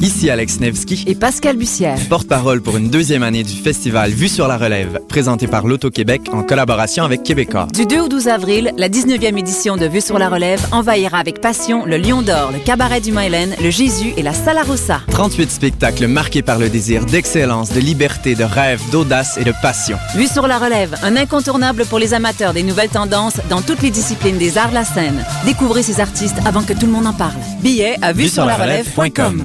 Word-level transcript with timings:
Ici 0.00 0.30
Alex 0.30 0.60
Nevsky 0.60 1.04
et 1.06 1.14
Pascal 1.14 1.58
Bussière, 1.58 1.98
porte-parole 2.08 2.62
pour 2.62 2.78
une 2.78 2.88
deuxième 2.88 3.22
année 3.22 3.42
du 3.42 3.52
festival 3.52 4.10
Vue 4.10 4.28
sur 4.28 4.48
la 4.48 4.56
relève, 4.56 4.98
présenté 5.10 5.46
par 5.46 5.66
l'Auto-Québec 5.66 6.22
en 6.32 6.42
collaboration 6.42 7.04
avec 7.04 7.22
Québécois. 7.22 7.66
Du 7.74 7.84
2 7.84 8.00
au 8.00 8.08
12 8.08 8.28
avril, 8.28 8.72
la 8.78 8.88
19e 8.88 9.38
édition 9.38 9.76
de 9.76 9.84
Vue 9.86 10.00
sur 10.00 10.18
la 10.18 10.30
relève 10.30 10.64
envahira 10.72 11.18
avec 11.18 11.42
passion 11.42 11.84
le 11.84 11.98
Lion 11.98 12.22
d'Or, 12.22 12.50
le 12.50 12.60
Cabaret 12.60 13.02
du 13.02 13.12
Mont-Hélène, 13.12 13.54
le 13.62 13.68
Jésus 13.68 14.14
et 14.16 14.22
la 14.22 14.32
Salarossa. 14.32 15.02
38 15.10 15.50
spectacles 15.50 16.06
marqués 16.06 16.42
par 16.42 16.58
le 16.58 16.70
désir 16.70 17.04
d'excellence, 17.04 17.70
de 17.70 17.80
liberté, 17.80 18.34
de 18.34 18.44
rêve, 18.44 18.80
d'audace 18.90 19.36
et 19.36 19.44
de 19.44 19.52
passion. 19.60 19.98
Vue 20.16 20.28
sur 20.28 20.46
la 20.46 20.58
relève, 20.58 20.96
un 21.02 21.16
incontournable 21.16 21.84
pour 21.84 21.98
les 21.98 22.14
amateurs 22.14 22.54
des 22.54 22.62
nouvelles 22.62 22.88
tendances 22.88 23.38
dans 23.50 23.60
toutes 23.60 23.82
les 23.82 23.90
disciplines 23.90 24.38
des 24.38 24.56
arts 24.56 24.70
de 24.70 24.74
la 24.74 24.84
scène. 24.84 25.22
Découvrez 25.44 25.82
ces 25.82 26.00
artistes 26.00 26.38
avant 26.46 26.62
que 26.62 26.72
tout 26.72 26.86
le 26.86 26.92
monde 26.92 27.06
en 27.06 27.12
parle. 27.12 27.36
Billets 27.60 27.96
à 28.00 28.14
vue 28.14 28.28
sur 28.28 28.46
la 28.46 28.56
relève.com. 28.56 29.44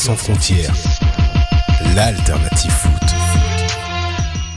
sans 0.00 0.16
frontières, 0.16 0.72
l'alternative 1.94 2.70
foot. 2.70 2.90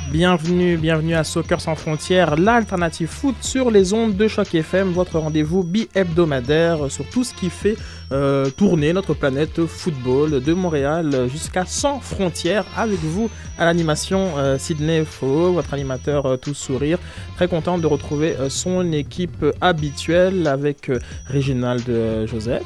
Bienvenue, 0.09 0.77
bienvenue 0.77 1.15
à 1.15 1.25
Soccer 1.25 1.59
sans 1.59 1.75
frontières, 1.75 2.37
l'alternative 2.37 3.09
foot 3.09 3.35
sur 3.41 3.69
les 3.69 3.91
ondes 3.91 4.15
de 4.15 4.29
Choc 4.29 4.55
FM, 4.55 4.91
votre 4.91 5.19
rendez-vous 5.19 5.63
bi-hebdomadaire 5.63 6.89
sur 6.89 7.05
tout 7.09 7.25
ce 7.25 7.33
qui 7.33 7.49
fait 7.49 7.75
euh, 8.13 8.49
tourner 8.51 8.93
notre 8.93 9.13
planète 9.15 9.65
football 9.65 10.41
de 10.41 10.53
Montréal 10.53 11.27
jusqu'à 11.29 11.65
sans 11.65 11.99
frontières 11.99 12.65
avec 12.77 12.99
vous 12.99 13.29
à 13.57 13.65
l'animation 13.65 14.37
euh, 14.37 14.57
Sydney 14.57 15.03
Faux, 15.03 15.51
votre 15.51 15.73
animateur 15.73 16.25
euh, 16.25 16.37
tout 16.37 16.53
sourire. 16.53 16.99
Très 17.35 17.49
content 17.49 17.77
de 17.77 17.87
retrouver 17.87 18.37
son 18.47 18.93
équipe 18.93 19.45
habituelle 19.59 20.47
avec 20.47 20.89
Réginald 21.27 21.83
Joseph. 22.27 22.63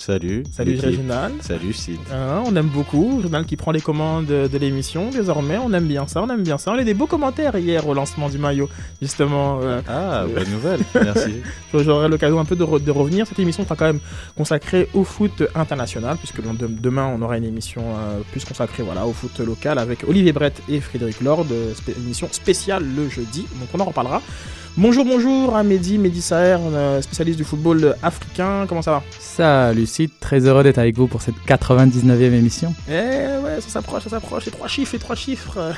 Salut. 0.00 0.44
Salut. 0.50 0.78
Réginald. 0.80 1.34
Salut 1.42 1.74
Sid. 1.74 1.98
Hein, 2.10 2.42
on 2.46 2.56
aime 2.56 2.68
beaucoup. 2.68 3.18
Réginald 3.18 3.44
qui 3.46 3.56
prend 3.56 3.70
les 3.70 3.82
commandes 3.82 4.24
de, 4.24 4.58
l'émission 4.58 5.10
désormais. 5.10 5.58
On 5.58 5.70
aime 5.74 5.86
bien 5.86 6.06
ça, 6.08 6.22
on 6.22 6.30
aime 6.30 6.42
bien 6.42 6.56
ça. 6.56 6.72
On 6.72 6.74
a 6.78 6.80
eu 6.80 6.84
des 6.86 6.94
beaux 6.94 7.06
commentaires 7.06 7.54
hier 7.58 7.86
au 7.86 7.92
lancement 7.92 8.30
du 8.30 8.38
maillot, 8.38 8.70
justement. 9.02 9.60
euh, 9.62 9.82
Ah, 9.86 10.24
bonne 10.34 10.48
nouvelle. 10.50 10.80
Merci. 10.94 11.42
J'aurai 11.74 12.08
l'occasion 12.08 12.40
un 12.40 12.46
peu 12.46 12.56
de, 12.56 12.64
re- 12.64 12.82
de 12.82 12.90
revenir. 12.90 13.26
Cette 13.26 13.38
émission 13.38 13.62
sera 13.64 13.76
quand 13.76 13.84
même 13.84 14.00
consacrée 14.38 14.88
au 14.94 15.04
foot 15.04 15.42
international, 15.54 16.16
puisque 16.16 16.40
de- 16.42 16.66
demain 16.66 17.12
on 17.14 17.20
aura 17.20 17.36
une 17.36 17.44
émission 17.44 17.82
euh, 17.84 18.20
plus 18.32 18.44
consacrée 18.46 18.82
voilà, 18.82 19.06
au 19.06 19.12
foot 19.12 19.38
local 19.40 19.78
avec 19.78 20.08
Olivier 20.08 20.32
Brett 20.32 20.62
et 20.70 20.80
Frédéric 20.80 21.20
Lord, 21.20 21.44
euh, 21.52 21.74
émission 21.98 22.26
spéciale 22.32 22.84
le 22.96 23.08
jeudi, 23.10 23.42
donc 23.60 23.68
on 23.74 23.80
en 23.80 23.84
reparlera. 23.84 24.22
Bonjour, 24.76 25.04
bonjour 25.04 25.56
à 25.56 25.64
Mehdi, 25.64 25.98
Mehdi 25.98 26.22
Saher, 26.22 26.58
euh, 26.60 27.02
spécialiste 27.02 27.38
du 27.38 27.44
football 27.44 27.96
africain, 28.02 28.66
comment 28.68 28.82
ça 28.82 28.92
va? 28.92 29.02
Salut 29.18 29.84
Sid, 29.84 30.10
très 30.20 30.46
heureux 30.46 30.62
d'être 30.62 30.78
avec 30.78 30.96
vous 30.96 31.08
pour 31.08 31.22
cette 31.22 31.34
99e 31.46 32.32
émission. 32.32 32.72
Eh 32.88 32.92
ouais, 32.92 33.60
ça 33.60 33.68
s'approche, 33.68 34.04
ça 34.04 34.10
s'approche, 34.10 34.46
et 34.46 34.50
trois 34.52 34.68
chiffres, 34.68 34.94
et 34.94 34.98
trois 34.98 35.16
chiffres. 35.16 35.74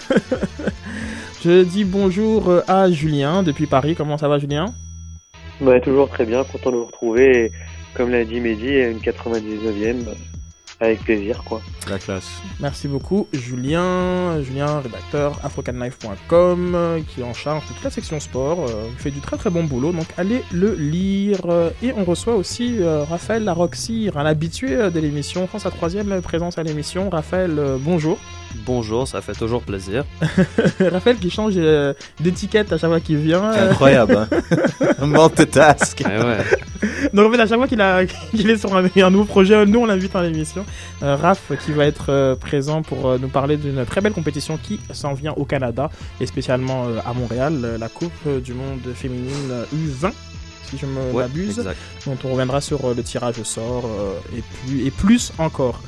Je 1.45 1.65
dis 1.65 1.85
bonjour 1.85 2.51
euh, 2.51 2.61
à 2.69 2.91
Julien 2.91 3.43
depuis 3.43 3.67
Paris, 3.67 3.95
comment 3.97 4.19
ça 4.19 4.29
va 4.29 4.39
Julien? 4.39 4.67
Ouais, 5.63 5.81
toujours 5.81 6.11
très 6.11 6.27
bien, 6.27 6.45
content 6.45 6.71
de 6.71 6.77
vous 6.77 6.87
retrouver. 6.87 7.47
Et, 7.47 7.53
comme 7.95 8.11
l'a 8.11 8.25
dit 8.25 8.41
Mehdi, 8.41 8.75
une 8.75 8.99
99e, 8.99 10.07
euh, 10.07 10.15
avec 10.83 11.01
plaisir, 11.05 11.43
quoi. 11.45 11.61
La 11.89 11.99
classe. 11.99 12.29
Merci 12.61 12.89
beaucoup, 12.89 13.29
Julien, 13.33 14.43
Julien, 14.43 14.81
rédacteur 14.81 15.39
afrocanlife.com, 15.45 16.73
euh, 16.75 17.01
qui 17.09 17.21
est 17.21 17.25
en 17.25 17.35
charge 17.35 17.63
de 17.69 17.75
toute 17.75 17.85
la 17.85 17.91
section 17.91 18.21
sport, 18.21 18.67
euh, 18.69 18.89
il 18.91 18.99
fait 18.99 19.11
du 19.11 19.21
très 19.21 19.37
très 19.37 19.51
bon 19.51 19.65
boulot, 19.65 19.93
donc 19.93 20.07
allez 20.17 20.43
le 20.53 20.75
lire. 20.75 21.41
Euh, 21.47 21.71
Et 21.83 21.93
on 21.93 22.05
reçoit 22.05 22.35
aussi 22.35 22.79
euh, 22.81 23.05
Raphaël 23.05 23.45
Laroxir, 23.45 24.17
un 24.17 24.27
habitué 24.27 24.75
euh, 24.75 24.91
de 24.91 25.01
l'émission, 25.01 25.47
pense 25.47 25.63
sa 25.63 25.71
troisième 25.71 26.21
présence 26.21 26.59
à 26.59 26.63
l'émission. 26.63 27.11
Raphaël, 27.11 27.59
euh, 27.59 27.79
bonjour. 27.81 28.19
Bonjour, 28.67 29.09
ça 29.09 29.21
fait 29.21 29.33
toujours 29.33 29.63
plaisir. 29.63 30.05
Raphaël 30.81 31.17
qui 31.17 31.31
change 31.31 31.55
euh, 31.57 31.95
d'étiquette 32.21 32.73
à 32.73 32.79
chaque 32.79 32.91
fois 32.91 33.01
qu'il 33.01 33.17
vient. 33.17 33.43
euh, 33.45 33.71
Incroyable. 33.71 34.17
Hein 34.31 35.07
Multitask. 35.07 36.03
Eh 36.03 36.05
ouais. 36.23 36.39
Donc 37.13 37.29
en 37.29 37.33
fait, 37.33 37.41
à 37.41 37.47
chaque 37.47 37.59
fois 37.59 37.67
qu'il 37.67 37.81
a- 37.81 38.05
qu'il 38.07 38.49
est 38.51 38.57
sur 38.59 38.75
un, 38.77 38.85
un 38.95 39.11
nouveau 39.11 39.25
projet, 39.25 39.67
nous 39.67 39.81
on 39.81 39.87
l'invite 39.87 40.15
à 40.15 40.23
l'émission. 40.23 40.65
Euh, 41.03 41.17
Raph 41.17 41.53
qui 41.65 41.73
va 41.73 41.87
être 41.87 42.07
euh, 42.11 42.35
présent 42.37 42.83
pour 42.83 43.09
euh, 43.09 43.19
nous 43.21 43.29
parler 43.29 43.57
d'une 43.57 43.85
très 43.85 44.01
belle 44.01 44.13
compétition 44.13 44.59
qui 44.63 44.79
s'en 44.93 45.15
vient 45.15 45.33
au 45.37 45.45
Canada 45.45 45.91
et 46.21 46.27
spécialement 46.27 46.85
euh, 46.87 46.99
à 47.05 47.13
Montréal, 47.15 47.61
euh, 47.65 47.79
la 47.79 47.89
Coupe 47.89 48.29
du 48.45 48.53
Monde 48.55 48.81
féminine 48.95 49.51
euh, 49.51 49.65
U20 49.75 50.13
si 50.71 50.79
je 50.79 50.87
me 50.87 51.13
Ouais, 51.13 51.25
m'abuse, 51.25 51.63
dont 52.07 52.17
on 52.25 52.29
reviendra 52.33 52.61
sur 52.63 52.85
euh, 52.87 52.95
le 52.97 53.03
tirage 53.03 53.39
au 53.39 53.45
sort 53.45 53.85
euh, 53.87 54.15
et, 54.39 54.43
plus, 54.67 54.87
et 54.87 54.91
plus 54.91 55.33
encore. 55.39 55.81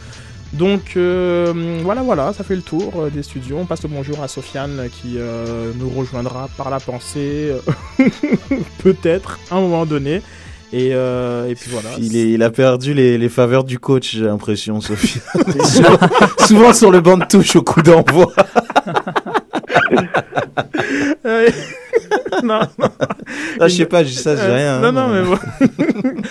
Donc 0.55 0.93
euh, 0.97 1.53
voilà, 1.83 2.03
voilà, 2.03 2.33
ça 2.33 2.45
fait 2.45 2.55
le 2.57 2.63
tour 2.63 2.93
euh, 2.97 3.11
des 3.11 3.23
studios. 3.25 3.57
On 3.61 3.65
passe 3.67 3.83
le 3.83 3.89
bonjour 3.89 4.23
à 4.23 4.29
Sofiane 4.29 4.89
qui 4.93 5.15
euh, 5.17 5.73
nous 5.79 5.91
rejoindra 5.91 6.49
par 6.57 6.71
la 6.71 6.79
pensée, 6.81 7.51
euh, 8.01 8.09
peut-être, 8.83 9.39
à 9.51 9.57
un 9.57 9.61
moment 9.61 9.85
donné. 9.85 10.23
Et, 10.73 10.91
euh, 10.93 11.49
et 11.49 11.55
puis 11.55 11.71
voilà. 11.73 11.91
Il, 11.99 12.17
est- 12.17 12.31
il 12.33 12.43
a 12.43 12.51
perdu 12.51 12.95
les, 12.95 13.19
les 13.19 13.29
faveurs 13.29 13.65
du 13.65 13.79
coach, 13.79 14.13
j'ai 14.17 14.25
l'impression, 14.25 14.81
Sophie. 14.81 15.21
souvent, 15.65 15.99
souvent 16.47 16.73
sur 16.73 16.91
le 16.91 17.01
banc 17.01 17.17
de 17.19 17.25
touche 17.27 17.55
au 17.57 17.63
coup 17.63 17.83
d'envoi. 17.83 18.33
Non, 22.43 22.61
non. 22.79 22.89
Ah, 23.61 23.69
je 23.69 23.75
sais 23.77 23.87
pas, 23.87 24.05
ça, 24.05 24.35
dis 24.35 24.41
Euh, 24.43 24.55
rien. 24.55 24.81
Non, 24.81 24.89
hein, 24.89 24.93
non, 24.93 25.09
mais- 25.09 25.23
bon. 25.23 25.39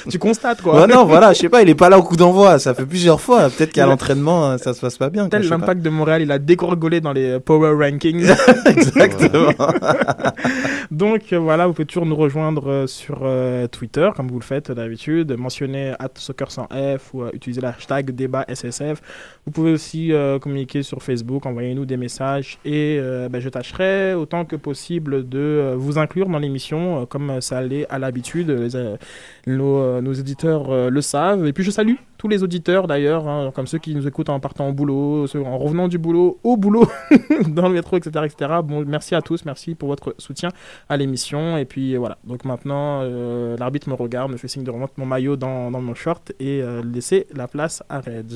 tu 0.09 0.19
constates 0.19 0.61
quoi. 0.61 0.81
Ouais, 0.81 0.87
non, 0.87 1.05
voilà, 1.05 1.31
je 1.33 1.39
sais 1.39 1.49
pas, 1.49 1.61
il 1.61 1.69
est 1.69 1.75
pas 1.75 1.89
là 1.89 1.97
au 1.97 2.03
coup 2.03 2.15
d'envoi. 2.17 2.59
Ça 2.59 2.73
fait 2.73 2.85
plusieurs 2.85 3.21
fois. 3.21 3.49
Peut-être 3.49 3.71
qu'à 3.71 3.85
l'entraînement, 3.85 4.51
euh, 4.51 4.57
ça 4.57 4.73
se 4.73 4.81
passe 4.81 4.97
pas 4.97 5.09
bien. 5.09 5.29
Tel 5.29 5.47
l'impact 5.47 5.81
de 5.81 5.89
Montréal, 5.89 6.21
il 6.21 6.31
a 6.31 6.39
dégorgolé 6.39 6.99
dans 7.01 7.13
les 7.13 7.39
Power 7.39 7.73
Rankings. 7.79 8.29
Exactement. 8.65 9.53
Donc 10.91 11.31
euh, 11.33 11.39
voilà, 11.39 11.67
vous 11.67 11.73
pouvez 11.73 11.85
toujours 11.85 12.05
nous 12.05 12.15
rejoindre 12.15 12.69
euh, 12.69 12.87
sur 12.87 13.19
euh, 13.23 13.67
Twitter, 13.67 14.09
comme 14.15 14.27
vous 14.27 14.39
le 14.39 14.43
faites 14.45 14.71
d'habitude. 14.71 15.35
Mentionner 15.37 15.93
soccer 16.15 16.51
sans 16.51 16.67
F 16.67 17.13
ou 17.13 17.23
euh, 17.23 17.29
utiliser 17.33 17.61
l'hashtag 17.61 18.11
débat 18.11 18.45
SSF. 18.53 19.01
Vous 19.45 19.51
pouvez 19.51 19.71
aussi 19.71 20.11
euh, 20.13 20.39
communiquer 20.39 20.83
sur 20.83 21.01
Facebook, 21.01 21.45
envoyez-nous 21.45 21.85
des 21.85 21.97
messages 21.97 22.57
et 22.65 22.99
ben, 23.29 23.39
je 23.39 23.49
tâcherai 23.53 24.13
autant 24.13 24.45
que 24.45 24.55
possible 24.55 25.27
de 25.27 25.39
euh, 25.39 25.75
vous 25.77 25.97
inclure 25.97 26.27
dans 26.27 26.39
l'émission, 26.39 27.05
comme 27.05 27.41
ça 27.41 27.57
allait 27.59 27.87
à 27.89 27.99
l'habitude. 27.99 28.49
nos, 29.47 30.01
nos 30.01 30.13
éditeurs 30.13 30.89
le 30.89 31.01
savent. 31.01 31.45
Et 31.45 31.53
puis 31.53 31.63
je 31.63 31.71
salue 31.71 31.95
tous 32.23 32.29
les 32.29 32.41
auditeurs 32.41 32.87
d'ailleurs, 32.87 33.27
hein, 33.27 33.51
comme 33.53 33.67
ceux 33.67 33.79
qui 33.79 33.93
nous 33.93 34.07
écoutent 34.07 34.29
en 34.29 34.39
partant 34.39 34.69
au 34.69 34.71
boulot, 34.71 35.25
en 35.35 35.57
revenant 35.57 35.89
du 35.89 35.97
boulot, 35.97 36.39
au 36.45 36.55
boulot, 36.55 36.87
dans 37.49 37.67
le 37.67 37.73
métro, 37.73 37.97
etc., 37.97 38.11
etc. 38.23 38.61
Bon, 38.63 38.85
merci 38.87 39.13
à 39.13 39.21
tous, 39.21 39.43
merci 39.43 39.75
pour 39.75 39.89
votre 39.89 40.15
soutien 40.19 40.47
à 40.87 40.95
l'émission. 40.95 41.57
Et 41.57 41.65
puis 41.65 41.97
voilà, 41.97 42.17
donc 42.23 42.45
maintenant, 42.45 43.01
euh, 43.01 43.57
l'arbitre 43.57 43.89
me 43.89 43.93
regarde, 43.93 44.31
me 44.31 44.37
fait 44.37 44.47
signe 44.47 44.63
de 44.63 44.71
remettre 44.71 44.93
mon 44.95 45.05
maillot 45.05 45.35
dans, 45.35 45.69
dans 45.69 45.81
mon 45.81 45.95
short 45.95 46.31
et 46.39 46.61
euh, 46.61 46.81
laisser 46.81 47.27
la 47.35 47.49
place 47.49 47.83
à 47.89 47.99
Reg. 47.99 48.31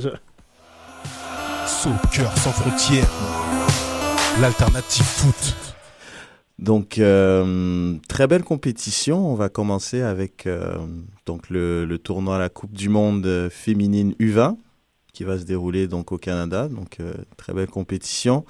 Soccer 1.65 2.37
sans 2.37 2.51
frontières, 2.51 3.07
l'alternative 4.41 5.05
foot. 5.05 5.55
Donc, 6.59 6.97
euh, 6.97 7.95
très 8.07 8.27
belle 8.27 8.43
compétition. 8.43 9.31
On 9.31 9.35
va 9.35 9.49
commencer 9.49 10.01
avec 10.01 10.45
euh, 10.45 10.77
donc 11.25 11.49
le, 11.49 11.97
tournoi 11.97 12.35
à 12.35 12.39
la 12.39 12.49
Coupe 12.49 12.73
du 12.73 12.89
Monde 12.89 13.49
féminine 13.49 14.13
U20 14.19 14.57
qui 15.13 15.23
va 15.23 15.39
se 15.39 15.43
dérouler 15.43 15.87
donc 15.87 16.11
au 16.11 16.17
Canada. 16.17 16.67
Donc, 16.67 16.97
euh, 16.99 17.13
très 17.37 17.53
belle 17.53 17.69
compétition. 17.69 18.45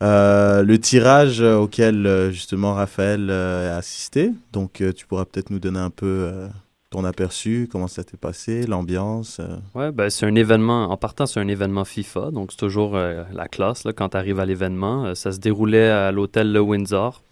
le 0.00 0.76
tirage 0.76 1.40
auquel 1.40 2.30
justement 2.32 2.74
Raphaël 2.74 3.30
a 3.30 3.76
assisté. 3.76 4.32
Donc, 4.52 4.82
tu 4.96 5.06
pourras 5.06 5.24
peut-être 5.24 5.50
nous 5.50 5.60
donner 5.60 5.78
un 5.78 5.90
peu 5.90 6.48
ton 6.92 7.04
aperçu, 7.04 7.68
comment 7.70 7.88
ça 7.88 8.04
t'est 8.04 8.16
passé, 8.16 8.66
l'ambiance 8.66 9.40
Ouais, 9.74 9.90
ben, 9.90 10.10
c'est 10.10 10.26
un 10.26 10.34
événement, 10.34 10.90
en 10.90 10.96
partant, 10.96 11.26
c'est 11.26 11.40
un 11.40 11.48
événement 11.48 11.84
FIFA, 11.84 12.30
donc 12.30 12.52
c'est 12.52 12.58
toujours 12.58 12.94
la 12.96 13.48
classe 13.48 13.84
là, 13.84 13.92
quand 13.92 14.10
tu 14.10 14.16
arrives 14.16 14.40
à 14.40 14.46
l'événement. 14.46 15.14
ça 15.14 15.32
se 15.32 15.38
déroulait 15.38 15.90
à 15.90 16.12
l'hôtel 16.12 16.52
Le 16.52 16.60
Windsor, 16.60 17.22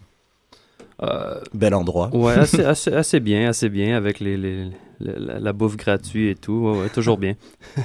Bel 1.53 1.73
endroit. 1.73 2.09
Ouais, 2.13 2.33
assez, 2.65 2.93
assez, 2.93 3.19
bien, 3.19 3.49
assez 3.49 3.69
bien 3.69 3.97
avec 3.97 4.19
les, 4.19 4.37
les, 4.37 4.69
la, 4.99 5.53
bouffe 5.53 5.77
gratuite 5.77 6.37
et 6.37 6.39
tout. 6.39 6.73
Ouais, 6.75 6.89
toujours 6.89 7.17
bien. 7.17 7.35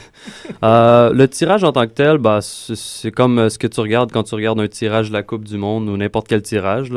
Euh, 0.62 1.12
le 1.12 1.28
tirage 1.28 1.64
en 1.64 1.72
tant 1.72 1.86
que 1.86 1.92
tel, 1.92 2.18
bah, 2.18 2.38
c'est 2.40 3.10
comme 3.10 3.38
euh, 3.38 3.48
ce 3.48 3.58
que 3.58 3.66
tu 3.66 3.80
regardes 3.80 4.10
quand 4.10 4.22
tu 4.22 4.34
regardes 4.34 4.58
un 4.58 4.68
tirage 4.68 5.08
de 5.08 5.12
la 5.12 5.22
Coupe 5.22 5.44
du 5.44 5.58
Monde 5.58 5.88
ou 5.88 5.96
n'importe 5.96 6.28
quel 6.28 6.40
tirage. 6.40 6.90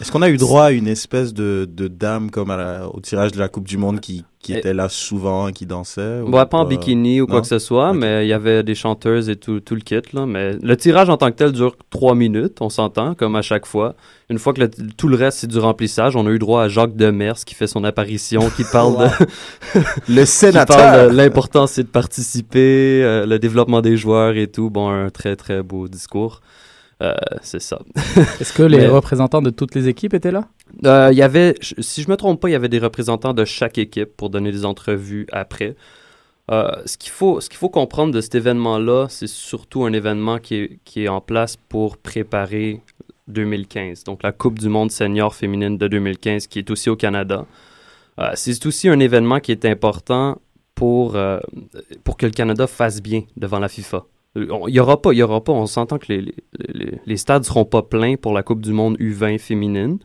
Est-ce 0.00 0.12
qu'on 0.12 0.22
a 0.22 0.30
eu 0.30 0.36
droit 0.36 0.66
à 0.66 0.70
une 0.70 0.86
espèce 0.86 1.34
de, 1.34 1.68
de 1.70 1.88
dame 1.88 2.30
comme 2.30 2.50
au 2.92 3.00
tirage 3.00 3.32
de 3.32 3.38
la 3.38 3.48
Coupe 3.48 3.66
du 3.66 3.78
Monde 3.78 4.00
qui, 4.00 4.24
qui 4.42 4.54
était 4.54 4.72
là 4.72 4.88
souvent 4.88 5.48
et 5.48 5.52
qui 5.52 5.66
dansait 5.66 6.20
ou 6.20 6.30
pas, 6.30 6.48
en 6.52 6.64
bikini 6.64 7.20
ou 7.20 7.26
quoi 7.26 7.42
que 7.42 7.46
ce 7.46 7.58
soit, 7.58 7.92
mais 7.92 8.24
il 8.24 8.28
y 8.28 8.32
avait 8.32 8.62
des 8.62 8.74
chanteuses 8.74 9.28
et 9.28 9.36
tout, 9.36 9.60
tout 9.60 9.74
le 9.74 9.82
kit. 9.82 10.00
Là, 10.14 10.24
mais 10.24 10.56
le 10.62 10.76
tirage 10.76 11.10
en 11.10 11.18
tant 11.18 11.30
que 11.30 11.36
tel 11.36 11.52
dure 11.52 11.76
trois 11.90 12.14
minutes, 12.14 12.60
on 12.60 12.70
s'entend, 12.70 13.14
comme 13.14 13.36
à 13.36 13.42
chaque 13.42 13.66
fois. 13.66 13.94
Une 14.30 14.38
fois 14.38 14.54
que 14.54 14.64
tout 14.96 15.08
le 15.08 15.16
reste, 15.16 15.38
c'est 15.38 15.46
du 15.46 15.58
remplissage, 15.58 16.16
on 16.16 16.26
a 16.26 16.30
eu 16.30 16.38
droit 16.38 16.62
à 16.62 16.68
Jacques 16.68 16.96
Demers 16.96 17.44
qui 17.44 17.54
fait 17.54 17.66
son 17.66 17.84
apparition, 17.84 18.48
qui 18.56 18.64
parle 18.64 19.10
de... 19.10 19.80
le 20.08 20.24
sénateur! 20.24 21.12
l'importance 21.12 21.72
c'est 21.72 21.82
de 21.82 21.88
participer, 21.88 23.02
euh, 23.02 23.26
le 23.26 23.38
développement 23.38 23.82
des 23.82 23.96
joueurs 23.96 24.36
et 24.36 24.46
tout. 24.46 24.70
Bon, 24.70 24.88
un 24.88 25.10
très, 25.10 25.36
très 25.36 25.62
beau 25.62 25.88
discours. 25.88 26.40
Euh, 27.02 27.14
c'est 27.42 27.60
ça. 27.60 27.80
Est-ce 28.40 28.52
que 28.52 28.62
les 28.62 28.86
représentants 28.86 29.40
de 29.40 29.50
toutes 29.50 29.74
les 29.74 29.88
équipes 29.88 30.14
étaient 30.14 30.30
là? 30.30 30.48
Euh, 30.84 31.08
Il 31.12 31.18
y 31.18 31.22
avait, 31.22 31.54
si 31.60 32.02
je 32.02 32.10
me 32.10 32.16
trompe 32.16 32.40
pas, 32.40 32.48
il 32.48 32.52
y 32.52 32.56
avait 32.56 32.68
des 32.68 32.78
représentants 32.78 33.32
de 33.32 33.44
chaque 33.44 33.78
équipe 33.78 34.16
pour 34.16 34.28
donner 34.28 34.52
des 34.52 34.64
entrevues 34.64 35.26
après. 35.32 35.76
Euh, 36.50 36.70
ce 36.84 36.98
qu'il 36.98 37.10
faut, 37.12 37.40
faut 37.52 37.68
comprendre 37.68 38.12
de 38.12 38.20
cet 38.20 38.34
événement-là, 38.34 39.06
c'est 39.08 39.28
surtout 39.28 39.84
un 39.84 39.92
événement 39.92 40.38
qui 40.38 40.56
est, 40.56 40.78
qui 40.84 41.04
est 41.04 41.08
en 41.08 41.20
place 41.20 41.56
pour 41.56 41.96
préparer 41.96 42.82
2015, 43.28 44.02
donc 44.04 44.24
la 44.24 44.32
Coupe 44.32 44.58
du 44.58 44.68
Monde 44.68 44.90
senior 44.90 45.34
féminine 45.34 45.78
de 45.78 45.86
2015, 45.86 46.48
qui 46.48 46.58
est 46.58 46.70
aussi 46.70 46.90
au 46.90 46.96
Canada. 46.96 47.46
c'est 48.34 48.66
aussi 48.66 48.88
un 48.88 48.98
événement 48.98 49.38
qui 49.38 49.52
est 49.52 49.64
important 49.64 50.40
pour, 50.74 51.16
pour 52.02 52.16
que 52.16 52.26
le 52.26 52.32
Canada 52.32 52.66
fasse 52.66 53.00
bien 53.00 53.22
devant 53.36 53.60
la 53.60 53.68
FIFA. 53.68 54.04
Il 54.36 54.48
n'y 54.68 54.80
aura 54.80 55.02
pas, 55.02 55.12
il 55.12 55.18
y 55.18 55.22
aura 55.22 55.42
pas. 55.42 55.52
On 55.52 55.66
s'entend 55.66 55.98
que 55.98 56.06
les, 56.08 56.34
les, 56.68 57.00
les, 57.04 57.16
stades 57.16 57.44
seront 57.44 57.64
pas 57.64 57.82
pleins 57.82 58.16
pour 58.16 58.32
la 58.32 58.42
Coupe 58.42 58.60
du 58.60 58.72
Monde 58.72 58.96
U20 58.98 59.38
féminine. 59.38 59.98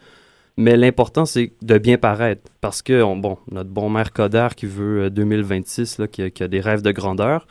Mais 0.57 0.77
l'important, 0.77 1.25
c'est 1.25 1.51
de 1.61 1.77
bien 1.77 1.97
paraître. 1.97 2.49
Parce 2.61 2.81
que, 2.81 3.03
bon, 3.15 3.37
notre 3.51 3.69
bon 3.69 3.89
maire 3.89 4.13
Coder 4.13 4.49
qui 4.55 4.65
veut 4.65 5.09
2026, 5.09 5.99
euh, 5.99 6.03
là, 6.03 6.29
qui, 6.29 6.43
a, 6.43 6.47
des 6.47 6.61
rêves 6.61 6.81
de 6.81 6.91
grandeur, 6.91 7.45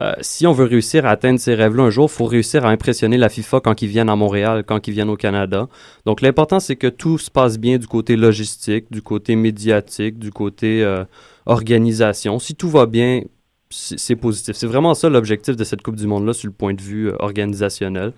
euh, 0.00 0.12
si 0.20 0.46
on 0.46 0.52
veut 0.52 0.66
réussir 0.66 1.06
à 1.06 1.10
atteindre 1.10 1.40
ces 1.40 1.54
rêves-là 1.54 1.84
un 1.84 1.90
jour, 1.90 2.08
il 2.10 2.14
faut 2.14 2.26
réussir 2.26 2.64
à 2.64 2.68
impressionner 2.68 3.16
la 3.16 3.28
FIFA 3.28 3.60
quand 3.60 3.82
ils 3.82 3.88
viennent 3.88 4.10
à 4.10 4.16
Montréal, 4.16 4.62
quand 4.64 4.86
ils 4.86 4.92
viennent 4.92 5.10
au 5.10 5.16
Canada. 5.16 5.68
Donc, 6.04 6.20
l'important, 6.20 6.60
c'est 6.60 6.76
que 6.76 6.86
tout 6.86 7.18
se 7.18 7.30
passe 7.30 7.58
bien 7.58 7.78
du 7.78 7.88
côté 7.88 8.14
logistique, 8.16 8.86
du 8.90 9.02
côté 9.02 9.34
médiatique, 9.34 10.18
du 10.18 10.30
côté 10.30 10.84
euh, 10.84 11.04
organisation. 11.46 12.38
Si 12.38 12.54
tout 12.54 12.68
va 12.68 12.86
bien, 12.86 13.22
c'est 13.70 14.16
positif. 14.16 14.56
C'est 14.56 14.66
vraiment 14.66 14.94
ça 14.94 15.08
l'objectif 15.08 15.56
de 15.56 15.64
cette 15.64 15.82
Coupe 15.82 15.96
du 15.96 16.06
Monde-là 16.06 16.32
sur 16.32 16.46
le 16.48 16.52
point 16.52 16.74
de 16.74 16.80
vue 16.80 17.08
euh, 17.08 17.16
organisationnel. 17.18 18.12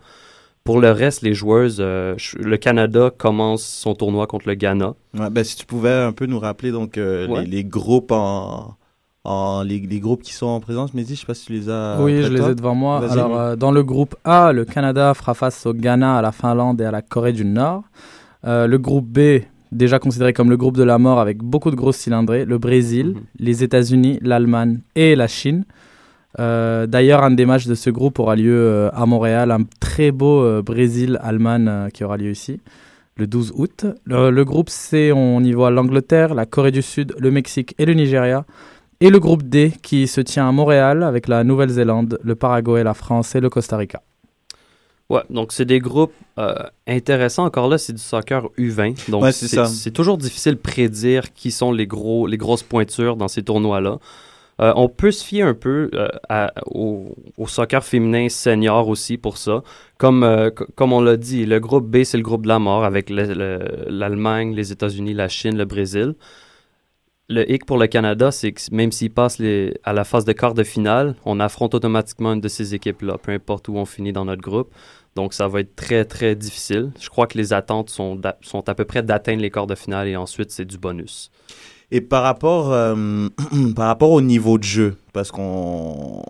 Pour 0.65 0.81
le 0.81 0.91
reste, 0.91 1.23
les 1.23 1.33
joueurs, 1.33 1.71
euh, 1.79 2.15
le 2.39 2.57
Canada 2.57 3.11
commence 3.17 3.63
son 3.63 3.95
tournoi 3.95 4.27
contre 4.27 4.49
le 4.49 4.55
Ghana. 4.55 4.95
Ouais, 5.19 5.31
ben, 5.31 5.43
si 5.43 5.57
tu 5.57 5.65
pouvais 5.65 5.93
un 5.93 6.13
peu 6.13 6.27
nous 6.27 6.39
rappeler 6.39 6.73
donc 6.73 6.99
euh, 6.99 7.43
les, 7.43 7.65
groupes 7.65 8.13
en, 8.13 8.77
en 9.25 9.63
les, 9.63 9.81
groupes 9.81 10.23
qui 10.23 10.35
sont 10.35 10.47
en 10.47 10.61
présence, 10.61 10.93
mais 10.93 11.05
je 11.09 11.15
sais 11.15 11.25
pas 11.25 11.33
si 11.33 11.47
tu 11.47 11.53
les 11.53 11.71
as. 11.71 11.97
Oui, 12.01 12.23
je 12.23 12.31
les 12.31 12.51
ai 12.51 12.55
devant 12.55 12.75
moi. 12.75 13.11
Alors 13.11 13.57
dans 13.57 13.71
le 13.71 13.83
groupe 13.83 14.15
A, 14.25 14.53
le 14.53 14.67
Canada 14.67 15.15
fera 15.15 15.33
face 15.33 15.65
au 15.65 15.73
Ghana, 15.73 16.19
à 16.19 16.23
la 16.23 16.33
Finlande 16.33 16.81
et 16.83 16.85
à 16.85 16.91
la 16.91 17.01
Corée 17.01 17.33
du 17.33 17.47
Nord. 17.47 17.85
le 18.45 18.77
groupe 18.77 19.07
B, 19.07 19.41
déjà 19.73 19.99
considéré 19.99 20.33
comme 20.33 20.51
le 20.51 20.57
groupe 20.57 20.77
de 20.77 20.83
la 20.83 20.99
mort 20.99 21.21
avec 21.21 21.39
beaucoup 21.39 21.71
de 21.71 21.77
grosses 21.77 21.97
cylindrées, 21.97 22.45
le 22.45 22.59
Brésil, 22.59 23.09
mhm. 23.09 23.21
les 23.39 23.65
États-Unis, 23.65 24.19
l'Allemagne 24.23 24.81
et 24.95 25.17
la 25.17 25.27
Chine. 25.27 25.65
Euh, 26.39 26.87
d'ailleurs, 26.87 27.25
un 27.25 27.31
des 27.31 27.47
matchs 27.47 27.67
de 27.67 27.75
ce 27.75 27.91
groupe 27.91 28.19
aura 28.19 28.37
lieu 28.37 28.55
euh, 28.55 28.91
à 28.93 29.07
Montréal, 29.07 29.51
un 29.51 29.65
très 29.81 30.13
beau 30.13 30.43
euh, 30.43 30.63
Brésil-Allemagne 30.63 31.89
qui 31.93 32.05
aura 32.05 32.17
lieu 32.17 32.31
ici 32.31 32.61
le 33.19 33.27
12 33.27 33.53
août. 33.57 33.87
Le, 34.05 34.45
groupe 34.45 34.71
C, 34.71 35.13
on 35.13 35.43
y 35.43 35.53
voit 35.53 35.71
l'Angleterre, 35.71 36.35
la 36.35 36.47
Corée 36.47 36.71
du 36.71 36.83
Sud, 36.83 37.15
le 37.19 37.31
Mexique 37.31 37.75
et 37.79 37.85
le 37.85 37.95
Nigeria. 37.95 38.45
Et 39.01 39.11
le 39.11 39.21
groupe 39.21 39.43
D 39.43 39.73
qui 39.83 40.07
se 40.07 40.21
tient 40.21 40.49
à 40.49 40.53
Montréal 40.53 41.03
avec 41.03 41.29
la 41.29 41.45
Nouvelle-Zélande, 41.45 42.19
le 42.23 42.35
Paraguay, 42.35 42.83
la 42.83 42.95
France 42.95 43.35
et 43.35 43.41
le 43.41 43.51
Costa 43.51 43.77
Rica. 43.77 44.03
Ouais, 45.11 45.23
donc 45.31 45.53
c'est 45.53 45.65
des 45.65 45.79
groupes 45.79 46.13
euh, 46.39 46.55
intéressants. 46.87 47.47
Encore 47.47 47.69
là, 47.69 47.79
c'est 47.79 47.95
du 47.95 48.03
soccer 48.03 48.45
U20. 48.59 49.11
Donc 49.11 49.25
c'est 49.33 49.91
toujours 49.91 50.19
difficile 50.19 50.53
de 50.53 50.59
prédire 50.59 51.33
qui 51.33 51.51
sont 51.51 51.73
les, 51.73 51.87
gros, 51.87 52.27
les 52.27 52.37
grosses 52.37 52.63
pointures 52.63 53.17
dans 53.17 53.29
ces 53.29 53.43
tournois-là. 53.43 53.99
Euh, 54.61 54.73
on 54.77 54.89
peut 54.89 55.13
se 55.13 55.25
fier 55.25 55.43
un 55.43 55.55
peu 55.55 55.89
euh, 55.95 56.49
au, 56.67 57.15
soccer 57.47 57.83
féminin 57.85 58.29
senior 58.29 58.89
aussi 58.89 59.17
pour 59.17 59.39
ça. 59.39 59.63
Comme, 59.97 60.51
comme 60.75 60.93
on 60.93 61.01
l'a 61.01 61.17
dit, 61.17 61.47
le 61.47 61.59
groupe 61.59 61.89
B, 61.89 62.03
c'est 62.05 62.19
le 62.19 62.23
groupe 62.23 62.43
de 62.43 62.49
la 62.49 62.59
mort 62.59 62.85
avec 62.85 63.09
l'Allemagne, 63.09 64.55
les 64.55 64.73
États-Unis, 64.73 65.15
la 65.15 65.29
Chine, 65.29 65.57
le 65.57 65.65
Brésil. 65.65 66.17
Le 67.31 67.51
hic 67.51 67.67
pour 67.67 67.77
le 67.77 67.87
Canada, 67.87 68.31
c'est 68.31 68.53
que 68.53 68.61
même 68.73 68.91
s'ils 68.91 69.11
passent 69.11 69.39
les, 69.39 69.79
à 69.85 69.93
la 69.93 70.05
phase 70.05 70.25
de 70.25 70.33
quart 70.33 70.55
de 70.55 70.65
finale, 70.65 71.15
on 71.27 71.41
affronte 71.41 71.75
automatiquement 71.75 72.33
une 72.33 72.41
de 72.41 72.49
ces 72.49 72.75
équipes-là, 72.75 73.19
peu 73.19 73.33
importe 73.33 73.69
où 73.69 73.77
on 73.77 73.85
finit 73.85 74.15
dans 74.15 74.25
notre 74.25 74.41
groupe. 74.41 74.73
Donc, 75.15 75.35
ça 75.35 75.47
va 75.47 75.61
être 75.61 75.77
très, 75.77 76.07
très 76.07 76.35
difficile. 76.35 76.91
Je 76.99 77.11
crois 77.11 77.27
que 77.27 77.37
les 77.37 77.53
attentes 77.53 77.91
sont, 77.91 78.19
sont 78.41 78.67
à 78.69 78.75
peu 78.75 78.87
près 78.87 79.03
d'atteindre 79.03 79.43
les 79.43 79.51
quarts 79.51 79.67
de 79.67 79.75
finale 79.75 80.09
et 80.09 80.17
ensuite, 80.17 80.51
c'est 80.51 80.65
du 80.65 80.79
bonus. 80.79 81.31
Et 81.91 82.01
par 82.01 82.23
rapport, 82.23 82.73
euh, 82.73 83.29
par 83.77 83.89
rapport 83.89 84.13
au 84.13 84.23
niveau 84.23 84.57
de 84.57 84.65
jeu, 84.65 84.97
parce 85.13 85.31
qu'on 85.31 86.23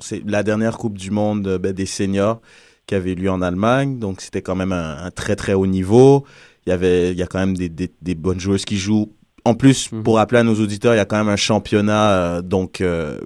c'est 0.00 0.22
la 0.26 0.42
dernière 0.44 0.78
Coupe 0.78 0.98
du 0.98 1.10
Monde 1.10 1.58
ben, 1.60 1.72
des 1.72 1.86
seniors 1.86 2.40
qui 2.86 2.94
avait 2.94 3.14
lieu 3.14 3.30
en 3.30 3.42
Allemagne, 3.42 3.98
donc 3.98 4.20
c'était 4.20 4.42
quand 4.42 4.54
même 4.54 4.72
un, 4.72 5.10
très 5.10 5.34
très 5.34 5.54
haut 5.54 5.66
niveau. 5.66 6.24
Il 6.66 6.70
y 6.70 6.72
avait, 6.72 7.12
il 7.12 7.18
y 7.18 7.22
a 7.22 7.26
quand 7.26 7.38
même 7.38 7.56
des, 7.56 7.68
des, 7.68 8.14
bonnes 8.14 8.40
joueuses 8.40 8.64
qui 8.64 8.76
jouent. 8.76 9.12
En 9.46 9.54
plus, 9.54 9.92
mhm. 9.92 10.02
pour 10.02 10.16
rappeler 10.16 10.40
à 10.40 10.42
nos 10.42 10.56
auditeurs, 10.56 10.94
il 10.94 10.96
y 10.96 11.00
a 11.00 11.04
quand 11.04 11.18
même 11.18 11.28
un 11.28 11.36
championnat, 11.36 12.10
euh, 12.10 12.42
donc 12.42 12.80
euh, 12.80 13.20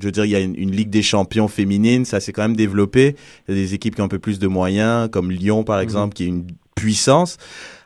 je 0.00 0.06
veux 0.06 0.10
dire, 0.10 0.24
il 0.24 0.30
y 0.30 0.34
a 0.34 0.40
une, 0.40 0.70
Ligue 0.70 0.88
des 0.88 1.02
champions 1.02 1.48
féminine, 1.48 2.06
ça 2.06 2.18
s'est 2.18 2.32
quand 2.32 2.40
même 2.40 2.56
développé. 2.56 3.14
Il 3.46 3.54
y 3.54 3.58
a 3.58 3.62
des 3.62 3.74
équipes 3.74 3.94
qui 3.94 4.00
ont 4.00 4.06
un 4.06 4.08
peu 4.08 4.18
plus 4.18 4.38
de 4.38 4.46
moyens, 4.46 5.10
comme 5.10 5.30
Lyon 5.30 5.64
par 5.64 5.76
mhm. 5.76 5.82
exemple, 5.82 6.14
qui 6.14 6.24
est 6.24 6.28
une 6.28 6.46
puissance. 6.74 7.36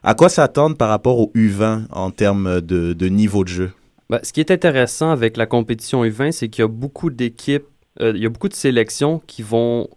À 0.05 0.15
quoi 0.15 0.29
s'attendre 0.29 0.77
par 0.77 0.89
rapport 0.89 1.19
au 1.19 1.33
U20 1.35 1.87
en 1.91 2.13
termes 2.13 2.61
de, 2.61 3.09
niveau 3.09 3.43
de 3.43 3.49
jeu? 3.49 3.73
Ben, 4.09 4.21
ce 4.23 4.33
qui 4.33 4.39
est 4.39 4.53
intéressant 4.53 5.11
avec 5.11 5.37
la 5.37 5.47
compétition 5.47 6.05
U20, 6.05 6.31
c'est 6.31 6.49
qu'il 6.49 6.63
y 6.63 6.65
a 6.65 6.69
beaucoup 6.69 7.11
d'équipes, 7.11 7.67
euh, 8.01 8.13
il 8.15 8.23
y 8.23 8.27
a 8.27 8.29
beaucoup 8.29 8.49
de 8.49 8.55
sélections 8.55 9.21
qui 9.27 9.43
vont 9.43 9.89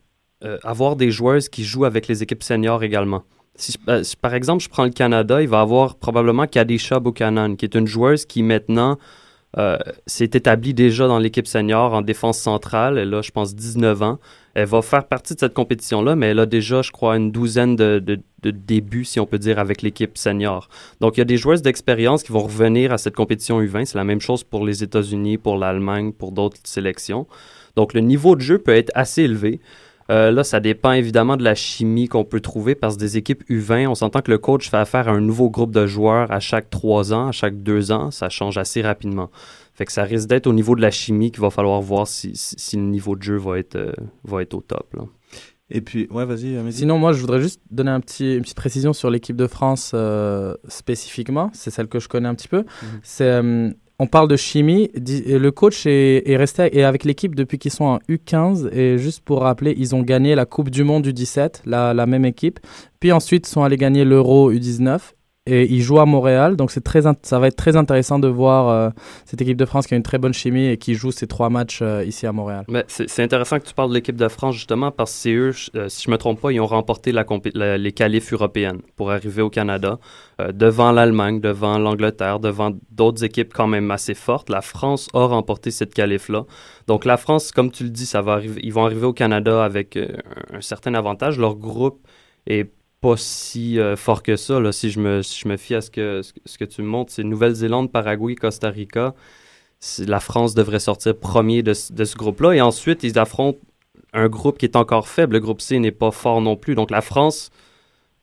avoir 0.63 0.97
des 0.97 1.09
joueuses 1.09 1.47
qui 1.47 1.63
jouent 1.63 1.85
avec 1.85 2.09
les 2.09 2.21
équipes 2.21 2.43
seniors 2.43 2.83
également. 2.83 3.23
Euh, 3.87 4.03
si, 4.03 4.17
par 4.17 4.33
exemple 4.33 4.63
je 4.63 4.69
prends 4.69 4.83
le 4.83 4.89
Canada, 4.89 5.41
il 5.41 5.47
va 5.47 5.61
avoir 5.61 5.95
probablement 5.95 6.47
Kadisha 6.47 6.99
Buchanan, 6.99 7.55
qui 7.55 7.65
est 7.65 7.75
une 7.75 7.87
joueuse 7.87 8.25
qui 8.25 8.41
maintenant 8.41 8.97
euh, 9.59 9.77
s'est 10.07 10.31
établie 10.33 10.73
déjà 10.73 11.07
dans 11.07 11.19
l'équipe 11.19 11.45
senior 11.45 11.93
en 11.93 12.01
défense 12.01 12.39
centrale. 12.39 12.97
Elle 12.97 13.13
a, 13.13 13.21
je 13.21 13.29
pense, 13.29 13.55
19 13.55 14.01
ans. 14.01 14.19
Elle 14.55 14.65
va 14.65 14.81
faire 14.81 15.07
partie 15.07 15.35
de 15.35 15.39
cette 15.39 15.53
compétition-là, 15.53 16.15
mais 16.15 16.27
elle 16.27 16.39
a 16.39 16.45
déjà, 16.47 16.81
je 16.81 16.91
crois, 16.91 17.17
une 17.17 17.31
douzaine 17.31 17.75
de, 17.75 17.99
de, 17.99 18.19
débuts, 18.51 19.05
si 19.05 19.19
on 19.19 19.25
peut 19.25 19.39
dire, 19.39 19.59
avec 19.59 19.81
l'équipe 19.81 20.17
senior. 20.17 20.69
Donc, 20.99 21.17
il 21.17 21.19
y 21.19 21.21
a 21.21 21.25
des 21.25 21.37
joueuses 21.37 21.61
d'expérience 21.61 22.23
qui 22.23 22.31
vont 22.31 22.43
revenir 22.43 22.91
à 22.91 22.97
cette 22.97 23.15
compétition 23.15 23.61
U20. 23.61 23.85
C'est 23.85 23.97
la 23.97 24.03
même 24.03 24.21
chose 24.21 24.43
pour 24.43 24.65
les 24.65 24.83
États-Unis, 24.83 25.37
pour 25.37 25.57
l'Allemagne, 25.57 26.11
pour 26.11 26.31
d'autres 26.31 26.57
sélections. 26.63 27.27
Donc, 27.75 27.93
le 27.93 28.01
niveau 28.01 28.35
de 28.35 28.41
jeu 28.41 28.57
peut 28.57 28.75
être 28.75 28.91
assez 28.95 29.23
élevé. 29.23 29.59
Euh, 30.09 30.31
là, 30.31 30.43
ça 30.43 30.59
dépend 30.59 30.91
évidemment 30.91 31.37
de 31.37 31.43
la 31.43 31.55
chimie 31.55 32.07
qu'on 32.07 32.25
peut 32.25 32.41
trouver 32.41 32.75
parce 32.75 32.95
que 32.95 32.99
des 32.99 33.17
équipes 33.17 33.43
U20, 33.49 33.87
on 33.87 33.95
s'entend 33.95 34.21
que 34.21 34.31
le 34.31 34.37
coach 34.37 34.69
fait 34.69 34.77
affaire 34.77 35.07
à 35.07 35.11
un 35.11 35.21
nouveau 35.21 35.49
groupe 35.49 35.71
de 35.71 35.85
joueurs 35.85 36.31
à 36.31 36.39
chaque 36.39 36.69
trois 36.69 37.13
ans, 37.13 37.27
à 37.27 37.31
chaque 37.31 37.61
deux 37.61 37.91
ans. 37.91 38.11
Ça 38.11 38.29
change 38.29 38.57
assez 38.57 38.81
rapidement. 38.81 39.29
Fait 39.73 39.85
que 39.85 39.91
ça 39.91 40.03
risque 40.03 40.27
d'être 40.27 40.47
au 40.47 40.53
niveau 40.53 40.75
de 40.75 40.81
la 40.81 40.91
chimie 40.91 41.31
qu'il 41.31 41.41
va 41.41 41.49
falloir 41.49 41.81
voir 41.81 42.07
si, 42.07 42.31
si, 42.35 42.75
le 42.75 42.83
niveau 42.83 43.15
de 43.15 43.23
jeu 43.23 43.37
va 43.37 43.57
être, 43.57 43.75
euh, 43.75 43.93
va 44.23 44.41
être 44.41 44.53
au 44.53 44.61
top. 44.61 44.95
Et 45.69 45.81
puis, 45.81 46.07
ouais, 46.11 46.25
vas-y. 46.25 46.71
Sinon, 46.71 46.99
moi, 46.99 47.13
je 47.13 47.21
voudrais 47.21 47.41
juste 47.41 47.61
donner 47.71 47.89
un 47.89 47.99
petit, 47.99 48.35
une 48.35 48.41
petite 48.41 48.57
précision 48.57 48.93
sur 48.93 49.09
l'équipe 49.09 49.35
de 49.35 49.47
France 49.47 49.91
euh, 49.95 50.53
spécifiquement. 50.67 51.49
C'est 51.53 51.71
celle 51.71 51.87
que 51.87 51.99
je 51.99 52.07
connais 52.07 52.27
un 52.27 52.35
petit 52.35 52.47
peu. 52.47 52.59
Mhm. 52.59 52.99
C'est 53.01 53.41
on 53.99 54.07
parle 54.07 54.27
de 54.27 54.35
chimie. 54.35 54.89
Le 54.95 55.49
coach 55.49 55.85
est, 55.85 56.35
resté 56.35 56.83
avec 56.83 57.03
l'équipe 57.03 57.35
depuis 57.35 57.57
qu'ils 57.57 57.71
sont 57.71 57.85
en 57.85 57.99
U15. 58.09 58.73
Et 58.73 58.97
juste 58.97 59.21
pour 59.23 59.41
rappeler, 59.41 59.75
ils 59.77 59.95
ont 59.95 60.01
gagné 60.01 60.35
la 60.35 60.45
Coupe 60.45 60.69
du 60.69 60.83
Monde 60.83 61.03
du 61.03 61.13
17, 61.13 61.63
la, 61.65 61.93
la 61.93 62.05
même 62.05 62.25
équipe. 62.25 62.59
Puis 62.99 63.11
ensuite, 63.11 63.45
sont 63.45 63.63
allés 63.63 63.77
gagner 63.77 64.03
l'Euro 64.05 64.51
U19 64.51 64.99
et 65.45 65.69
il 65.69 65.81
joue 65.81 65.99
à 65.99 66.05
Montréal. 66.05 66.55
Donc 66.55 66.71
c'est 66.71 66.83
très 66.83 67.01
ça 67.01 67.39
va 67.39 67.47
être 67.47 67.55
très 67.55 67.75
intéressant 67.75 68.19
de 68.19 68.27
voir 68.27 68.69
euh, 68.69 68.89
cette 69.25 69.41
équipe 69.41 69.57
de 69.57 69.65
France 69.65 69.87
qui 69.87 69.93
a 69.93 69.97
une 69.97 70.03
très 70.03 70.17
bonne 70.17 70.33
chimie 70.33 70.67
et 70.67 70.77
qui 70.77 70.95
joue 70.95 71.11
ces 71.11 71.27
trois 71.27 71.49
matchs 71.49 71.79
euh, 71.81 72.03
ici 72.05 72.25
à 72.25 72.31
Montréal. 72.31 72.65
C'est 72.87 73.21
intéressant 73.21 73.59
que 73.59 73.65
tu 73.65 73.73
parles 73.73 73.89
de 73.89 73.95
l'équipe 73.95 74.15
de 74.15 74.27
France 74.27 74.55
justement 74.55 74.91
parce 74.91 75.11
que 75.11 75.17
c'est 75.17 75.33
eux, 75.33 75.51
euh, 75.75 75.89
si 75.89 76.03
je 76.03 76.11
me 76.11 76.17
trompe 76.17 76.39
pas, 76.39 76.51
ils 76.51 76.61
ont 76.61 76.65
remporté 76.65 77.11
la, 77.11 77.77
les 77.77 77.91
qualifs 77.91 78.31
européennes 78.31 78.81
pour 78.95 79.11
arriver 79.11 79.41
au 79.41 79.49
Canada 79.49 79.99
devant 80.53 80.91
l'Allemagne, 80.91 81.39
devant 81.39 81.77
l'Angleterre, 81.77 82.39
devant 82.39 82.71
d'autres 82.91 83.23
équipes 83.23 83.53
quand 83.53 83.67
même 83.67 83.91
assez 83.91 84.13
fortes. 84.13 84.49
La 84.49 84.61
France 84.61 85.09
a 85.13 85.25
remporté 85.25 85.71
cette 85.71 85.93
qualif 85.93 86.29
là. 86.29 86.45
Donc 86.87 87.05
la 87.05 87.17
France, 87.17 87.51
comme 87.51 87.71
tu 87.71 87.83
le 87.83 87.89
dis, 87.89 88.05
ça 88.05 88.21
va 88.21 88.39
ils 88.41 88.73
vont 88.73 88.85
arriver 88.85 89.05
au 89.05 89.13
Canada 89.13 89.63
avec 89.63 89.97
un 89.97 90.61
certain 90.61 90.93
avantage. 90.95 91.37
Leur 91.37 91.55
groupe 91.55 92.07
est 92.47 92.71
pas 93.03 93.17
si 93.17 93.79
euh, 93.79 93.97
fort 93.97 94.23
que 94.23 94.37
ça. 94.37 94.71
Si, 94.71 94.89
je 94.89 94.99
me, 95.01 95.21
me 95.45 95.57
fie 95.57 95.75
à 95.75 95.81
ce 95.81 95.91
que, 95.91 96.21
ce 96.23 96.57
que 96.57 96.63
tu 96.63 96.81
me 96.81 96.87
montres, 96.87 97.11
c'est 97.11 97.25
Nouvelle-Zélande, 97.25 97.91
Paraguay, 97.91 98.35
Costa 98.35 98.69
Rica. 98.69 99.13
La 99.99 100.21
France 100.21 100.55
devrait 100.55 100.79
sortir 100.79 101.17
premier 101.17 101.63
de, 101.63 101.73
de 101.91 102.05
ce 102.05 102.15
groupe-là. 102.15 102.53
Et 102.53 102.61
ensuite, 102.61 103.03
ils 103.03 103.19
affrontent 103.19 103.59
un 104.13 104.29
groupe 104.29 104.57
qui 104.57 104.65
est 104.65 104.77
encore 104.77 105.09
faible. 105.09 105.33
Le 105.33 105.41
groupe 105.41 105.59
C 105.59 105.79
n'est 105.79 105.91
pas 105.91 106.11
fort 106.11 106.39
non 106.39 106.55
plus. 106.55 106.75
Donc 106.75 106.91
la 106.91 107.01
France 107.01 107.49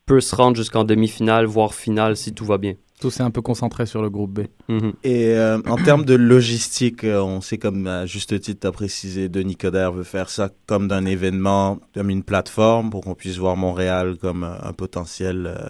peut 0.07 0.23
se 0.23 0.35
rendre 0.35 0.57
jusqu'en 0.57 0.85
demi-finale, 0.85 1.45
voire 1.45 1.75
finale 1.75 2.17
si 2.17 2.33
tout 2.33 2.47
va 2.47 2.57
bien. 2.57 2.75
Tout 3.01 3.11
s'est 3.11 3.23
un 3.23 3.31
peu 3.31 3.41
concentré 3.41 3.87
sur 3.87 4.03
le 4.03 4.11
groupe 4.11 4.33
B. 4.33 4.41
Mhm. 4.69 4.93
Et 5.05 5.29
euh, 5.35 5.59
en 5.67 5.77
termes 5.77 6.05
de 6.05 6.15
logistique, 6.15 7.05
euh, 7.05 7.21
on 7.23 7.41
sait 7.41 7.59
comme 7.59 7.87
à 7.87 8.07
juste 8.07 8.39
titre, 8.41 8.61
tu 8.61 8.67
as 8.67 8.73
précisé, 8.73 9.29
Denis 9.29 9.57
Coderre 9.57 9.93
veut 9.93 10.05
faire 10.05 10.29
ça 10.29 10.51
comme 10.67 10.87
d'un 10.87 11.07
événement, 11.07 11.79
comme 11.95 12.11
une 12.11 12.23
plateforme 12.23 12.91
pour 12.91 13.03
qu'on 13.03 13.15
puisse 13.15 13.39
voir 13.39 13.57
Montréal 13.57 14.17
comme 14.21 14.45
un 14.45 14.73
potentiel 14.73 15.47
euh, 15.47 15.69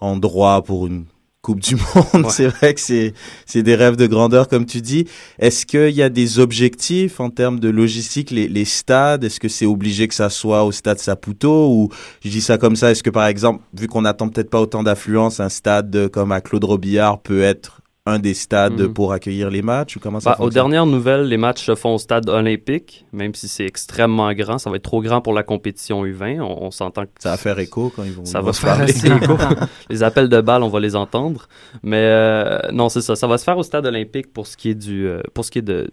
endroit 0.00 0.62
pour 0.62 0.86
une 0.86 1.04
Coupe 1.42 1.60
du 1.60 1.76
Monde. 1.76 2.26
C'est 2.30 2.48
vrai 2.48 2.74
que 2.74 2.80
c'est, 2.80 3.14
c'est 3.46 3.62
des 3.62 3.74
rêves 3.74 3.96
de 3.96 4.06
grandeur, 4.06 4.46
comme 4.46 4.66
tu 4.66 4.82
dis. 4.82 5.06
Est-ce 5.38 5.64
qu'il 5.64 5.90
y 5.90 6.02
a 6.02 6.10
des 6.10 6.38
objectifs 6.38 7.18
en 7.18 7.30
termes 7.30 7.58
de 7.58 7.70
logistique, 7.70 8.30
les, 8.30 8.46
les 8.46 8.66
stades? 8.66 9.24
Est-ce 9.24 9.40
que 9.40 9.48
c'est 9.48 9.64
obligé 9.64 10.06
que 10.06 10.14
ça 10.14 10.28
soit 10.28 10.64
au 10.64 10.72
stade 10.72 10.98
Saputo 10.98 11.72
ou 11.72 11.88
je 12.22 12.28
dis 12.28 12.42
ça 12.42 12.58
comme 12.58 12.76
ça? 12.76 12.90
Est-ce 12.90 13.02
que 13.02 13.10
par 13.10 13.26
exemple, 13.26 13.62
vu 13.72 13.86
qu'on 13.86 14.02
n'attend 14.02 14.28
peut-être 14.28 14.50
pas 14.50 14.60
autant 14.60 14.82
d'affluence, 14.82 15.40
un 15.40 15.48
stade 15.48 16.08
comme 16.08 16.30
à 16.30 16.42
Claude 16.42 16.64
Robillard 16.64 17.20
peut 17.22 17.42
être 17.42 17.79
un 18.06 18.18
des 18.18 18.34
stades 18.34 18.80
mhm. 18.80 18.94
pour 18.94 19.12
accueillir 19.12 19.50
les 19.50 19.62
matchs 19.62 19.96
ou 19.96 20.00
comment 20.00 20.20
ça 20.20 20.30
bah, 20.30 20.36
Aux 20.40 20.50
dernières 20.50 20.86
nouvelles, 20.86 21.24
les 21.24 21.36
matchs 21.36 21.64
se 21.64 21.74
font 21.74 21.94
au 21.94 21.98
stade 21.98 22.28
olympique, 22.28 23.04
même 23.12 23.34
si 23.34 23.46
c'est 23.46 23.66
extrêmement 23.66 24.32
grand. 24.32 24.58
Ça 24.58 24.70
va 24.70 24.76
être 24.76 24.82
trop 24.82 25.02
grand 25.02 25.20
pour 25.20 25.34
la 25.34 25.42
compétition 25.42 26.04
U20. 26.04 26.40
On, 26.40 26.70
s'entend 26.70 27.04
que 27.04 27.10
ça 27.18 27.32
va 27.32 27.36
faire 27.36 27.58
écho 27.58 27.92
quand 27.94 28.04
ils 28.04 28.12
vont. 28.12 28.24
Ça 28.24 28.40
va 28.40 28.52
se 28.52 28.60
faire 28.60 28.82
écho. 28.82 29.36
les 29.90 30.02
appels 30.02 30.28
de 30.28 30.40
balles, 30.40 30.62
on 30.62 30.68
va 30.68 30.80
les 30.80 30.96
entendre. 30.96 31.46
Mais 31.82 32.04
euh, 32.04 32.58
non, 32.72 32.88
c'est 32.88 33.02
ça. 33.02 33.16
Ça 33.16 33.26
va 33.26 33.36
se 33.36 33.44
faire 33.44 33.58
au 33.58 33.62
stade 33.62 33.86
olympique 33.86 34.32
pour 34.32 34.46
ce 34.46 34.56
qui 34.56 34.70
est 34.70 34.74
du, 34.74 35.06
euh, 35.06 35.20
pour 35.34 35.44
ce 35.44 35.50
qui 35.50 35.58
est 35.58 35.62
de 35.62 35.90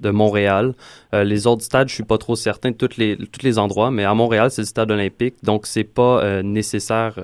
de 0.00 0.10
Montréal. 0.10 0.74
Euh, 1.14 1.24
les 1.24 1.48
autres 1.48 1.64
stades, 1.64 1.88
je 1.88 1.94
suis 1.94 2.04
pas 2.04 2.18
trop 2.18 2.36
certain 2.36 2.70
de 2.70 2.76
tous 2.76 2.96
les, 2.96 3.16
tous 3.16 3.42
les 3.42 3.58
endroits, 3.58 3.90
mais 3.90 4.04
à 4.04 4.14
Montréal, 4.14 4.52
c'est 4.52 4.62
le 4.62 4.66
stade 4.66 4.92
olympique, 4.92 5.34
donc 5.42 5.66
c'est 5.66 5.82
pas 5.82 6.44
nécessaire 6.44 7.18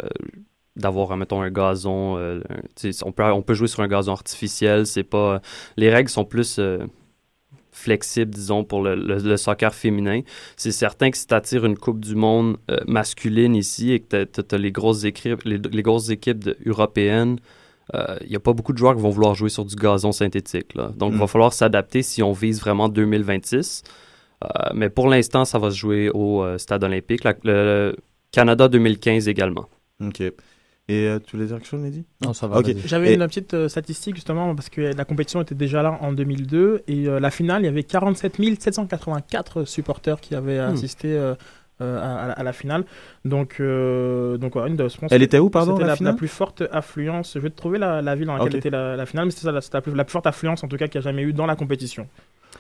d'avoir 0.77 1.17
mettons 1.17 1.41
un 1.41 1.51
gazon 1.51 2.17
euh, 2.19 2.41
on 3.03 3.13
peut 3.13 3.25
on 3.25 3.43
peut 3.43 3.55
jouer 3.55 3.69
sur 3.69 3.83
un 3.83 3.89
gazon 3.89 4.13
artificiel 4.13 4.87
c'est 4.87 5.05
pas 5.05 5.41
les 5.77 5.91
règles 5.91 6.11
sont 6.11 6.25
plus 6.25 6.59
euh, 6.59 6.79
flexibles 7.73 8.31
disons 8.31 8.63
pour 8.65 8.83
le, 8.83 9.37
soccer 9.37 9.75
féminin 9.75 10.21
c'est 10.57 10.73
certain 10.73 11.11
que 11.11 11.17
si 11.17 11.27
tu 11.27 11.35
attires 11.35 11.65
une 11.65 11.79
coupe 11.79 12.01
du 12.01 12.15
monde 12.15 12.59
euh, 12.71 12.79
masculine 12.87 13.57
ici 13.57 13.93
et 13.93 14.01
que 14.01 14.25
tu 14.25 14.55
as, 14.55 14.59
les 14.59 14.73
grosses 14.73 15.05
équipes 15.05 15.43
les, 15.45 15.83
grosses 15.83 16.11
équipes 16.11 16.49
européennes 16.65 17.39
il 18.23 18.29
n'y 18.29 18.37
a 18.37 18.41
pas 18.41 18.53
beaucoup 18.53 18.73
de 18.73 18.79
joueurs 18.79 18.97
qui 18.97 19.01
vont 19.01 19.11
vouloir 19.11 19.35
jouer 19.35 19.49
sur 19.49 19.65
du 19.65 19.77
gazon 19.77 20.13
synthétique 20.13 20.75
là. 20.75 20.91
donc 20.97 21.13
il 21.13 21.19
va 21.19 21.25
mm. 21.25 21.29
falloir 21.29 21.53
s'adapter 21.53 22.03
si 22.03 22.23
on 22.23 22.33
vise 22.33 22.61
vraiment 22.61 22.89
2026 22.89 23.83
mais 24.75 24.91
pour 24.91 25.09
l'instant 25.09 25.45
ça 25.45 25.59
va 25.59 25.71
se 25.71 25.77
jouer 25.77 26.11
au 26.13 26.45
stade 26.59 26.85
olympique 26.85 27.23
le 27.45 27.97
Canada 28.33 28.69
2015 28.69 29.29
également 29.29 29.67
OK. 30.05 30.23
Et 30.89 31.09
euh, 31.09 31.19
tu 31.19 31.37
voulais 31.37 31.49
dire 31.49 31.57
quelque 31.57 31.67
chose, 31.67 31.81
Mehdi? 31.81 32.05
Non, 32.23 32.33
ça 32.33 32.47
va. 32.47 32.61
J'avais 32.85 33.15
une 33.15 33.27
petite 33.27 33.55
euh, 33.55 33.69
statistique 33.69 34.15
justement 34.15 34.55
parce 34.55 34.69
que 34.69 34.81
la 34.81 35.05
compétition 35.05 35.43
était 35.43 35.57
déjà 35.57 35.83
là 35.83 35.99
en 36.01 36.13
2002 36.13 36.85
et 36.87 37.09
euh, 37.09 37.19
la 37.19 37.33
finale, 37.33 37.63
il 37.63 37.65
y 37.65 37.69
avait 37.69 37.83
47 37.83 38.37
784 38.61 39.65
supporters 39.65 40.21
qui 40.21 40.35
avaient 40.35 40.61
hmm. 40.61 40.73
assisté. 40.73 41.35
À, 41.79 42.43
la 42.43 42.55
finale. 42.55 42.87
Donc, 43.27 43.61
donc 43.61 44.53
voilà, 44.55 44.69
une 44.69 44.77
de, 44.77 44.89
Elle 45.11 45.23
était 45.23 45.39
où, 45.39 45.51
pardon 45.51 45.77
la, 45.77 45.95
la, 46.01 46.13
plus 46.15 46.27
forte 46.27 46.63
affluence. 46.73 47.35
Je 47.35 47.39
vais 47.39 47.51
te 47.51 47.57
trouver 47.57 47.79
la, 47.79 48.15
ville 48.15 48.29
dans 48.29 48.39
laquelle 48.39 48.57
était 48.57 48.71
la, 48.71 49.05
finale, 49.05 49.27
mais 49.27 49.31
c'était 49.31 49.53
la, 49.53 49.61
la, 49.71 49.81
plus, 49.83 49.95
la 49.95 50.05
plus 50.05 50.13
forte 50.13 50.27
affluence 50.27 50.65
en 50.65 50.69
tout 50.69 50.79
cas 50.79 50.87
qu'il 50.87 50.95
y 50.95 50.99
a 50.99 51.01
jamais 51.03 51.21
eu 51.21 51.35
dans 51.35 51.45
la 51.45 51.55
compétition. 51.55 52.09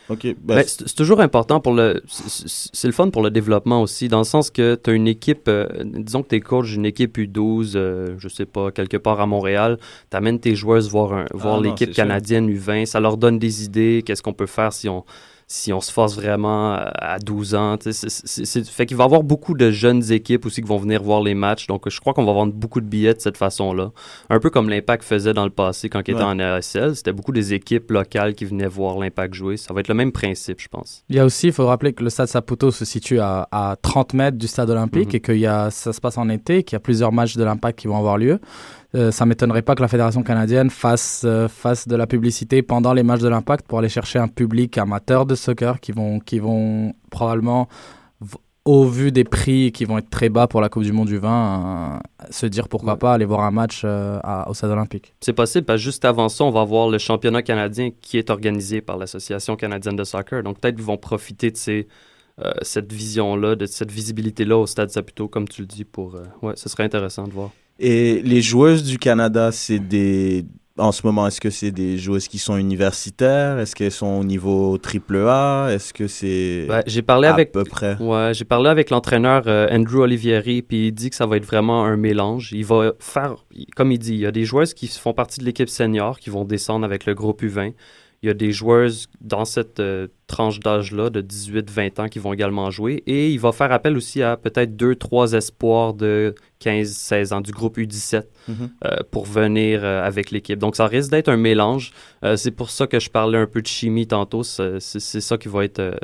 Ben, 0.08 0.34
ben, 0.38 0.64
c'est 0.66 0.94
toujours 0.94 1.20
important 1.20 1.60
pour 1.60 1.74
le. 1.74 2.02
C'est 2.06 2.86
le 2.86 2.92
fun 2.92 3.10
pour 3.10 3.22
le 3.22 3.30
développement 3.30 3.82
aussi, 3.82 4.08
dans 4.08 4.18
le 4.18 4.24
sens 4.24 4.50
que 4.50 4.76
tu 4.76 4.90
as 4.90 4.92
une 4.92 5.08
équipe. 5.08 5.48
Euh, 5.48 5.66
disons 5.82 6.22
que 6.22 6.28
tu 6.28 6.36
es 6.36 6.40
coach 6.40 6.70
d'une 6.70 6.86
équipe 6.86 7.18
U12, 7.18 7.72
euh, 7.74 8.14
je 8.18 8.28
sais 8.28 8.46
pas, 8.46 8.70
quelque 8.70 8.96
part 8.96 9.20
à 9.20 9.26
Montréal. 9.26 9.78
Tu 10.10 10.16
amènes 10.16 10.38
tes 10.38 10.54
joueuses 10.54 10.88
voir, 10.88 11.24
voir 11.34 11.58
ah 11.58 11.62
l'équipe 11.62 11.92
canadienne 11.92 12.48
U20. 12.48 12.86
Ça 12.86 13.00
leur 13.00 13.16
donne 13.16 13.38
des 13.38 13.64
idées. 13.64 14.02
Qu'est-ce 14.06 14.22
qu'on 14.22 14.32
peut 14.32 14.46
faire 14.46 14.72
si 14.72 14.88
on 14.88 15.04
si 15.48 15.72
on 15.72 15.80
se 15.80 15.92
force 15.92 16.16
vraiment 16.16 16.74
à 16.74 17.18
12 17.20 17.54
ans. 17.54 17.76
C'est, 17.80 18.64
fait 18.66 18.86
qu'il 18.86 18.96
va 18.96 19.04
y 19.04 19.06
avoir 19.06 19.22
beaucoup 19.22 19.54
de 19.54 19.70
jeunes 19.70 20.10
équipes 20.10 20.44
aussi 20.44 20.60
qui 20.60 20.66
vont 20.66 20.78
venir 20.78 21.02
voir 21.02 21.22
les 21.22 21.34
matchs. 21.34 21.68
Donc, 21.68 21.88
je 21.88 22.00
crois 22.00 22.14
qu'on 22.14 22.24
va 22.24 22.32
vendre 22.32 22.52
beaucoup 22.52 22.80
de 22.80 22.86
billets 22.86 23.14
de 23.14 23.20
cette 23.20 23.36
façon-là. 23.36 23.92
Un 24.28 24.40
peu 24.40 24.50
comme 24.50 24.68
l'Impact 24.68 25.04
faisait 25.04 25.34
dans 25.34 25.44
le 25.44 25.50
passé 25.50 25.88
quand 25.88 26.02
il 26.08 26.14
était 26.14 26.22
en 26.22 26.38
ASL. 26.40 26.96
C'était 26.96 27.12
beaucoup 27.12 27.30
des 27.32 27.54
équipes 27.54 27.92
locales 27.92 28.34
qui 28.34 28.44
venaient 28.44 28.66
voir 28.66 28.98
l'Impact 28.98 29.34
jouer. 29.34 29.56
Ça 29.56 29.72
va 29.72 29.80
être 29.80 29.88
le 29.88 29.94
même 29.94 30.10
principe, 30.10 30.60
je 30.60 30.68
pense. 30.68 31.04
Il 31.08 31.16
y 31.16 31.20
a 31.20 31.24
aussi, 31.24 31.46
il 31.46 31.52
faut 31.52 31.66
rappeler 31.66 31.92
que 31.92 32.02
le 32.02 32.10
stade 32.10 32.26
Saputo 32.26 32.72
se 32.72 32.84
situe 32.84 33.20
à, 33.20 33.46
à 33.52 33.76
30 33.80 34.14
mètres 34.14 34.38
du 34.38 34.48
stade 34.48 34.70
olympique 34.70 35.10
mhm. 35.10 35.16
et 35.16 35.20
que 35.20 35.32
y 35.32 35.46
a, 35.46 35.70
ça 35.70 35.92
se 35.92 36.00
passe 36.00 36.18
en 36.18 36.28
été, 36.28 36.64
qu'il 36.64 36.74
y 36.74 36.78
a 36.78 36.80
plusieurs 36.80 37.12
matchs 37.12 37.36
de 37.36 37.44
l'Impact 37.44 37.78
qui 37.78 37.86
vont 37.86 37.98
avoir 37.98 38.18
lieu. 38.18 38.40
Euh, 38.96 39.10
ça 39.10 39.26
m'étonnerait 39.26 39.62
pas 39.62 39.74
que 39.74 39.82
la 39.82 39.88
fédération 39.88 40.22
canadienne 40.22 40.70
fasse, 40.70 41.22
euh, 41.26 41.48
fasse 41.48 41.86
de 41.86 41.94
la 41.96 42.06
publicité 42.06 42.62
pendant 42.62 42.94
les 42.94 43.02
matchs 43.02 43.20
de 43.20 43.28
l'Impact 43.28 43.66
pour 43.66 43.78
aller 43.78 43.90
chercher 43.90 44.18
un 44.18 44.28
public 44.28 44.78
amateur 44.78 45.26
de 45.26 45.34
soccer 45.34 45.80
qui 45.80 45.92
vont, 45.92 46.18
qui 46.18 46.38
vont 46.38 46.94
probablement, 47.10 47.68
au 48.64 48.86
vu 48.86 49.12
des 49.12 49.24
prix 49.24 49.70
qui 49.70 49.84
vont 49.84 49.98
être 49.98 50.08
très 50.08 50.30
bas 50.30 50.46
pour 50.46 50.62
la 50.62 50.70
Coupe 50.70 50.82
du 50.82 50.92
Monde 50.92 51.08
du 51.08 51.18
vin, 51.18 52.00
euh, 52.22 52.26
se 52.30 52.46
dire 52.46 52.68
pourquoi 52.68 52.96
pas 52.96 53.12
aller 53.12 53.26
voir 53.26 53.40
un 53.40 53.50
match 53.50 53.84
au 53.84 54.54
Stade 54.54 54.70
olympique. 54.70 55.14
C'est 55.20 55.34
possible 55.34 55.66
parce 55.66 55.80
que 55.80 55.84
juste 55.84 56.06
avant 56.06 56.30
ça, 56.30 56.44
on 56.44 56.50
va 56.50 56.64
voir 56.64 56.88
le 56.88 56.96
championnat 56.96 57.42
canadien 57.42 57.90
qui 58.00 58.16
est 58.16 58.30
organisé 58.30 58.80
par 58.80 58.96
l'Association 58.96 59.56
canadienne 59.56 59.96
de 59.96 60.04
soccer. 60.04 60.42
Donc 60.42 60.58
peut-être 60.58 60.76
qu'ils 60.76 60.84
vont 60.84 60.96
profiter 60.96 61.50
de 61.50 61.56
ces, 61.58 61.86
cette 62.62 62.90
vision-là, 62.94 63.56
de 63.56 63.66
cette 63.66 63.90
visibilité-là 63.90 64.56
au 64.56 64.66
Stade 64.66 64.88
Saputo, 64.88 65.28
comme 65.28 65.46
tu 65.46 65.60
le 65.60 65.66
dis, 65.66 65.84
pour... 65.84 66.16
ouais, 66.40 66.54
ce 66.56 66.70
serait 66.70 66.84
intéressant 66.84 67.28
de 67.28 67.32
voir. 67.32 67.50
Et 67.78 68.22
les 68.22 68.42
joueuses 68.42 68.82
du 68.82 68.98
Canada, 68.98 69.52
c'est 69.52 69.78
des. 69.78 70.44
En 70.78 70.92
ce 70.92 71.06
moment, 71.06 71.26
est-ce 71.26 71.40
que 71.40 71.48
c'est 71.48 71.70
des 71.70 71.96
joueuses 71.96 72.28
qui 72.28 72.38
sont 72.38 72.58
universitaires? 72.58 73.58
Est-ce 73.58 73.74
qu'elles 73.74 73.90
sont 73.90 74.18
au 74.18 74.24
niveau 74.24 74.76
triple 74.76 75.26
A? 75.26 75.68
Est-ce 75.70 75.94
que 75.94 76.06
c'est 76.06 76.68
j'ai 76.86 77.00
parlé 77.00 77.28
à 77.28 77.32
avec 77.32 77.50
peu 77.50 77.64
près? 77.64 77.96
Ouais, 77.98 78.32
j'ai 78.34 78.44
parlé 78.44 78.68
avec 78.68 78.90
l'entraîneur 78.90 79.44
euh, 79.46 79.68
Andrew 79.70 80.00
Olivieri, 80.00 80.60
puis 80.60 80.88
il 80.88 80.92
dit 80.92 81.08
que 81.08 81.16
ça 81.16 81.24
va 81.24 81.38
être 81.38 81.46
vraiment 81.46 81.86
un 81.86 81.96
mélange. 81.96 82.52
Il 82.52 82.66
va 82.66 82.92
faire, 82.98 83.36
comme 83.74 83.90
il 83.90 83.98
dit, 83.98 84.12
il 84.12 84.20
y 84.20 84.26
a 84.26 84.32
des 84.32 84.44
joueuses 84.44 84.74
qui 84.74 84.86
font 84.86 85.14
partie 85.14 85.40
de 85.40 85.46
l'équipe 85.46 85.70
senior 85.70 86.18
qui 86.18 86.28
vont 86.28 86.44
descendre 86.44 86.84
avec 86.84 87.06
le 87.06 87.14
groupe 87.14 87.42
U20. 87.42 87.72
Il 88.22 88.26
y 88.26 88.30
a 88.30 88.34
des 88.34 88.50
joueurs 88.52 88.90
dans 89.20 89.44
cette 89.44 89.78
euh, 89.80 90.08
tranche 90.26 90.58
d'âge-là, 90.60 91.10
de 91.10 91.20
18-20 91.22 92.00
ans, 92.00 92.08
qui 92.08 92.18
vont 92.18 92.32
également 92.32 92.70
jouer. 92.70 93.02
Et 93.06 93.30
il 93.30 93.38
va 93.38 93.52
faire 93.52 93.70
appel 93.72 93.96
aussi 93.96 94.22
à 94.22 94.36
peut-être 94.36 94.74
deux, 94.76 94.94
trois 94.96 95.32
espoirs 95.34 95.94
de 95.94 96.34
15-16 96.64 97.34
ans 97.34 97.40
du 97.40 97.52
groupe 97.52 97.78
U17 97.78 98.24
Mhm. 98.48 98.70
euh, 98.84 98.96
pour 99.10 99.26
venir 99.26 99.80
euh, 99.84 100.02
avec 100.04 100.30
l'équipe. 100.30 100.58
Donc, 100.58 100.76
ça 100.76 100.86
risque 100.86 101.10
d'être 101.10 101.28
un 101.28 101.36
mélange. 101.36 101.92
C'est 102.36 102.50
pour 102.50 102.70
ça 102.70 102.86
que 102.86 102.98
je 102.98 103.10
parlais 103.10 103.38
un 103.38 103.46
peu 103.46 103.60
de 103.62 103.66
chimie 103.66 104.06
tantôt. 104.06 104.42
C'est 104.42 104.80
ça 105.00 105.36
qui 105.38 105.48
va 105.48 105.64
être 105.64 105.96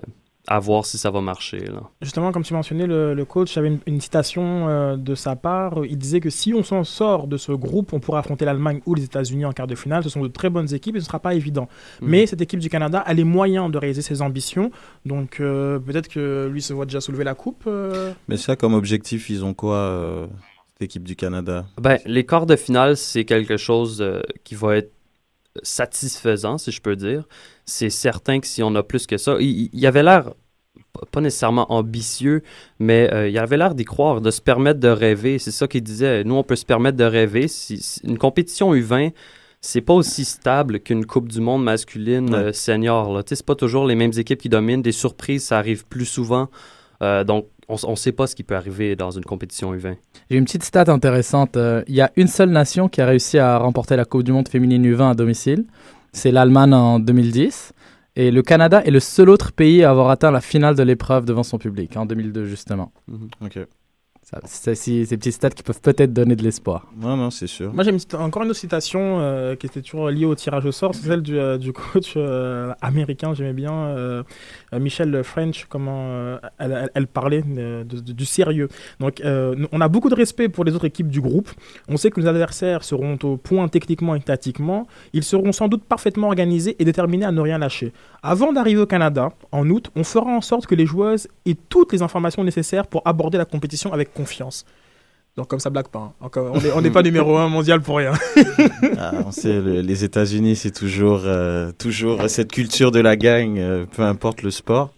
à 0.48 0.58
voir 0.58 0.86
si 0.86 0.98
ça 0.98 1.10
va 1.10 1.20
marcher. 1.20 1.60
Là. 1.60 1.82
Justement, 2.00 2.32
comme 2.32 2.42
tu 2.42 2.52
mentionnais, 2.52 2.86
le, 2.88 3.14
le 3.14 3.24
coach 3.24 3.56
avait 3.56 3.68
une, 3.68 3.78
une 3.86 4.00
citation 4.00 4.68
euh, 4.68 4.96
de 4.96 5.14
sa 5.14 5.36
part. 5.36 5.84
Il 5.84 5.96
disait 5.96 6.18
que 6.18 6.30
si 6.30 6.52
on 6.52 6.64
s'en 6.64 6.82
sort 6.82 7.28
de 7.28 7.36
ce 7.36 7.52
groupe, 7.52 7.92
on 7.92 8.00
pourra 8.00 8.18
affronter 8.18 8.44
l'Allemagne 8.44 8.80
ou 8.84 8.94
les 8.94 9.04
États-Unis 9.04 9.44
en 9.44 9.52
quart 9.52 9.68
de 9.68 9.76
finale. 9.76 10.02
Ce 10.02 10.08
sont 10.08 10.20
de 10.20 10.26
très 10.28 10.50
bonnes 10.50 10.74
équipes 10.74 10.96
et 10.96 10.98
ce 10.98 11.04
ne 11.04 11.08
sera 11.08 11.20
pas 11.20 11.34
évident. 11.34 11.68
Mhm. 12.00 12.08
Mais 12.08 12.26
cette 12.26 12.40
équipe 12.40 12.58
du 12.58 12.68
Canada 12.68 12.98
a 12.98 13.14
les 13.14 13.22
moyens 13.22 13.70
de 13.70 13.78
réaliser 13.78 14.02
ses 14.02 14.20
ambitions. 14.20 14.72
Donc 15.06 15.38
euh, 15.38 15.78
peut-être 15.78 16.08
que 16.08 16.48
lui 16.52 16.60
se 16.60 16.72
voit 16.72 16.86
déjà 16.86 17.00
soulever 17.00 17.24
la 17.24 17.34
coupe. 17.34 17.62
euh. 17.68 18.12
Mais 18.26 18.36
ça, 18.36 18.56
comme 18.56 18.74
objectif, 18.74 19.30
ils 19.30 19.44
ont 19.44 19.54
quoi, 19.54 19.76
euh, 19.76 20.26
cette 20.72 20.82
équipe 20.82 21.04
du 21.04 21.14
Canada? 21.14 21.66
Ben, 21.80 21.98
les 22.04 22.26
quarts 22.26 22.46
de 22.46 22.56
finale, 22.56 22.96
c'est 22.96 23.24
quelque 23.24 23.56
chose 23.56 24.00
euh, 24.02 24.20
qui 24.42 24.56
va 24.56 24.76
être 24.76 24.90
satisfaisant, 25.62 26.58
si 26.58 26.72
je 26.72 26.80
peux 26.80 26.96
dire. 26.96 27.28
C'est 27.64 27.90
certain 27.90 28.40
que 28.40 28.46
si 28.46 28.62
on 28.62 28.74
a 28.74 28.82
plus 28.82 29.06
que 29.06 29.16
ça, 29.16 29.36
il, 29.40 29.70
il 29.72 29.86
avait 29.86 30.02
l'air 30.02 30.32
pas 31.10 31.20
nécessairement 31.20 31.72
ambitieux, 31.72 32.42
mais 32.78 33.08
euh, 33.12 33.28
il 33.28 33.38
avait 33.38 33.56
l'air 33.56 33.74
d'y 33.74 33.84
croire, 33.84 34.20
de 34.20 34.30
se 34.30 34.40
permettre 34.40 34.78
de 34.80 34.88
rêver. 34.88 35.38
C'est 35.38 35.50
ça 35.50 35.66
qu'il 35.66 35.82
disait. 35.82 36.22
Nous, 36.24 36.34
on 36.34 36.42
peut 36.42 36.56
se 36.56 36.66
permettre 36.66 36.96
de 36.98 37.04
rêver. 37.04 37.48
Si, 37.48 37.78
si- 37.78 38.00
une 38.04 38.18
compétition 38.18 38.74
U20, 38.74 39.12
c'est 39.60 39.80
pas 39.80 39.94
aussi 39.94 40.24
stable 40.24 40.80
qu'une 40.80 41.06
Coupe 41.06 41.28
du 41.28 41.40
Monde 41.40 41.64
masculine 41.64 42.34
euh, 42.34 42.52
senior. 42.52 43.12
Là. 43.14 43.22
C'est 43.26 43.44
pas 43.46 43.54
toujours 43.54 43.86
les 43.86 43.94
mêmes 43.94 44.12
équipes 44.16 44.40
qui 44.40 44.48
dominent. 44.48 44.82
Des 44.82 44.92
surprises, 44.92 45.44
ça 45.44 45.58
arrive 45.58 45.86
plus 45.86 46.04
souvent. 46.04 46.48
Euh, 47.02 47.24
donc, 47.24 47.46
on 47.68 47.90
ne 47.92 47.96
sait 47.96 48.12
pas 48.12 48.26
ce 48.26 48.34
qui 48.36 48.42
peut 48.42 48.56
arriver 48.56 48.94
dans 48.96 49.10
une 49.12 49.24
compétition 49.24 49.74
U20. 49.74 49.96
J'ai 50.30 50.36
une 50.36 50.44
petite 50.44 50.64
stat 50.64 50.84
intéressante. 50.88 51.56
Euh, 51.56 51.82
Il 51.88 51.94
y 51.94 52.00
a 52.02 52.10
une 52.16 52.28
seule 52.28 52.50
nation 52.50 52.88
qui 52.88 53.00
a 53.00 53.06
réussi 53.06 53.38
à 53.38 53.56
remporter 53.58 53.96
la 53.96 54.04
Coupe 54.04 54.24
du 54.24 54.32
Monde 54.32 54.48
féminine 54.48 54.84
U20 54.84 55.12
à 55.12 55.14
domicile. 55.14 55.64
C'est 56.12 56.30
l'Allemagne 56.30 56.74
en 56.74 56.98
2010. 56.98 57.72
Et 58.14 58.30
le 58.30 58.42
Canada 58.42 58.82
est 58.84 58.90
le 58.90 59.00
seul 59.00 59.30
autre 59.30 59.52
pays 59.52 59.82
à 59.84 59.90
avoir 59.90 60.10
atteint 60.10 60.30
la 60.30 60.42
finale 60.42 60.74
de 60.74 60.82
l'épreuve 60.82 61.24
devant 61.24 61.42
son 61.42 61.56
public, 61.56 61.96
en 61.96 62.04
2002 62.04 62.44
justement. 62.44 62.92
Ok. 63.40 63.58
C'est 64.44 64.74
ces 64.74 65.04
petits 65.16 65.32
stats 65.32 65.50
qui 65.50 65.62
peuvent 65.62 65.80
peut-être 65.80 66.12
donner 66.12 66.36
de 66.36 66.42
l'espoir. 66.42 66.86
Non, 66.98 67.16
non, 67.16 67.30
c'est 67.30 67.46
sûr. 67.46 67.72
Moi, 67.74 67.84
j'ai 67.84 67.92
encore 68.16 68.42
une 68.44 68.50
autre 68.50 68.58
citation 68.58 69.18
euh, 69.20 69.56
qui 69.56 69.66
était 69.66 69.82
toujours 69.82 70.08
liée 70.08 70.24
au 70.24 70.34
tirage 70.34 70.64
au 70.64 70.72
sort. 70.72 70.94
C'est 70.94 71.06
celle 71.06 71.20
du, 71.22 71.38
euh, 71.38 71.58
du 71.58 71.72
coach 71.72 72.14
euh, 72.16 72.72
américain, 72.80 73.34
j'aimais 73.34 73.52
bien, 73.52 73.94
Michel 74.72 75.22
French, 75.22 75.66
comment 75.68 76.06
euh, 76.08 76.38
elle, 76.58 76.72
elle- 76.72 76.90
elle 76.94 77.06
parlait 77.06 77.44
euh, 77.58 77.84
de- 77.84 78.00
de- 78.00 78.12
du 78.12 78.24
sérieux. 78.24 78.68
Donc, 79.00 79.20
euh, 79.20 79.54
on 79.70 79.80
a 79.82 79.88
beaucoup 79.88 80.08
de 80.08 80.14
respect 80.14 80.48
pour 80.48 80.64
les 80.64 80.74
autres 80.74 80.86
équipes 80.86 81.08
du 81.08 81.20
groupe. 81.20 81.50
On 81.88 81.96
sait 81.98 82.10
que 82.10 82.20
nos 82.20 82.26
adversaires 82.26 82.84
seront 82.84 83.18
au 83.22 83.36
point 83.36 83.68
techniquement 83.68 84.14
et 84.14 84.20
tactiquement. 84.20 84.86
Ils 85.12 85.24
seront 85.24 85.52
sans 85.52 85.68
doute 85.68 85.84
parfaitement 85.84 86.28
organisés 86.28 86.74
et 86.78 86.84
déterminés 86.84 87.26
à 87.26 87.32
ne 87.32 87.40
rien 87.40 87.58
lâcher. 87.58 87.92
Avant 88.22 88.52
d'arriver 88.52 88.80
au 88.80 88.86
Canada, 88.86 89.30
en 89.50 89.68
août, 89.68 89.90
on 89.94 90.04
fera 90.04 90.30
en 90.30 90.40
sorte 90.40 90.66
que 90.66 90.74
les 90.74 90.86
joueuses 90.86 91.28
aient 91.44 91.56
toutes 91.68 91.92
les 91.92 92.00
informations 92.02 92.44
nécessaires 92.44 92.86
pour 92.86 93.02
aborder 93.04 93.36
la 93.36 93.44
compétition 93.44 93.92
avec 93.92 94.08
confiance. 94.14 94.21
Donc 95.36 95.48
comme 95.48 95.60
ça 95.60 95.70
blague 95.70 95.88
pas. 95.88 96.12
hein. 96.20 96.30
On 96.74 96.80
n'est 96.82 96.90
pas 96.90 97.02
numéro 97.10 97.36
un 97.38 97.48
mondial 97.48 97.80
pour 97.80 97.96
rien. 97.98 98.12
Ah, 98.98 99.12
on 99.26 99.32
sait, 99.32 99.60
le- 99.60 99.80
les 99.80 100.04
États-Unis, 100.04 100.56
c'est 100.56 100.70
toujours, 100.72 101.22
euh, 101.24 101.72
toujours 101.72 102.28
cette 102.28 102.52
culture 102.52 102.90
de 102.92 103.00
la 103.00 103.16
gang, 103.16 103.58
euh, 103.58 103.86
peu 103.90 104.02
importe 104.02 104.42
le 104.42 104.50
sport. 104.50 104.92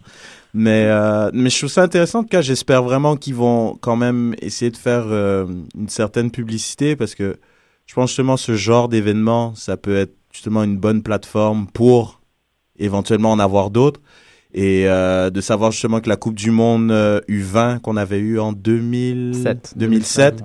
Mais, 0.53 0.85
euh, 0.87 1.29
mais 1.33 1.49
je 1.49 1.57
trouve 1.57 1.69
ça 1.69 1.83
intéressant. 1.83 2.19
En 2.19 2.23
tout 2.23 2.29
cas, 2.29 2.41
j'espère 2.41 2.83
vraiment 2.83 3.15
qu'ils 3.17 3.35
vont 3.35 3.77
quand 3.81 3.95
même 3.95 4.35
essayer 4.41 4.71
de 4.71 4.77
faire 4.77 5.05
une 5.09 5.89
certaine 5.89 6.31
publicité 6.31 6.95
parce 6.95 7.13
que 7.15 7.37
je 7.85 7.93
pense 7.93 8.09
justement 8.09 8.37
ce 8.37 8.55
genre 8.55 8.87
d'événement, 8.89 9.53
ça 9.55 9.75
peut 9.77 9.95
être 9.97 10.13
justement 10.33 10.63
une 10.63 10.77
bonne 10.77 11.01
plateforme 11.03 11.67
pour 11.73 12.21
éventuellement 12.79 13.31
en 13.31 13.39
avoir 13.39 13.69
d'autres. 13.69 14.01
Et 14.57 14.87
euh, 14.87 15.29
de 15.29 15.41
savoir 15.41 15.71
justement 15.71 15.99
que 15.99 16.07
la 16.07 16.15
Coupe 16.15 16.35
du 16.35 16.49
Monde 16.49 16.89
euh, 16.89 17.19
U20 17.29 17.79
qu'on 17.81 17.97
avait 17.97 18.19
eu 18.19 18.39
en 18.39 18.53
2007, 18.53 19.73
2007 19.75 20.43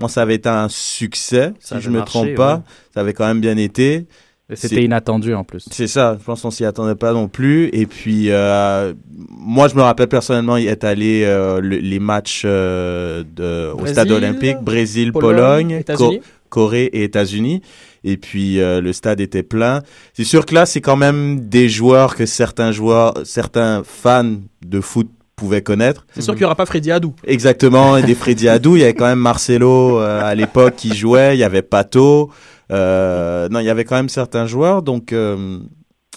moi, 0.00 0.08
ça 0.08 0.22
avait 0.22 0.36
été 0.36 0.48
un 0.48 0.68
succès, 0.68 1.52
Ça 1.58 1.74
si 1.76 1.82
je 1.82 1.88
avait 1.88 1.94
me 1.94 1.98
marché, 1.98 2.12
trompe 2.12 2.34
pas. 2.36 2.54
ouais. 2.56 2.60
Ça 2.94 3.00
avait 3.00 3.14
quand 3.14 3.26
même 3.26 3.40
bien 3.40 3.56
été. 3.56 4.06
C'était 4.54 4.84
inattendu 4.84 5.34
en 5.34 5.42
plus. 5.44 5.66
C'est 5.72 5.88
ça, 5.88 6.16
je 6.20 6.24
pense 6.24 6.42
qu'on 6.42 6.52
s'y 6.52 6.64
attendait 6.64 6.94
pas 6.94 7.12
non 7.12 7.26
plus. 7.26 7.68
Et 7.72 7.84
puis, 7.86 8.30
euh, 8.30 8.94
moi, 9.28 9.66
je 9.66 9.74
me 9.74 9.82
rappelle 9.82 10.06
personnellement 10.08 10.56
y 10.56 10.68
être 10.68 10.84
allé 10.84 11.24
euh, 11.24 11.60
le- 11.60 11.78
les 11.78 11.98
matchs 11.98 12.42
euh, 12.44 13.24
de, 13.34 13.72
au 13.72 13.86
stade 13.86 14.10
olympique, 14.12 14.58
Brésil, 14.62 15.12
Pologne, 15.12 15.36
Pologne, 15.36 15.70
États-Unis. 15.72 16.18
Co- 16.20 16.24
Corée 16.50 16.84
et 16.84 17.02
États-Unis. 17.04 17.60
Et 18.10 18.16
puis, 18.16 18.60
euh, 18.60 18.80
le 18.80 18.92
stade 18.92 19.20
était 19.20 19.42
plein. 19.42 19.82
C'est 20.14 20.24
sûr 20.24 20.46
que 20.46 20.54
là, 20.54 20.64
c'est 20.66 20.80
quand 20.80 20.96
même 20.96 21.48
des 21.48 21.68
joueurs 21.68 22.14
que 22.16 22.24
certains 22.26 22.72
joueurs, 22.72 23.12
certains 23.24 23.82
fans 23.84 24.36
de 24.64 24.80
foot 24.80 25.08
pouvaient 25.36 25.62
connaître. 25.62 26.06
C'est 26.14 26.22
sûr 26.22 26.32
qu'il 26.34 26.40
n'y 26.40 26.46
aura 26.46 26.54
pas 26.56 26.66
Freddy 26.66 26.90
Adou. 26.90 27.14
Exactement, 27.24 27.96
et 27.96 28.02
des 28.02 28.14
Freddy 28.22 28.48
Adou, 28.48 28.76
il 28.76 28.80
y 28.80 28.84
avait 28.84 28.94
quand 28.94 29.06
même 29.06 29.18
Marcelo 29.20 30.00
euh, 30.00 30.20
à 30.24 30.34
l'époque 30.34 30.74
qui 30.76 30.94
jouait, 30.96 31.36
il 31.36 31.38
y 31.40 31.44
avait 31.44 31.62
Pato, 31.62 32.30
euh, 32.72 33.48
non, 33.50 33.60
il 33.60 33.66
y 33.66 33.70
avait 33.70 33.84
quand 33.84 33.96
même 33.96 34.08
certains 34.08 34.46
joueurs, 34.46 34.82
donc 34.82 35.14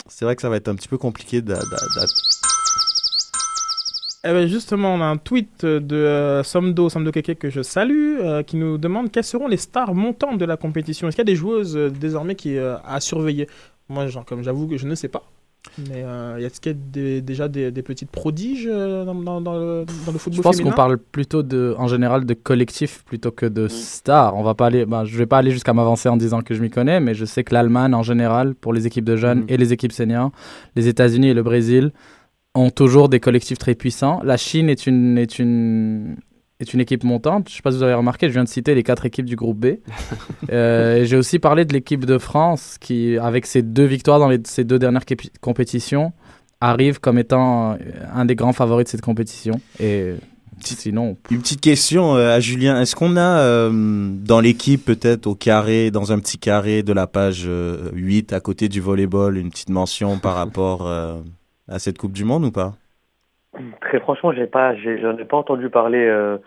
c'est 0.07 0.25
vrai 0.25 0.35
que 0.35 0.41
ça 0.41 0.49
va 0.49 0.55
être 0.55 0.67
un 0.69 0.75
petit 0.75 0.87
peu 0.87 0.97
compliqué 0.97 1.41
d'a- 1.41 1.59
Eh 4.23 4.31
ben 4.31 4.47
justement, 4.47 4.93
on 4.93 5.01
a 5.01 5.05
un 5.05 5.17
tweet 5.17 5.65
de 5.65 5.95
euh, 5.95 6.43
Somdo, 6.43 6.89
Somdo 6.89 7.11
Keke 7.11 7.39
que 7.39 7.49
je 7.49 7.63
salue, 7.63 8.17
euh, 8.21 8.43
qui 8.43 8.55
nous 8.55 8.77
demande 8.77 9.09
quelles 9.11 9.23
seront 9.23 9.47
les 9.47 9.57
stars 9.57 9.95
montantes 9.95 10.37
de 10.37 10.45
la 10.45 10.57
compétition. 10.57 11.07
Est-ce 11.07 11.15
qu'il 11.15 11.23
y 11.27 11.29
a 11.29 11.33
des 11.33 11.35
joueuses 11.35 11.75
euh, 11.75 11.89
désormais 11.89 12.35
qui 12.35 12.55
euh, 12.55 12.75
à 12.85 12.99
surveiller? 12.99 13.47
Moi, 13.89 14.05
genre, 14.07 14.23
comme 14.23 14.43
j'avoue 14.43 14.67
que 14.67 14.77
je 14.77 14.87
ne 14.87 14.93
sais 14.93 15.07
pas. 15.07 15.23
Mais 15.79 16.03
euh, 16.05 16.37
est-ce 16.37 16.61
qu'il 16.61 16.71
y 16.71 16.75
a 16.75 16.77
des- 16.91 17.21
déjà 17.21 17.47
des, 17.47 17.71
des 17.71 17.81
petites 17.81 18.11
prodiges 18.11 18.65
dans, 18.67 19.15
dans- 19.15 19.41
dans 19.41 19.53
le, 19.57 19.85
dans 20.05 20.11
le 20.11 20.17
football 20.19 20.37
Je 20.37 20.41
pense 20.43 20.61
qu'on 20.61 20.71
parle 20.71 20.97
plutôt 20.99 21.41
de, 21.41 21.73
en 21.79 21.87
général 21.87 22.23
de 22.25 22.33
collectif 22.35 23.03
plutôt 23.03 23.31
que 23.31 23.47
de 23.47 23.67
stars. 23.67 24.35
On 24.37 24.43
va 24.43 24.53
pas 24.53 24.67
aller, 24.67 24.85
ben, 24.85 25.03
je 25.03 25.17
vais 25.17 25.25
pas 25.27 25.39
aller 25.39 25.51
jusqu'à 25.51 25.73
m'avancer 25.73 26.09
en 26.09 26.17
disant 26.17 26.41
que 26.41 26.53
je 26.53 26.61
m'y 26.61 26.69
connais, 26.69 26.99
mais 26.99 27.15
je 27.15 27.25
sais 27.25 27.43
que 27.43 27.53
l'Allemagne 27.55 27.95
en 27.95 28.03
général, 28.03 28.53
pour 28.53 28.71
les 28.71 28.85
équipes 28.85 29.05
de 29.05 29.15
jeunes 29.17 29.45
et 29.49 29.57
les 29.57 29.73
équipes 29.73 29.91
seniors, 29.93 30.31
les 30.75 30.87
États-Unis 30.87 31.29
et 31.29 31.33
le 31.33 31.43
Brésil 31.43 31.91
ont 32.55 32.69
toujours 32.69 33.09
des 33.09 33.19
collectifs 33.19 33.57
très 33.57 33.75
puissants. 33.75 34.21
La 34.23 34.37
Chine 34.37 34.69
est 34.69 34.85
une, 34.87 35.17
est 35.17 35.39
une, 35.39 36.17
est 36.59 36.73
une 36.73 36.79
équipe 36.81 37.03
montante. 37.03 37.49
Je 37.49 37.55
sais 37.55 37.61
pas 37.61 37.71
si 37.71 37.77
vous 37.77 37.83
avez 37.83 37.93
remarqué, 37.93 38.27
je 38.27 38.33
viens 38.33 38.43
de 38.43 38.49
citer 38.49 38.75
les 38.75 38.83
quatre 38.83 39.05
équipes 39.05 39.25
du 39.25 39.35
groupe 39.35 39.59
B. 39.59 39.65
Euh, 40.51 41.05
J'ai 41.05 41.15
aussi 41.15 41.39
parlé 41.39 41.63
de 41.63 41.71
l'équipe 41.71 42.03
de 42.03 42.17
France 42.17 42.77
qui, 42.79 43.17
avec 43.17 43.45
ses 43.45 43.61
deux 43.61 43.85
victoires 43.85 44.19
dans 44.19 44.27
les, 44.27 44.39
ses 44.43 44.65
deux 44.65 44.79
dernières 44.79 45.05
compétitions, 45.39 46.11
arrive 46.59 46.99
comme 46.99 47.17
étant 47.19 47.73
euh, 47.73 47.77
un 48.13 48.25
des 48.25 48.35
grands 48.35 48.51
favoris 48.51 48.85
de 48.85 48.89
cette 48.89 49.01
compétition. 49.01 49.61
Et 49.79 50.15
sinon, 50.63 51.17
Une 51.29 51.39
petite 51.39 51.61
question 51.61 52.15
euh, 52.15 52.35
à 52.35 52.39
Julien, 52.39 52.81
est-ce 52.81 52.95
qu'on 52.95 53.17
a 53.17 53.39
euh, 53.39 54.09
dans 54.13 54.39
l'équipe 54.39 54.83
peut-être 54.83 55.27
au 55.27 55.35
carré, 55.35 55.91
dans 55.91 56.11
un 56.11 56.19
petit 56.19 56.37
carré 56.37 56.83
de 56.83 56.93
la 56.93 57.07
page 57.07 57.43
euh, 57.45 57.89
8 57.93 58.33
à 58.33 58.39
côté 58.39 58.67
du 58.69 58.81
volleyball, 58.81 59.37
une 59.37 59.49
petite 59.51 59.69
mention 59.69 60.17
par 60.19 60.35
rapport 60.35 60.81
à 61.71 61.79
cette 61.79 61.97
Coupe 61.97 62.11
du 62.11 62.25
Monde 62.25 62.45
ou 62.45 62.51
pas? 62.51 62.73
Très 63.81 63.99
franchement, 63.99 64.31
j'ai 64.31 64.47
pas, 64.47 64.75
j'en 64.75 65.17
ai 65.17 65.25
pas 65.25 65.37
entendu 65.37 65.69
parler 65.69 66.05
euh, 66.05 66.37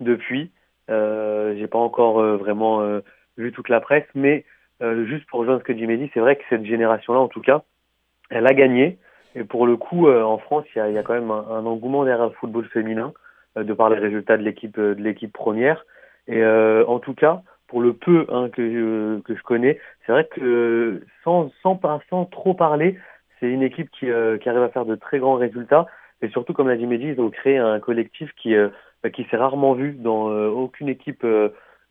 depuis. 0.00 0.50
Euh, 0.90 1.54
j'ai 1.56 1.68
pas 1.68 1.78
encore 1.78 2.20
euh, 2.20 2.36
vraiment 2.36 2.82
euh, 2.82 3.00
vu 3.36 3.52
toute 3.52 3.68
la 3.68 3.80
presse, 3.80 4.06
mais 4.14 4.44
juste 5.04 5.26
pour 5.26 5.38
rejoindre 5.38 5.60
ce 5.60 5.64
que 5.64 5.72
dit 5.72 5.86
Mehdi, 5.86 6.10
c'est 6.12 6.18
vrai 6.18 6.34
que 6.34 6.42
cette 6.50 6.64
génération-là, 6.64 7.20
en 7.20 7.28
tout 7.28 7.40
cas, 7.40 7.62
elle 8.30 8.48
a 8.48 8.52
gagné. 8.52 8.98
Et 9.36 9.44
pour 9.44 9.64
le 9.64 9.76
coup, 9.76 10.10
en 10.10 10.38
France, 10.38 10.64
il 10.74 10.92
y 10.92 10.98
a, 10.98 11.02
quand 11.04 11.14
même 11.14 11.30
un, 11.30 11.64
engouement 11.64 12.04
derrière 12.04 12.26
le 12.26 12.32
football 12.32 12.64
féminin, 12.64 13.12
de 13.54 13.72
par 13.74 13.90
les 13.90 14.00
résultats 14.00 14.36
de 14.36 14.42
l'équipe 14.42 14.74
de 14.74 14.96
l'équipe 14.98 15.32
première. 15.32 15.86
Et 16.26 16.44
en 16.44 16.98
tout 16.98 17.14
cas, 17.14 17.42
pour 17.68 17.80
le 17.80 17.92
peu 17.92 18.26
hein, 18.28 18.48
que 18.52 18.68
je, 18.68 19.20
que 19.20 19.36
je 19.36 19.42
connais, 19.44 19.78
c'est 20.04 20.10
vrai 20.10 20.28
que 20.28 21.00
sans 21.22 21.52
sans 21.62 21.80
sans 22.10 22.24
trop 22.24 22.54
parler, 22.54 22.98
c'est 23.42 23.48
une 23.48 23.62
équipe 23.62 23.90
qui 23.90 24.08
euh, 24.08 24.38
qui 24.38 24.48
arrive 24.48 24.62
à 24.62 24.68
faire 24.68 24.86
de 24.86 24.94
très 24.94 25.18
grands 25.18 25.34
résultats. 25.34 25.86
Et 26.22 26.28
surtout, 26.28 26.52
comme 26.52 26.68
l'a 26.68 26.76
dit 26.76 26.86
Mehdi, 26.86 27.08
ils 27.08 27.20
ont 27.20 27.30
créé 27.30 27.58
un 27.58 27.80
collectif 27.80 28.30
qui, 28.36 28.54
euh, 28.54 28.68
bah, 29.02 29.10
qui 29.10 29.24
s'est 29.24 29.36
rarement 29.36 29.74
vu 29.74 29.94
dans 29.94 30.30
euh, 30.30 30.48
aucune 30.48 30.88
équipe 30.88 31.26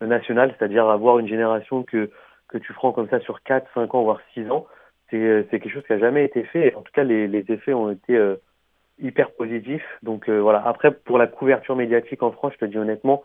nationale, 0.00 0.54
c'est-à-dire 0.58 0.88
avoir 0.88 1.18
une 1.18 1.28
génération 1.28 1.82
que, 1.82 2.10
que 2.48 2.56
tu 2.56 2.72
prends 2.72 2.92
comme 2.92 3.08
ça 3.10 3.20
sur 3.20 3.42
4, 3.42 3.68
5 3.74 3.94
ans, 3.94 4.02
voire 4.02 4.20
6 4.32 4.50
ans. 4.50 4.66
C'est, 5.10 5.46
c'est 5.50 5.60
quelque 5.60 5.74
chose 5.74 5.84
qui 5.86 5.92
n'a 5.92 5.98
jamais 5.98 6.24
été 6.24 6.42
fait. 6.44 6.74
En 6.74 6.80
tout 6.80 6.92
cas, 6.94 7.04
les, 7.04 7.28
les 7.28 7.44
effets 7.50 7.74
ont 7.74 7.90
été 7.90 8.18
hyper 8.98 9.30
positifs. 9.32 9.84
Donc 10.02 10.30
voilà. 10.30 10.66
Après, 10.66 10.90
pour 10.90 11.18
la 11.18 11.26
couverture 11.26 11.76
médiatique 11.76 12.22
en 12.22 12.32
France, 12.32 12.54
je 12.54 12.64
te 12.64 12.70
dis 12.70 12.78
honnêtement, 12.78 13.22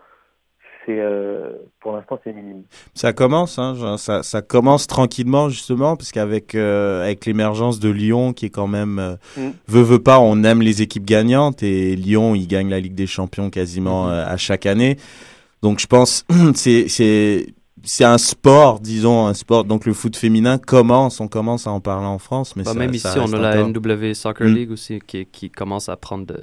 c'est 0.87 0.99
pour 1.79 1.91
l'instant 1.91 2.19
c'est 2.23 2.33
minime. 2.33 2.63
Ça 2.95 3.13
commence, 3.13 3.59
hein, 3.59 3.97
ça, 3.97 4.23
ça, 4.23 4.41
commence 4.41 4.87
tranquillement 4.87 5.49
justement, 5.49 5.95
puisqu'avec 5.95 6.55
avec 6.55 7.25
l'émergence 7.25 7.79
de 7.79 7.89
Lyon, 7.89 8.33
qui 8.33 8.47
est 8.47 8.49
quand 8.49 8.67
même 8.67 9.17
mm. 9.37 9.41
veut 9.67 9.83
veut 9.83 9.99
pas, 9.99 10.19
on 10.19 10.43
aime 10.43 10.61
les 10.61 10.81
équipes 10.81 11.05
gagnantes 11.05 11.61
et 11.61 11.95
Lyon, 11.95 12.33
il 12.33 12.47
gagne 12.47 12.69
la 12.69 12.79
Ligue 12.79 12.95
des 12.95 13.07
Champions 13.07 13.49
quasiment 13.49 14.09
mm-hmm. 14.09 14.25
à 14.25 14.37
chaque 14.37 14.65
année. 14.65 14.97
Donc 15.61 15.79
je 15.79 15.87
pense 15.87 16.25
c'est 16.55 16.87
c'est 16.87 17.53
c'est 17.83 18.03
un 18.03 18.17
sport, 18.17 18.79
disons, 18.79 19.27
un 19.27 19.33
sport. 19.33 19.63
Donc 19.63 19.85
le 19.85 19.93
foot 19.93 20.15
féminin 20.15 20.57
commence, 20.57 21.19
on 21.19 21.27
commence 21.27 21.67
à 21.67 21.71
en 21.71 21.79
parler 21.79 22.05
en 22.05 22.19
France, 22.19 22.55
mais 22.55 22.63
bah, 22.63 22.73
même 22.73 22.93
ici, 22.93 23.07
on 23.17 23.31
a 23.33 23.39
la 23.39 23.63
NW 23.63 24.13
Soccer 24.13 24.47
hmm. 24.47 24.53
League 24.53 24.71
aussi 24.71 24.99
qui, 25.05 25.25
qui, 25.25 25.49
commence 25.49 25.89
à 25.89 25.95
prendre 25.95 26.25
de, 26.25 26.39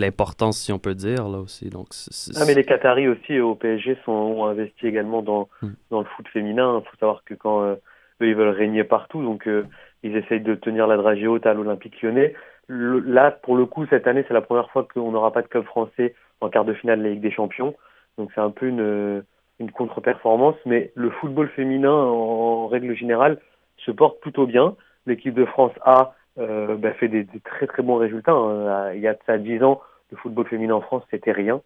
l'importance, 0.00 0.58
si 0.58 0.72
on 0.72 0.78
peut 0.78 0.94
dire, 0.94 1.28
là 1.28 1.38
aussi. 1.38 1.70
Donc, 1.70 1.88
Ah, 2.36 2.44
mais 2.46 2.54
les 2.54 2.64
Qataris 2.64 3.08
aussi 3.08 3.40
au 3.40 3.54
PSG 3.54 3.98
sont, 4.04 4.12
ont 4.12 4.44
investi 4.46 4.86
également 4.86 5.22
dans, 5.22 5.48
hmm. 5.62 5.72
dans 5.90 6.00
le 6.00 6.06
foot 6.16 6.26
féminin. 6.28 6.82
Il 6.82 6.88
faut 6.88 6.96
savoir 6.98 7.24
que 7.24 7.34
quand 7.34 7.62
euh, 7.62 7.74
eux, 8.20 8.28
ils 8.28 8.34
veulent 8.34 8.48
régner 8.48 8.84
partout, 8.84 9.22
donc 9.22 9.46
euh, 9.46 9.66
ils 10.02 10.16
essayent 10.16 10.40
de 10.40 10.54
tenir 10.54 10.86
la 10.86 10.96
dragée 10.96 11.26
haute 11.26 11.46
à 11.46 11.54
l'Olympique 11.54 12.00
lyonnais. 12.02 12.34
là, 12.68 13.30
pour 13.30 13.56
le 13.56 13.66
coup, 13.66 13.86
cette 13.86 14.06
année, 14.06 14.24
c'est 14.28 14.34
la 14.34 14.42
première 14.42 14.70
fois 14.70 14.86
qu'on 14.92 15.12
n'aura 15.12 15.32
pas 15.32 15.42
de 15.42 15.48
club 15.48 15.64
français 15.64 16.14
en 16.40 16.48
quart 16.48 16.64
de 16.64 16.74
finale 16.74 16.98
de 16.98 17.04
la 17.04 17.10
Ligue 17.10 17.22
des 17.22 17.30
Champions. 17.30 17.74
Donc 18.18 18.30
c'est 18.34 18.40
un 18.40 18.50
peu 18.50 18.66
une 18.66 19.24
une 19.60 19.70
contre-performance, 19.70 20.56
mais 20.66 20.92
le 20.94 21.10
football 21.10 21.48
féminin 21.50 21.92
en, 21.92 22.66
règle 22.66 22.94
générale 22.96 23.38
se 23.78 23.90
porte 23.90 24.20
plutôt 24.20 24.46
bien. 24.46 24.76
L'équipe 25.06 25.34
de 25.34 25.44
France 25.44 25.72
A 25.82 26.14
euh, 26.38 26.76
bah, 26.76 26.92
fait 26.94 27.08
des, 27.08 27.26
très 27.44 27.66
très 27.66 27.82
bons 27.82 27.96
résultats. 27.96 28.32
Hein. 28.32 28.92
Il 28.94 29.00
y 29.00 29.08
a 29.08 29.16
ça 29.26 29.38
10 29.38 29.62
ans, 29.62 29.80
le 30.10 30.16
football 30.16 30.46
féminin 30.46 30.74
en 30.74 30.80
France 30.80 31.04
c'était 31.10 31.32
rien. 31.32 31.60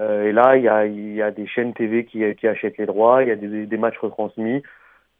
Euh, 0.00 0.28
et 0.28 0.32
là, 0.32 0.56
il 0.56 0.62
y 0.62 0.68
a, 0.68 0.86
il 0.86 1.14
y 1.14 1.22
a 1.22 1.30
des 1.30 1.46
chaînes 1.46 1.74
TV 1.74 2.04
qui, 2.04 2.22
qui 2.36 2.46
achètent 2.46 2.78
les 2.78 2.86
droits, 2.86 3.22
il 3.22 3.28
y 3.28 3.32
a 3.32 3.36
des, 3.36 3.66
des 3.66 3.76
matchs 3.76 3.98
retransmis. 3.98 4.62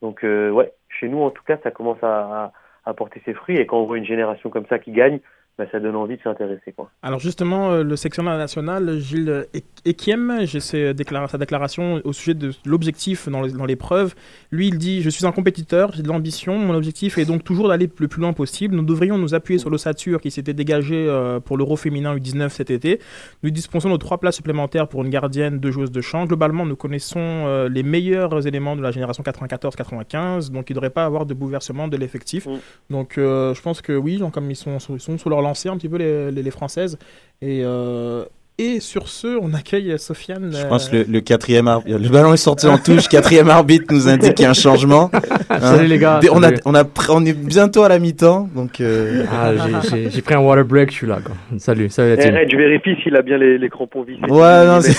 Donc 0.02 0.24
euh, 0.24 0.50
ouais, 0.50 0.72
chez 0.88 1.08
nous 1.08 1.20
en 1.20 1.30
tout 1.30 1.42
cas, 1.44 1.58
ça 1.62 1.70
commence 1.70 2.02
à, 2.02 2.52
à 2.84 2.94
porter 2.94 3.20
ses 3.24 3.34
fruits. 3.34 3.56
Et 3.58 3.66
quand 3.66 3.78
on 3.78 3.86
voit 3.86 3.98
une 3.98 4.04
génération 4.04 4.50
comme 4.50 4.66
ça 4.66 4.78
qui 4.78 4.92
gagne, 4.92 5.20
bah, 5.58 5.64
ça 5.72 5.80
donne 5.80 5.96
envie 5.96 6.16
de 6.16 6.22
s'intéresser. 6.22 6.70
Quoi. 6.70 6.88
Alors 7.02 7.18
justement, 7.18 7.72
euh, 7.72 7.82
le 7.82 7.96
sectionnaire 7.96 8.38
national, 8.38 9.00
Gilles 9.00 9.46
Ekiem, 9.84 10.42
j'ai 10.44 10.60
sa 10.60 10.92
déclaration 10.92 12.00
au 12.04 12.12
sujet 12.12 12.34
de 12.34 12.52
l'objectif 12.64 13.28
dans 13.28 13.66
l'épreuve. 13.66 14.14
Lui, 14.52 14.68
il 14.68 14.78
dit, 14.78 15.02
je 15.02 15.10
suis 15.10 15.26
un 15.26 15.32
compétiteur, 15.32 15.90
j'ai 15.92 16.04
de 16.04 16.08
l'ambition, 16.08 16.56
mon 16.56 16.74
objectif 16.74 17.18
est 17.18 17.24
donc 17.24 17.42
toujours 17.42 17.66
d'aller 17.66 17.90
le 17.98 18.06
plus 18.06 18.20
loin 18.20 18.32
possible. 18.32 18.76
Nous 18.76 18.84
devrions 18.84 19.18
nous 19.18 19.34
appuyer 19.34 19.58
sur 19.58 19.68
l'ossature 19.68 20.20
qui 20.20 20.30
s'était 20.30 20.52
dégagée 20.52 21.08
euh, 21.08 21.40
pour 21.40 21.56
l'Euro 21.56 21.74
féminin 21.74 22.14
U19 22.14 22.50
cet 22.50 22.70
été. 22.70 23.00
Nous 23.42 23.50
disposons 23.50 23.90
de 23.90 23.96
trois 23.96 24.18
places 24.18 24.36
supplémentaires 24.36 24.86
pour 24.86 25.02
une 25.02 25.10
gardienne, 25.10 25.58
deux 25.58 25.72
joueuses 25.72 25.90
de 25.90 26.00
champ. 26.00 26.24
Globalement, 26.26 26.66
nous 26.66 26.76
connaissons 26.76 27.18
euh, 27.18 27.68
les 27.68 27.82
meilleurs 27.82 28.46
éléments 28.46 28.76
de 28.76 28.82
la 28.82 28.92
génération 28.92 29.24
94-95, 29.24 30.52
donc 30.52 30.70
il 30.70 30.74
ne 30.74 30.76
devrait 30.76 30.90
pas 30.90 31.04
avoir 31.04 31.26
de 31.26 31.34
bouleversement 31.34 31.88
de 31.88 31.96
l'effectif. 31.96 32.46
Mm. 32.46 32.58
Donc 32.90 33.14
je 33.16 33.60
pense 33.60 33.82
que 33.82 33.92
oui, 33.92 34.22
comme 34.32 34.50
ils 34.52 34.56
sont, 34.56 34.78
ils 34.90 35.00
sont 35.00 35.18
sur 35.18 35.30
leur 35.30 35.47
lancer 35.48 35.68
un 35.68 35.76
petit 35.76 35.88
peu 35.88 35.96
les, 35.96 36.30
les, 36.30 36.50
françaises. 36.50 36.98
Et, 37.42 37.62
euh, 37.64 38.24
et 38.60 38.80
sur 38.80 39.08
ce, 39.08 39.38
on 39.40 39.54
accueille 39.54 39.96
Sofiane. 40.00 40.52
Je 40.52 40.66
pense 40.66 40.92
le, 40.92 41.04
le 41.04 41.20
quatrième 41.20 41.68
arbitre. 41.68 41.96
Le 41.96 42.08
ballon 42.08 42.34
est 42.34 42.36
sorti 42.38 42.66
en 42.66 42.76
touche. 42.76 43.06
quatrième 43.08 43.48
arbitre 43.50 43.86
nous 43.94 44.08
indique 44.08 44.34
qu'il 44.34 44.42
y 44.42 44.46
a 44.46 44.50
un 44.50 44.54
changement. 44.54 45.12
Salut 45.60 45.86
les 45.86 45.98
gars. 45.98 46.18
On, 46.32 46.42
a, 46.42 46.50
on, 46.64 46.74
a, 46.74 46.82
on 47.10 47.24
est 47.24 47.34
bientôt 47.34 47.84
à 47.84 47.88
la 47.88 48.00
mi-temps. 48.00 48.48
Donc 48.56 48.80
euh... 48.80 49.24
ah, 49.32 49.52
j'ai 49.92 50.22
pris 50.22 50.34
un 50.34 50.40
water 50.40 50.64
break, 50.64 50.90
je 50.90 50.96
suis 50.96 51.06
là. 51.06 51.20
Quoi. 51.24 51.36
Salut, 51.58 51.88
salut 51.88 52.16
la 52.16 52.16
team. 52.16 52.34
je 52.50 52.56
vérifie 52.56 52.96
s'il 53.02 53.14
a 53.14 53.22
bien 53.22 53.38
les, 53.38 53.58
les 53.58 53.68
crampons 53.68 54.02
vissés. 54.02 54.22
Ouais, 54.28 54.66
non, 54.66 54.80
c'est. 54.80 54.92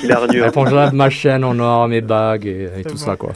qu'il 0.00 0.10
a 0.10 0.20
je 0.32 0.74
lave 0.74 0.92
ma 0.94 1.08
chaîne 1.08 1.44
en 1.44 1.56
or, 1.60 1.86
mes 1.86 2.00
bagues 2.00 2.46
et, 2.46 2.68
et 2.80 2.82
tout 2.82 2.96
ça. 2.96 3.14
quoi. 3.14 3.34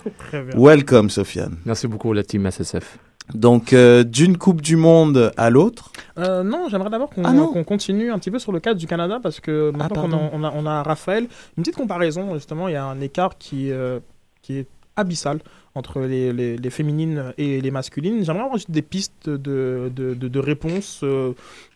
Welcome, 0.56 1.10
Sofiane. 1.10 1.58
Merci 1.64 1.86
beaucoup, 1.86 2.12
la 2.12 2.24
team 2.24 2.50
SSF. 2.50 2.98
Donc, 3.34 3.72
euh, 3.72 4.04
d'une 4.04 4.36
Coupe 4.36 4.60
du 4.60 4.76
Monde 4.76 5.32
à 5.36 5.50
l'autre 5.50 5.92
euh, 6.18 6.42
Non, 6.42 6.68
j'aimerais 6.68 6.90
d'abord 6.90 7.10
qu'on 7.10 7.24
ah 7.24 7.62
continue 7.64 8.10
un 8.10 8.18
petit 8.18 8.30
peu 8.30 8.38
sur 8.38 8.52
le 8.52 8.60
cadre 8.60 8.78
du 8.78 8.86
Canada 8.86 9.20
parce 9.22 9.40
que 9.40 9.70
ah, 9.74 9.76
maintenant 9.76 10.28
qu'on 10.28 10.44
a, 10.44 10.52
on 10.54 10.66
a, 10.66 10.82
Raphaël, 10.82 11.26
une 11.56 11.62
petite 11.62 11.76
comparaison, 11.76 12.34
justement, 12.34 12.68
il 12.68 12.72
y 12.72 12.76
a 12.76 12.84
un 12.84 13.00
écart 13.00 13.38
qui, 13.38 13.70
euh, 13.70 14.00
qui 14.42 14.58
est 14.58 14.66
abyssal 14.96 15.40
entre 15.74 16.00
les, 16.00 16.32
les, 16.32 16.70
féminines 16.70 17.32
et 17.38 17.60
les 17.60 17.70
masculines. 17.70 18.24
J'aimerais 18.24 18.44
avoir 18.44 18.58
des 18.68 18.82
pistes 18.82 19.30
de, 19.30 19.90
de, 19.94 20.14
de, 20.14 20.38
réponse, 20.38 21.04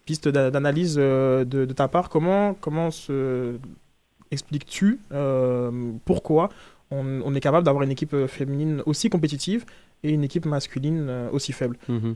pistes 0.05 0.29
d'analyse 0.29 0.97
de, 0.97 1.65
ta 1.75 1.87
part. 1.87 2.09
Comment, 2.09 2.55
comment 2.55 2.91
expliques-tu 4.33 5.01
pourquoi 6.05 6.49
on, 6.91 7.23
on, 7.25 7.35
est 7.35 7.41
capable 7.41 7.65
d'avoir 7.65 7.85
une 7.85 7.93
équipe 7.93 8.27
féminine 8.27 8.83
aussi 8.85 9.09
compétitive 9.09 9.65
et 10.05 10.11
une 10.11 10.23
équipe 10.23 10.47
masculine 10.47 11.07
euh, 11.09 11.29
aussi 11.33 11.53
faible. 11.53 11.77
Mhm. 11.89 12.15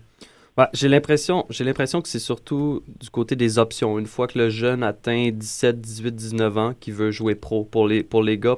J'ai 0.73 0.89
l'impression, 0.89 1.45
que 1.45 2.09
c'est 2.09 2.19
surtout 2.19 2.83
du 3.01 3.11
côté 3.11 3.37
des 3.37 3.59
options. 3.59 3.97
Une 3.99 4.07
fois 4.07 4.27
que 4.27 4.39
le 4.39 4.51
jeune 4.51 4.83
atteint 4.83 5.31
17, 5.33 5.81
18, 5.81 6.15
19 6.17 6.59
ans, 6.59 6.75
qui 6.79 6.91
veut 6.91 7.13
jouer 7.13 7.37
pro 7.37 7.65
pour 7.65 7.87
les 7.87 8.03
pour 8.03 8.23
les 8.23 8.39
gars 8.39 8.57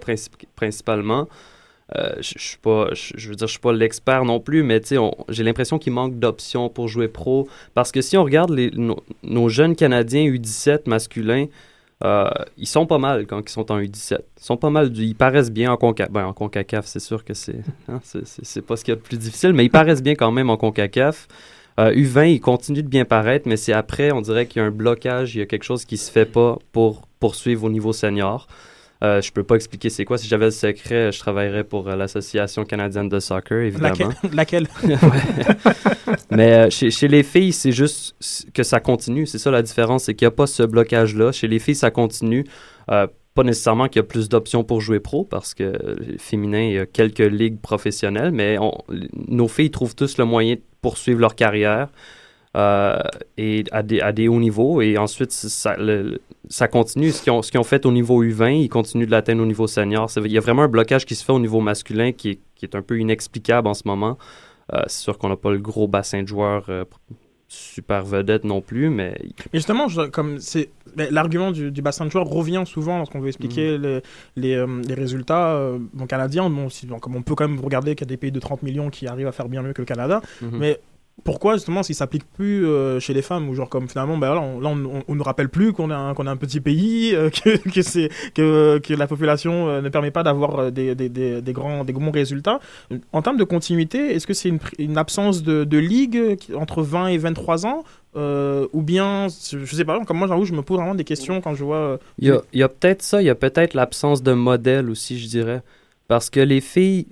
principalement. 0.57 1.29
Euh, 1.97 2.13
je 2.21 2.39
suis 2.39 2.59
pas, 2.59 2.89
suis 2.95 3.59
pas 3.61 3.73
l'expert 3.73 4.25
non 4.25 4.41
plus, 4.41 4.63
mais 4.63 4.81
j'ai 5.29 5.43
l'impression 5.43 5.79
qu'il 5.79 5.93
manque 5.93 6.19
d'options 6.19 6.69
pour 6.69 6.89
jouer 6.89 7.09
pro. 7.09 7.49
Parce 7.75 7.93
que 7.93 8.01
si 8.01 8.17
on 8.17 8.25
regarde 8.25 8.51
les, 8.51 8.71
nos 9.23 9.49
jeunes 9.49 9.77
Canadiens 9.77 10.25
U17 10.25 10.89
masculins, 10.89 11.47
euh, 12.03 12.31
ils 12.57 12.67
sont 12.67 12.87
pas 12.87 12.99
mal 12.99 13.27
quand 13.27 13.41
ils 13.41 13.53
sont 13.53 13.71
en 13.71 13.79
U17. 13.79 14.19
Ils 14.39 14.43
sont 14.43 14.57
pas 14.57 14.71
mal, 14.71 14.97
ils 14.97 15.15
paraissent 15.15 15.51
bien 15.51 15.71
en 15.73 15.77
CONCACAF. 15.77 16.13
Ben, 16.13 16.27
en 16.27 16.33
CONCACAF, 16.33 16.87
c'est 16.87 17.01
sûr 17.01 17.25
que 17.25 17.35
c'est, 17.35 17.61
hein, 17.89 18.01
c'est, 18.03 18.63
pas 18.63 18.77
ce 18.77 18.85
qu'il 18.85 18.93
y 18.93 18.97
a 18.97 18.97
de 18.97 19.03
plus 19.03 19.19
difficile, 19.19 19.53
mais 19.53 19.65
ils 19.65 19.71
paraissent 19.71 20.03
bien 20.03 20.15
quand 20.15 20.33
même 20.33 20.51
en 20.51 20.57
CONCACAF. 20.57 21.29
Euh, 21.79 21.93
U20, 21.93 22.33
ils 22.33 22.41
continuent 22.41 22.83
de 22.83 22.89
bien 22.89 23.05
paraître, 23.05 23.47
mais 23.49 23.57
c'est 23.57 23.73
après, 23.73 24.13
on 24.13 24.21
dirait 24.21 24.47
qu'il 24.47 24.61
y 24.61 24.65
a 24.65 24.69
un 24.69 24.71
blocage, 24.71 25.35
il 25.35 25.39
y 25.39 25.43
a 25.43 25.47
quelque 25.47 25.63
chose 25.65 25.85
qui 25.85 25.97
se 25.97 26.11
fait 26.11 26.27
pas 26.27 26.59
pour 26.73 27.03
poursuivre 27.21 27.65
au 27.65 27.71
niveau 27.71 27.93
senior. 27.93 28.49
Euh, 29.03 29.23
je 29.23 29.33
peux 29.33 29.43
pas 29.43 29.55
expliquer 29.55 29.89
c'est 29.89 30.05
quoi. 30.05 30.19
Si 30.19 30.29
j'avais 30.29 30.47
le 30.47 30.51
secret, 30.51 31.11
je 31.11 31.19
travaillerais 31.19 31.65
pour 31.65 31.89
euh, 31.89 31.97
l'Association 31.97 32.65
canadienne 32.65 33.09
de 33.09 33.19
soccer, 33.19 33.61
évidemment. 33.61 34.13
Laquelle? 34.33 34.69
Mais 36.31 36.53
euh, 36.53 36.71
chez, 36.71 36.91
chez, 36.91 37.09
les 37.09 37.23
filles, 37.23 37.53
c'est 37.53 37.73
juste 37.73 38.15
que 38.53 38.63
ça 38.63 38.79
continue. 38.79 39.27
C'est 39.27 39.39
ça 39.39 39.51
la 39.51 39.63
différence, 39.63 40.05
c'est 40.05 40.15
qu'il 40.15 40.27
n'y 40.27 40.33
a 40.33 40.37
pas 40.37 40.47
ce 40.47 40.63
blocage-là. 40.63 41.33
Chez 41.33 41.49
les 41.49 41.59
filles, 41.59 41.77
ça 41.77 41.91
continue. 41.91 42.45
Euh, 42.91 43.07
pas 43.35 43.43
nécessairement 43.43 43.89
qu'il 43.89 44.01
y 44.01 44.05
a 44.05 44.07
plus 44.07 44.29
d'options 44.29 44.65
pour 44.65 44.83
jouer 44.83 45.01
pro, 45.01 45.25
parce 45.25 45.55
que 45.55 45.73
féminin, 46.19 46.63
il 46.63 46.73
y 46.73 46.79
a 46.79 46.87
quelques 46.87 47.21
ligues 47.21 47.61
professionnelles, 47.61 48.33
mais 48.33 48.59
nos 49.29 49.49
filles 49.49 49.71
trouvent 49.71 49.95
tous 49.95 50.19
le 50.19 50.25
moyen 50.25 50.57
de 50.57 50.61
poursuivre 50.83 51.21
leur 51.21 51.37
carrière. 51.37 51.89
Euh, 52.57 52.99
et 53.37 53.63
à 53.71 53.85
des, 53.85 54.01
à 54.01 54.11
des 54.11 54.27
hauts 54.27 54.41
niveaux. 54.41 54.83
Et 54.83 54.99
ensuite, 54.99 55.31
ça, 55.31 55.77
ça 56.49 56.67
continue. 56.67 57.13
Ce 57.13 57.23
qu'ils 57.23 57.33
ont, 57.33 57.41
ont, 57.41 57.65
fait 57.65 57.87
au 57.87 57.93
niveau 57.93 58.25
U20, 58.25 58.63
ils 58.63 58.69
continuent 58.69 59.07
de 59.07 59.13
l'atteindre 59.13 59.43
au 59.43 59.47
niveau 59.47 59.69
senior. 59.69 60.11
Il 60.17 60.33
y 60.33 60.39
a 60.39 60.41
vraiment 60.41 60.63
un 60.63 60.69
blocage 60.69 61.07
qui 61.07 61.15
se 61.15 61.25
fait 61.25 61.33
au 61.33 61.39
niveau 61.39 61.61
masculin 61.61 62.11
qui 62.11 62.31
est, 62.31 62.41
qui 62.57 62.65
est 62.65 62.75
un 62.75 62.83
peu 62.83 62.99
inexplicable 62.99 63.69
en 63.69 63.75
ce 63.75 63.83
moment. 63.87 64.19
Euh, 64.73 64.83
c'est 64.89 65.03
sûr 65.03 65.17
qu'on 65.17 65.29
n'a 65.29 65.37
pas 65.37 65.53
le 65.53 65.59
gros 65.59 65.87
bassin 65.87 66.23
de 66.23 66.29
joueurs 66.29 66.67
euh, 66.71 66.85
super 67.47 68.05
vedette 68.05 68.45
non 68.45 68.61
plus, 68.61 68.91
mais... 68.91 69.17
Mais 69.53 69.59
justement, 69.59 69.87
comme 70.13 70.41
c'est 70.41 70.71
l'argument 70.97 71.53
du, 71.53 71.71
bassin 71.83 72.05
de 72.07 72.11
joueurs 72.11 72.27
revient 72.27 72.65
souvent 72.67 72.99
lorsqu'on 72.99 73.21
veut 73.21 73.29
expliquer 73.29 73.79
mm. 73.79 73.83
les, 73.83 74.01
les, 74.37 74.67
les, 74.89 74.95
résultats 74.95 75.73
canadiens. 76.09 76.51
Bon, 76.51 76.69
comme 77.01 77.15
on 77.15 77.23
peut 77.23 77.37
quand 77.37 77.49
même 77.49 77.61
regarder 77.61 77.95
qu'il 77.95 78.07
y 78.07 78.09
a 78.09 78.13
des 78.13 78.17
pays 78.17 78.33
de 78.33 78.41
30 78.41 78.63
millions 78.63 78.91
qui 78.91 79.07
arrivent 79.07 79.29
à 79.29 79.33
faire 79.33 79.49
bien 79.49 79.63
mieux 79.63 79.73
que 79.73 79.83
le 79.83 79.87
Canada, 79.87 80.21
mm-hmm. 80.43 80.49
mais 80.53 80.81
pourquoi 81.25 81.55
justement 81.55 81.83
s'il 81.83 81.95
s'applique 81.95 82.25
plus 82.35 82.67
euh, 82.67 83.01
chez 83.01 83.15
les 83.15 83.23
femmes 83.23 83.49
ou 83.49 83.55
genre 83.55 83.69
comme 83.69 83.89
finalement 83.89 84.17
ben 84.19 84.35
là 84.35 84.41
on, 84.41 85.03
on, 85.09 85.15
nous 85.15 85.23
rappelle 85.23 85.49
plus 85.49 85.73
qu'on 85.73 85.91
est 85.91 86.15
qu'on 86.15 86.27
un 86.27 86.37
petit 86.37 86.61
pays 86.61 87.15
euh, 87.15 87.31
que 87.75 87.83
c'est 87.83 88.09
que, 88.35 88.81
la 88.95 89.07
population 89.07 89.69
euh, 89.69 89.81
ne 89.81 89.89
permet 89.89 90.11
pas 90.11 90.23
d'avoir 90.23 90.73
des, 90.73 90.95
des, 90.95 91.09
des, 91.09 91.53
grands 91.53 91.85
des 91.85 91.93
bons 91.93 92.11
résultats. 92.11 92.61
En 93.13 93.23
termes 93.23 93.37
de 93.37 93.45
continuité 93.45 94.15
est-ce 94.15 94.27
que 94.27 94.35
c'est 94.35 94.53
une, 94.79 94.99
absence 94.99 95.43
de, 95.43 95.65
de 95.65 95.79
ligue 95.79 96.39
entre 96.55 96.83
20 96.83 97.09
et 97.09 97.19
23 97.19 97.67
ans 97.67 97.85
ou 98.15 98.83
bien 98.83 99.29
je 99.29 99.77
sais 99.77 99.85
pas 99.85 100.05
comme 100.05 100.19
moi 100.19 100.29
j'avoue 100.29 100.45
je 100.45 100.53
me 100.53 100.63
pose 100.63 100.79
vraiment 100.79 100.95
des 100.95 101.05
questions 101.05 101.41
quand 101.41 101.55
je 101.55 101.65
vois 101.65 101.99
il 102.19 102.29
y 102.53 102.63
a, 102.63 102.65
a 102.65 102.69
peut-être 102.69 103.03
ça 103.03 103.23
il 103.23 103.27
y 103.27 103.31
a 103.31 103.35
peut-être 103.35 103.75
l'absence 103.75 104.23
de 104.23 104.33
modèle 104.33 104.91
aussi 104.91 105.19
je 105.19 105.29
dirais 105.29 105.63
parce 106.11 106.29
que 106.29 106.41
les 106.41 106.61
filles, 106.61 107.07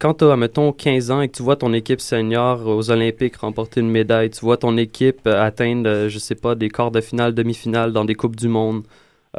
quand 0.00 0.14
tu 0.14 0.24
as, 0.24 0.36
mettons, 0.36 0.72
15 0.72 1.12
ans 1.12 1.20
et 1.20 1.28
que 1.28 1.36
tu 1.36 1.44
vois 1.44 1.54
ton 1.54 1.72
équipe 1.72 2.00
senior 2.00 2.66
aux 2.66 2.90
Olympiques 2.90 3.36
remporter 3.36 3.78
une 3.78 3.88
médaille, 3.88 4.30
tu 4.30 4.40
vois 4.40 4.56
ton 4.56 4.76
équipe 4.76 5.20
euh, 5.28 5.40
atteindre, 5.40 6.08
je 6.08 6.18
sais 6.18 6.34
pas, 6.34 6.56
des 6.56 6.68
quarts 6.68 6.90
de 6.90 7.00
finale, 7.00 7.34
demi-finale 7.34 7.92
dans 7.92 8.04
des 8.04 8.16
Coupes 8.16 8.34
du 8.34 8.48
Monde, 8.48 8.82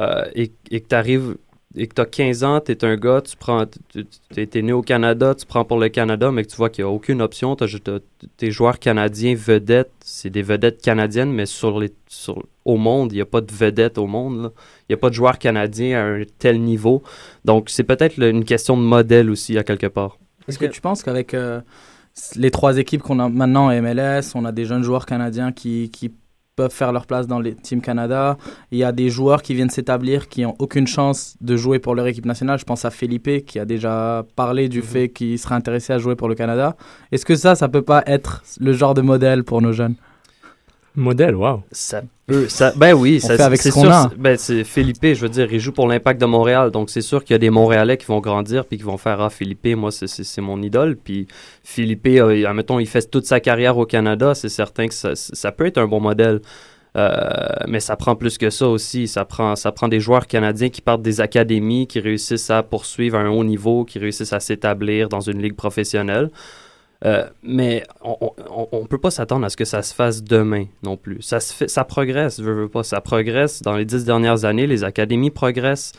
euh, 0.00 0.24
et, 0.34 0.48
que 0.48 0.88
tu 0.88 0.94
arrives 0.94 1.36
et 1.78 1.86
que 1.86 1.94
tu 1.94 2.00
as 2.00 2.06
15 2.06 2.44
ans, 2.44 2.60
tu 2.60 2.72
es 2.72 2.84
un 2.84 2.96
gars, 2.96 3.20
tu 3.20 3.36
prends, 3.36 3.64
tu 3.66 4.06
es 4.34 4.62
né 4.62 4.72
au 4.72 4.82
Canada, 4.82 5.34
tu 5.34 5.46
prends 5.46 5.64
pour 5.64 5.78
le 5.78 5.88
Canada, 5.88 6.32
mais 6.32 6.44
que 6.44 6.50
tu 6.50 6.56
vois 6.56 6.70
qu'il 6.70 6.84
n'y 6.84 6.90
a 6.90 6.92
aucune 6.92 7.22
option. 7.22 7.56
tes 8.36 8.50
joueurs 8.50 8.78
canadiens 8.78 9.34
vedettes, 9.36 9.92
c'est 10.04 10.30
des 10.30 10.42
vedettes 10.42 10.82
canadiennes, 10.82 11.32
mais 11.32 11.46
sur 11.46 11.78
les, 11.78 11.92
sur, 12.08 12.44
au 12.64 12.76
monde, 12.76 13.12
il 13.12 13.16
n'y 13.16 13.20
a 13.20 13.26
pas 13.26 13.40
de 13.40 13.52
vedettes 13.52 13.96
au 13.96 14.06
monde. 14.06 14.52
Il 14.88 14.92
n'y 14.92 14.94
a 14.94 14.98
pas 14.98 15.08
de 15.08 15.14
joueurs 15.14 15.38
canadiens 15.38 15.98
à 15.98 16.02
un 16.02 16.22
tel 16.38 16.60
niveau. 16.60 17.02
Donc, 17.44 17.70
c'est 17.70 17.84
peut-être 17.84 18.18
une 18.18 18.44
question 18.44 18.76
de 18.76 18.82
modèle 18.82 19.30
aussi, 19.30 19.56
à 19.56 19.62
quelque 19.62 19.86
part. 19.86 20.18
Est-ce 20.48 20.58
que 20.58 20.66
tu 20.66 20.80
penses 20.80 21.02
qu'avec 21.02 21.34
euh, 21.34 21.60
les 22.34 22.50
trois 22.50 22.78
équipes 22.78 23.02
qu'on 23.02 23.20
a 23.20 23.28
maintenant 23.28 23.68
MLS, 23.80 24.34
on 24.34 24.44
a 24.44 24.52
des 24.52 24.64
jeunes 24.64 24.82
joueurs 24.82 25.06
canadiens 25.06 25.52
qui, 25.52 25.90
qui 25.90 26.12
peuvent 26.58 26.72
faire 26.72 26.92
leur 26.92 27.06
place 27.06 27.28
dans 27.28 27.38
les 27.38 27.54
Team 27.54 27.80
Canada. 27.80 28.36
Il 28.72 28.78
y 28.78 28.84
a 28.84 28.90
des 28.90 29.10
joueurs 29.10 29.42
qui 29.42 29.54
viennent 29.54 29.70
s'établir 29.70 30.28
qui 30.28 30.42
n'ont 30.42 30.56
aucune 30.58 30.88
chance 30.88 31.36
de 31.40 31.56
jouer 31.56 31.78
pour 31.78 31.94
leur 31.94 32.08
équipe 32.08 32.26
nationale. 32.26 32.58
Je 32.58 32.64
pense 32.64 32.84
à 32.84 32.90
Felipe 32.90 33.46
qui 33.46 33.60
a 33.60 33.64
déjà 33.64 34.26
parlé 34.34 34.68
du 34.68 34.78
mhm. 34.78 34.84
fait 34.84 35.08
qu'il 35.08 35.38
serait 35.38 35.54
intéressé 35.54 35.92
à 35.92 35.98
jouer 35.98 36.16
pour 36.16 36.28
le 36.28 36.34
Canada. 36.34 36.76
Est-ce 37.12 37.24
que 37.24 37.36
ça, 37.36 37.54
ça 37.54 37.68
peut 37.68 37.82
pas 37.82 38.02
être 38.06 38.42
le 38.58 38.72
genre 38.72 38.94
de 38.94 39.02
modèle 39.02 39.44
pour 39.44 39.62
nos 39.62 39.72
jeunes? 39.72 39.94
Modèle, 40.98 41.34
waouh. 41.34 41.62
Ça 41.72 42.02
peut, 42.26 42.48
ça, 42.48 42.72
ben 42.76 42.92
oui, 42.92 43.20
ça, 43.20 43.36
fait 43.36 43.42
avec 43.42 43.62
ce 43.62 43.70
qu'on 43.70 43.88
a. 43.88 44.10
Ben 44.16 44.36
c'est 44.36 44.64
Philippe, 44.64 45.02
je 45.02 45.20
veux 45.20 45.28
dire, 45.28 45.52
il 45.52 45.60
joue 45.60 45.72
pour 45.72 45.86
l'impact 45.86 46.20
de 46.20 46.26
Montréal, 46.26 46.70
donc 46.70 46.90
c'est 46.90 47.00
sûr 47.00 47.24
qu'il 47.24 47.34
y 47.34 47.36
a 47.36 47.38
des 47.38 47.50
Montréalais 47.50 47.96
qui 47.96 48.06
vont 48.06 48.20
grandir 48.20 48.66
puis 48.66 48.78
qui 48.78 48.84
vont 48.84 48.98
faire 48.98 49.20
ah 49.20 49.30
Philippe, 49.30 49.66
moi 49.76 49.90
c'est 49.90 50.40
mon 50.40 50.60
idole, 50.62 50.96
puis 50.96 51.26
Philippe, 51.62 52.06
euh, 52.06 52.46
admettons, 52.46 52.78
il 52.78 52.86
fait 52.86 53.10
toute 53.10 53.26
sa 53.26 53.40
carrière 53.40 53.78
au 53.78 53.86
Canada, 53.86 54.34
c'est 54.34 54.48
certain 54.48 54.88
que 54.88 54.94
ça, 54.94 55.14
ça, 55.14 55.52
peut 55.52 55.66
être 55.66 55.78
un 55.78 55.86
bon 55.86 56.00
modèle. 56.00 56.40
Euh, 56.96 57.20
mais 57.68 57.80
ça 57.80 57.96
prend 57.96 58.16
plus 58.16 58.38
que 58.38 58.50
ça 58.50 58.66
aussi. 58.66 59.06
Ça 59.06 59.24
prend, 59.24 59.54
ça 59.56 59.70
prend 59.70 59.88
des 59.88 60.00
joueurs 60.00 60.26
canadiens 60.26 60.70
qui 60.70 60.80
partent 60.80 61.02
des 61.02 61.20
académies, 61.20 61.86
qui 61.86 62.00
réussissent 62.00 62.50
à 62.50 62.62
poursuivre 62.62 63.16
à 63.16 63.20
un 63.20 63.28
haut 63.28 63.44
niveau, 63.44 63.84
qui 63.84 63.98
réussissent 63.98 64.32
à 64.32 64.40
s'établir 64.40 65.08
dans 65.08 65.20
une 65.20 65.40
ligue 65.40 65.54
professionnelle. 65.54 66.30
Euh, 67.04 67.28
mais 67.44 67.84
on 68.02 68.80
ne 68.82 68.86
peut 68.86 68.98
pas 68.98 69.12
s'attendre 69.12 69.46
à 69.46 69.50
ce 69.50 69.56
que 69.56 69.64
ça 69.64 69.82
se 69.82 69.94
fasse 69.94 70.22
demain 70.22 70.64
non 70.82 70.96
plus. 70.96 71.22
Ça, 71.22 71.38
se 71.38 71.54
fait, 71.54 71.68
ça 71.68 71.84
progresse, 71.84 72.40
pas, 72.72 72.82
ça 72.82 73.00
progresse. 73.00 73.62
Dans 73.62 73.76
les 73.76 73.84
dix 73.84 74.04
dernières 74.04 74.44
années, 74.44 74.66
les 74.66 74.82
académies 74.82 75.30
progressent 75.30 75.92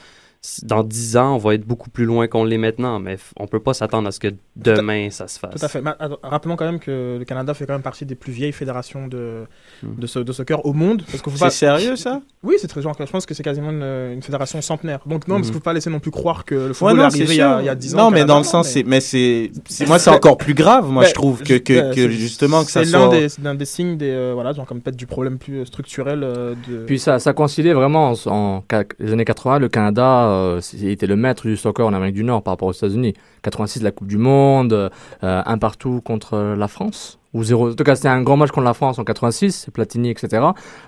dans 0.64 0.84
dix 0.84 1.18
ans, 1.18 1.36
on 1.36 1.38
va 1.38 1.54
être 1.54 1.66
beaucoup 1.66 1.90
plus 1.90 2.06
loin 2.06 2.28
qu'on 2.28 2.46
l'est 2.46 2.58
maintenant, 2.58 3.00
mais 3.00 3.18
on 3.38 3.46
peut 3.46 3.60
pas 3.60 3.74
s'attendre 3.74 4.08
à 4.08 4.12
ce 4.12 4.22
que 4.22 4.30
demain 4.56 5.10
ça 5.10 5.28
se 5.28 5.38
fasse. 5.38 5.56
Tout 5.60 5.66
à 5.66 5.68
fait. 5.68 5.84
rappelons 6.24 6.56
quand 6.56 6.66
même 6.66 6.80
que 6.80 7.18
le 7.20 7.26
Canada 7.26 7.54
fait 7.54 7.66
quand 7.66 7.74
même 7.74 7.82
partie 7.82 8.06
des 8.06 8.16
plus 8.16 8.32
vieilles 8.32 8.54
fédérations 8.54 9.08
de, 9.08 9.46
hmm. 9.84 10.00
de, 10.00 10.24
de, 10.24 10.32
soccer 10.32 10.66
au 10.66 10.72
monde. 10.72 11.04
C'est 11.36 11.50
sérieux 11.50 11.98
ça? 11.98 12.22
Oui, 12.42 12.56
c'est 12.58 12.68
très 12.68 12.82
genre. 12.82 12.96
Je 12.98 13.12
pense 13.12 13.26
que 13.26 13.34
c'est 13.34 13.44
quasiment 13.44 13.72
une, 13.72 14.22
fédération 14.22 14.62
centenaire. 14.62 15.02
Donc 15.06 15.28
non, 15.28 15.36
parce 15.36 15.48
qu'il 15.48 15.52
hmm. 15.52 15.60
faut 15.60 15.64
pas 15.64 15.74
laisser 15.74 15.90
non 15.90 16.00
plus 16.00 16.12
croire 16.12 16.46
que 16.46 16.56
le 16.56 16.74
football 16.74 17.00
est 17.00 17.04
arrivé 17.04 17.34
il 17.34 17.38
y, 17.38 17.42
a, 17.42 17.62
il 17.62 17.66
y, 17.66 17.70
a 17.70 17.76
10 17.76 17.96
ans. 17.96 17.98
Non, 17.98 18.12
mais 18.12 18.24
dans 18.24 18.38
le 18.38 18.44
sens, 18.46 18.78
mais 18.86 19.02
c'est 19.02 19.52
moi 19.88 20.00
c'est 20.00 20.10
encore 20.10 20.38
plus 20.38 20.54
grave. 20.54 20.90
Moi, 20.90 21.04
je 21.04 21.14
trouve 21.14 21.44
que, 21.44 21.56
que, 21.56 21.94
que 21.94 22.10
justement 22.10 22.64
que 22.64 22.72
ça 22.72 22.86
soit. 22.86 23.12
C'est 23.28 23.44
l'un 23.44 23.56
des, 23.56 23.66
signes 23.66 23.98
des 23.98 24.10
euh, 24.10 24.32
voilà, 24.34 24.54
genre 24.54 24.66
comme 24.66 24.80
peut-être 24.80 24.96
du 24.96 25.06
problème 25.06 25.38
plus 25.38 25.66
structurel. 25.66 26.24
Euh, 26.24 26.56
de... 26.68 26.86
Puis 26.86 27.00
ça, 27.00 27.20
ça 27.20 27.34
coïncidait 27.34 27.74
vraiment 27.74 28.14
en, 28.26 28.64
les 29.00 29.12
années 29.12 29.26
80. 29.26 29.60
Le 29.60 29.70
Canada, 29.70 30.29
euh, 30.30 30.62
était 30.84 31.08
le 31.08 31.16
maître 31.16 31.48
du 31.48 31.58
soccer 31.58 31.86
en 31.86 31.94
Amérique 31.94 32.16
du 32.16 32.24
Nord 32.24 32.44
par 32.44 32.54
rapport 32.54 32.68
aux 32.68 32.74
États-Unis. 32.74 33.14
86, 33.44 33.84
la 33.84 33.92
Coupe 33.92 34.08
du 34.08 34.18
Monde, 34.18 34.74
euh, 34.74 34.90
un 35.22 35.58
partout 35.58 36.02
contre 36.02 36.56
la 36.58 36.68
France. 36.68 37.20
Ou 37.34 37.44
zéro. 37.44 37.70
En 37.70 37.76
tout 37.76 37.84
cas, 37.84 37.96
c'était 37.96 38.08
un 38.08 38.24
grand 38.24 38.38
match 38.38 38.50
contre 38.50 38.66
la 38.66 38.74
France 38.74 38.98
en 38.98 39.04
86, 39.04 39.68
Platini, 39.72 40.10
etc. 40.10 40.44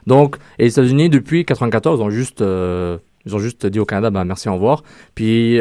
Donc, 0.07 0.37
et 0.57 0.63
les 0.63 0.71
États-Unis, 0.71 1.09
depuis 1.09 1.45
94, 1.45 2.01
ont 2.01 2.09
juste, 2.09 2.41
euh, 2.41 2.97
ils 3.25 3.35
ont 3.35 3.39
juste 3.39 3.67
dit 3.67 3.79
au 3.79 3.85
Canada, 3.85 4.09
bah, 4.09 4.23
merci, 4.25 4.49
au 4.49 4.55
revoir. 4.55 4.83
Puis, 5.13 5.59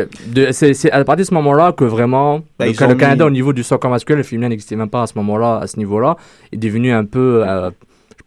c'est 0.53 0.91
à 0.91 1.05
partir 1.05 1.25
de 1.25 1.29
ce 1.29 1.35
moment-là 1.35 1.73
que 1.73 1.85
vraiment, 1.85 2.41
bah, 2.59 2.67
le, 2.67 2.95
Canada, 2.95 3.27
au 3.27 3.31
niveau 3.31 3.53
du 3.53 3.63
soccer 3.63 3.91
masculin, 3.91 4.17
le 4.17 4.23
féminin 4.23 4.49
n'existait 4.49 4.77
même 4.77 4.89
pas 4.89 5.03
à 5.03 5.07
ce 5.07 5.13
moment-là, 5.17 5.59
à 5.59 5.67
ce 5.67 5.77
niveau-là, 5.77 6.17
est 6.51 6.57
devenu 6.57 6.93
un 6.93 7.05
peu 7.05 7.45
euh, 7.47 7.71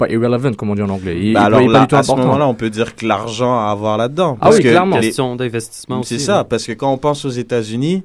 pas 0.06 0.12
irrelevant 0.12 0.54
comme 0.54 0.70
on 0.70 0.76
dit 0.76 0.82
en 0.82 0.90
anglais. 0.90 1.20
Il, 1.22 1.34
bah 1.34 1.44
alors 1.44 1.60
à 1.60 2.04
ce 2.04 2.12
moment-là, 2.12 2.48
on 2.48 2.54
peut 2.54 2.70
dire 2.70 2.96
que 2.96 3.06
l'argent 3.06 3.58
à 3.58 3.72
avoir 3.72 3.98
là-dedans. 3.98 4.38
Ah 4.42 4.50
oui, 4.52 4.60
clairement. 4.60 5.00
Question 5.00 5.36
d'investissement 5.36 6.04
C'est 6.04 6.20
ça, 6.20 6.44
parce 6.44 6.66
que 6.66 6.74
quand 6.74 6.92
on 6.92 6.98
pense 6.98 7.26
aux 7.26 7.30
États-Unis, 7.30 8.04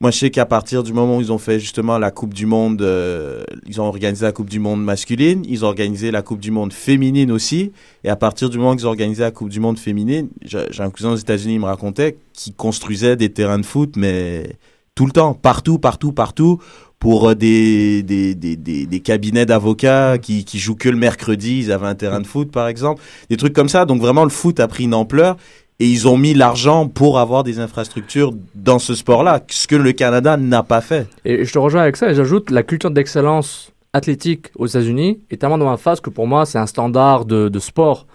moi 0.00 0.10
je 0.10 0.18
sais 0.18 0.30
qu'à 0.30 0.46
partir 0.46 0.82
du 0.82 0.92
moment 0.92 1.16
où 1.16 1.20
ils 1.20 1.32
ont 1.32 1.38
fait 1.38 1.58
justement 1.58 1.98
la 1.98 2.10
Coupe 2.10 2.34
du 2.34 2.46
Monde, 2.46 2.82
euh, 2.82 3.42
ils 3.66 3.80
ont 3.80 3.84
organisé 3.84 4.24
la 4.24 4.32
Coupe 4.32 4.50
du 4.50 4.58
Monde 4.58 4.84
masculine, 4.84 5.42
ils 5.48 5.64
ont 5.64 5.68
organisé 5.68 6.10
la 6.10 6.22
Coupe 6.22 6.40
du 6.40 6.50
Monde 6.50 6.72
féminine 6.72 7.30
aussi, 7.30 7.72
et 8.04 8.08
à 8.08 8.16
partir 8.16 8.50
du 8.50 8.58
moment 8.58 8.74
qu'ils 8.76 8.86
ont 8.86 8.90
organisé 8.90 9.22
la 9.22 9.30
Coupe 9.30 9.48
du 9.48 9.60
Monde 9.60 9.78
féminine, 9.78 10.28
j'ai 10.42 10.82
un 10.82 10.90
cousin 10.90 11.12
aux 11.12 11.16
États-Unis, 11.16 11.54
il 11.54 11.60
me 11.60 11.66
racontait 11.66 12.18
qu'il 12.32 12.54
construisait 12.54 13.16
des 13.16 13.30
terrains 13.30 13.58
de 13.58 13.66
foot, 13.66 13.94
mais 13.96 14.56
tout 14.96 15.06
le 15.06 15.12
temps, 15.12 15.34
partout, 15.34 15.78
partout, 15.78 16.10
partout, 16.10 16.58
pour 16.98 17.28
euh, 17.28 17.34
des, 17.34 18.02
des, 18.02 18.34
des, 18.34 18.56
des, 18.56 19.00
cabinets 19.00 19.46
d'avocats 19.46 20.18
qui, 20.18 20.44
qui 20.44 20.58
jouent 20.58 20.74
que 20.74 20.88
le 20.88 20.96
mercredi, 20.96 21.60
ils 21.60 21.70
avaient 21.70 21.86
un 21.86 21.94
terrain 21.94 22.20
de 22.20 22.26
foot 22.26 22.50
par 22.50 22.66
exemple, 22.66 23.00
des 23.30 23.36
trucs 23.36 23.52
comme 23.52 23.68
ça. 23.68 23.84
Donc 23.84 24.00
vraiment 24.00 24.24
le 24.24 24.30
foot 24.30 24.58
a 24.58 24.66
pris 24.66 24.84
une 24.84 24.94
ampleur 24.94 25.36
et 25.78 25.86
ils 25.86 26.08
ont 26.08 26.16
mis 26.16 26.34
l'argent 26.34 26.88
pour 26.88 27.18
avoir 27.18 27.44
des 27.44 27.58
infrastructures 27.58 28.32
dans 28.54 28.78
ce 28.78 28.94
sport-là, 28.94 29.42
ce 29.50 29.66
que 29.66 29.76
le 29.76 29.92
Canada 29.92 30.36
n'a 30.36 30.62
pas 30.62 30.80
fait. 30.80 31.06
Et 31.24 31.44
je 31.44 31.52
te 31.52 31.58
rejoins 31.58 31.82
avec 31.82 31.96
ça 31.96 32.10
et 32.10 32.14
j'ajoute 32.14 32.50
la 32.50 32.62
culture 32.62 32.90
d'excellence 32.90 33.72
athlétique 33.92 34.48
aux 34.56 34.66
États-Unis 34.66 35.20
est 35.30 35.36
tellement 35.38 35.58
dans 35.58 35.70
ma 35.70 35.76
phase 35.76 36.00
que 36.00 36.10
pour 36.10 36.26
moi 36.26 36.46
c'est 36.46 36.58
un 36.58 36.66
standard 36.66 37.24
de, 37.24 37.58
sport 37.58 38.06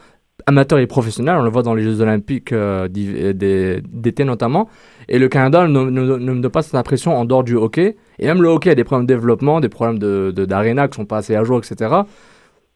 amateur 0.47 0.79
et 0.79 0.87
professionnel. 0.87 1.35
On 1.37 1.43
le 1.43 1.51
voit 1.51 1.61
dans 1.61 1.75
les 1.75 1.83
Jeux 1.83 2.01
Olympiques 2.01 2.51
euh, 2.51 2.87
d'été 2.87 4.23
notamment. 4.23 4.67
Et 5.13 5.19
le 5.19 5.27
Canada 5.27 5.67
ne, 5.67 5.83
ne, 5.83 6.17
ne, 6.17 6.31
me 6.33 6.39
donne 6.41 6.49
pas 6.49 6.61
cette 6.61 6.75
impression 6.75 7.17
en 7.17 7.25
dehors 7.25 7.43
du 7.43 7.55
hockey. 7.57 7.97
Et 8.17 8.27
même 8.27 8.41
le 8.41 8.47
hockey 8.47 8.69
a 8.69 8.75
des 8.75 8.85
problèmes 8.85 9.05
de 9.05 9.13
développement, 9.13 9.59
des 9.59 9.67
problèmes 9.67 9.99
d'aréna 9.99 10.87
de, 10.87 10.91
qui 10.91 10.95
sont 10.95 11.05
pas 11.05 11.17
assez 11.17 11.35
à 11.35 11.43
jour, 11.43 11.59
etc. 11.59 11.93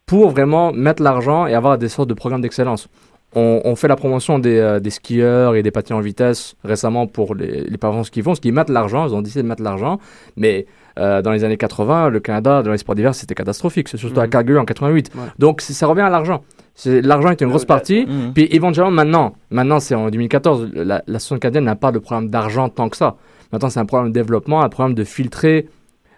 Pour 0.06 0.32
vraiment 0.32 0.74
mettre 0.74 1.02
l'argent 1.02 1.48
et 1.48 1.54
avoir 1.54 1.78
des 1.78 1.88
sortes 1.88 2.10
de 2.10 2.14
programmes 2.14 2.42
d'excellence. 2.42 2.90
On, 3.38 3.76
fait 3.76 3.90
la 3.90 3.98
promotion 3.98 4.40
des, 4.40 4.60
euh, 4.60 4.80
des, 4.80 4.90
skieurs 4.90 5.56
et 5.56 5.64
des 5.64 5.72
patineurs 5.72 6.00
en 6.00 6.02
vitesse 6.02 6.56
récemment 6.64 7.06
pour 7.06 7.36
les, 7.36 7.66
les 7.66 7.78
performances 7.78 8.10
qu'ils 8.10 8.24
font, 8.24 8.34
ce 8.34 8.40
qui 8.40 8.54
mettent 8.54 8.70
l'argent, 8.70 9.06
ils 9.06 9.14
ont 9.14 9.22
décidé 9.22 9.44
de 9.44 9.48
mettre 9.50 9.62
l'argent, 9.62 10.00
mais 10.38 10.68
euh, 10.98 11.22
dans 11.22 11.32
les 11.32 11.44
années 11.44 11.58
80, 11.58 12.12
le 12.12 12.22
Canada, 12.22 12.64
dans 12.64 12.72
les 12.72 12.78
sports 12.78 12.96
d'hiver, 12.96 13.14
c'était 13.14 13.36
catastrophique, 13.36 13.90
c'est 13.90 13.98
surtout 13.98 14.22
à 14.22 14.24
mhm. 14.24 14.30
Calgary 14.30 14.58
en 14.58 14.64
88. 14.64 15.12
Donc 15.38 15.60
ça 15.60 15.86
revient 15.86 16.02
à 16.02 16.10
l'argent. 16.10 16.44
L'argent 16.86 17.30
est 17.30 17.42
une 17.42 17.50
grosse 17.50 17.66
partie. 17.66 18.06
Mhm. 18.06 18.34
Puis 18.34 18.48
éventuellement, 18.52 18.92
maintenant, 18.92 19.36
maintenant 19.50 19.80
c'est 19.80 19.96
en 19.96 20.10
2014, 20.10 20.72
la, 20.74 21.02
la 21.06 21.20
canadienne 21.40 21.64
n'a 21.64 21.76
pas 21.76 21.92
de 21.92 22.00
problème 22.00 22.30
d'argent 22.30 22.70
tant 22.70 22.90
que 22.90 22.98
ça. 22.98 23.16
Maintenant, 23.52 23.70
c'est 23.70 23.80
un 23.80 23.86
problème 23.86 24.12
de 24.12 24.14
développement, 24.14 24.62
un 24.62 24.70
problème 24.70 24.96
de 24.96 25.04
filtrer. 25.04 25.70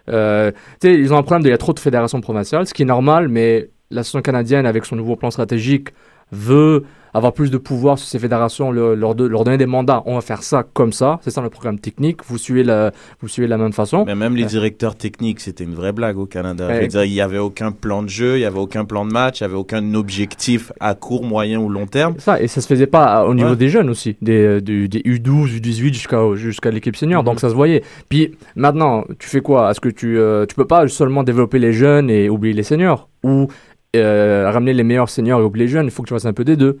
Euh, 0.08 0.50
ils 0.82 1.12
ont 1.12 1.18
un 1.18 1.22
problème 1.22 1.42
de, 1.42 1.48
il 1.48 1.52
y 1.52 1.54
a 1.54 1.58
trop 1.58 1.72
de 1.72 1.78
fédérations 1.78 2.20
provinciales, 2.20 2.66
ce 2.66 2.74
qui 2.74 2.82
est 2.82 2.86
normal, 2.86 3.28
mais 3.28 3.70
l'association 3.90 4.22
canadienne, 4.22 4.66
avec 4.66 4.84
son 4.84 4.96
nouveau 4.96 5.16
plan 5.16 5.30
stratégique, 5.30 5.90
veut 6.32 6.84
avoir 7.14 7.32
plus 7.32 7.50
de 7.50 7.58
pouvoir 7.58 7.98
sur 7.98 8.08
ces 8.08 8.18
fédérations, 8.18 8.70
leur, 8.70 8.96
leur, 8.96 9.14
donner 9.14 9.58
des 9.58 9.66
mandats. 9.66 10.02
On 10.06 10.14
va 10.14 10.20
faire 10.20 10.42
ça 10.42 10.64
comme 10.72 10.92
ça. 10.92 11.18
C'est 11.22 11.30
ça 11.30 11.40
le 11.40 11.50
programme 11.50 11.78
technique. 11.78 12.20
Vous 12.26 12.38
suivez, 12.38 12.64
la, 12.64 12.92
vous 13.20 13.28
suivez 13.28 13.46
de 13.46 13.50
la 13.50 13.58
même 13.58 13.72
façon. 13.72 14.04
Mais 14.04 14.14
même 14.14 14.36
les 14.36 14.44
directeurs 14.44 14.96
techniques, 14.96 15.40
c'était 15.40 15.64
une 15.64 15.74
vraie 15.74 15.92
blague 15.92 16.18
au 16.18 16.26
Canada. 16.26 16.68
Je 16.74 16.80
veux 16.80 16.86
dire, 16.86 17.04
il 17.04 17.12
n'y 17.12 17.20
avait 17.20 17.38
aucun 17.38 17.72
plan 17.72 18.02
de 18.02 18.08
jeu, 18.08 18.36
il 18.36 18.40
n'y 18.40 18.46
avait 18.46 18.58
aucun 18.58 18.84
plan 18.84 19.04
de 19.04 19.12
match, 19.12 19.40
il 19.40 19.44
n'y 19.44 19.46
avait 19.46 19.58
aucun 19.58 19.94
objectif 19.94 20.72
à 20.80 20.94
court, 20.94 21.24
moyen 21.24 21.58
ou 21.58 21.68
long 21.68 21.86
terme. 21.86 22.14
Ça, 22.18 22.40
et 22.40 22.48
ça 22.48 22.60
se 22.60 22.66
faisait 22.66 22.86
pas 22.86 23.24
au 23.24 23.34
niveau 23.34 23.54
des 23.54 23.68
jeunes 23.68 23.90
aussi, 23.90 24.16
des, 24.20 24.60
des, 24.60 24.88
des 24.88 25.00
U12, 25.00 25.60
U18 25.60 25.92
jusqu'à 25.94 26.34
jusqu'à 26.34 26.70
l'équipe 26.70 26.96
senior. 26.96 27.22
Donc 27.24 27.34
mhm. 27.34 27.40
ça 27.40 27.48
se 27.50 27.54
voyait. 27.54 27.82
Puis 28.08 28.36
maintenant, 28.56 29.04
tu 29.18 29.28
fais 29.28 29.40
quoi? 29.40 29.70
Est-ce 29.70 29.80
que 29.80 29.88
tu, 29.88 30.18
euh, 30.18 30.46
tu 30.46 30.54
peux 30.54 30.66
pas 30.66 30.86
seulement 30.88 31.22
développer 31.22 31.58
les 31.58 31.72
jeunes 31.72 32.10
et 32.10 32.28
oublier 32.28 32.54
les 32.54 32.62
seniors? 32.62 33.08
Ou 33.22 33.48
euh, 33.96 34.50
ramener 34.50 34.74
les 34.74 34.84
meilleurs 34.84 35.08
seniors 35.08 35.40
et 35.40 35.44
oublier 35.44 35.66
les 35.66 35.72
jeunes? 35.72 35.86
Il 35.86 35.90
faut 35.90 36.02
que 36.02 36.08
tu 36.08 36.14
fasses 36.14 36.26
un 36.26 36.32
peu 36.32 36.44
des 36.44 36.56
deux. 36.56 36.78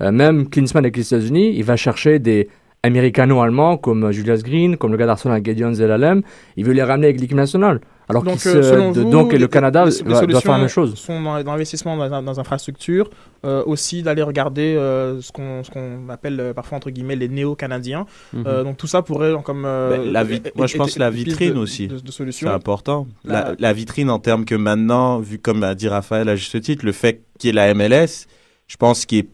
Euh, 0.00 0.12
même 0.12 0.48
Klinsmann 0.48 0.84
avec 0.84 0.96
les 0.96 1.06
États-Unis, 1.06 1.54
il 1.56 1.64
va 1.64 1.76
chercher 1.76 2.18
des 2.18 2.48
américano-allemands 2.84 3.76
comme 3.76 4.12
Julius 4.12 4.44
Green, 4.44 4.76
comme 4.76 4.92
le 4.92 4.96
gars 4.96 5.06
d'Arsenal 5.06 5.44
Gideon 5.44 5.74
Zelalem. 5.74 6.22
Il 6.56 6.64
veut 6.64 6.72
les 6.72 6.82
ramener 6.84 7.08
avec 7.08 7.20
l'équipe 7.20 7.36
nationale. 7.36 7.80
Alors 8.08 8.22
donc, 8.22 8.46
euh, 8.46 8.92
donc 8.92 9.32
le 9.34 9.48
Canada 9.48 9.84
doit 9.84 10.40
faire 10.40 10.52
la 10.52 10.58
même 10.58 10.68
chose. 10.68 10.94
sont 10.94 11.20
dans, 11.20 11.42
l'investissement 11.42 11.96
dans, 11.96 12.22
dans, 12.22 12.38
infrastructures, 12.38 13.10
euh, 13.44 13.62
aussi 13.66 14.02
d'aller 14.02 14.22
regarder 14.22 14.74
ce 14.76 15.30
qu'on 15.32 16.08
appelle 16.08 16.52
parfois 16.54 16.78
entre 16.78 16.90
guillemets 16.90 17.16
les 17.16 17.28
néo-canadiens. 17.28 18.06
Mhm. 18.32 18.44
donc 18.62 18.76
tout 18.78 18.86
ça 18.86 19.02
pourrait 19.02 19.34
comme 19.44 19.64
ben, 19.64 20.10
la 20.10 20.24
moi 20.54 20.66
je 20.66 20.76
pense 20.78 20.94
que 20.94 21.00
la 21.00 21.10
vitrine 21.10 21.58
aussi, 21.58 21.90
c'est 22.30 22.46
important. 22.46 23.08
La... 23.24 23.54
La, 23.58 23.72
vitrine 23.74 24.08
en 24.08 24.20
termes 24.20 24.44
que 24.44 24.54
maintenant, 24.54 25.18
vu 25.18 25.38
comme 25.38 25.62
a 25.64 25.74
dit 25.74 25.88
Raphaël 25.88 26.28
à 26.28 26.36
juste 26.36 26.58
titre, 26.62 26.86
le 26.86 26.92
fait 26.92 27.24
qu'il 27.38 27.48
y 27.48 27.50
ait 27.50 27.54
la 27.54 27.74
MLS, 27.74 28.26
je 28.68 28.76
pense 28.76 29.04
qu'il 29.04 29.18
est 29.18 29.28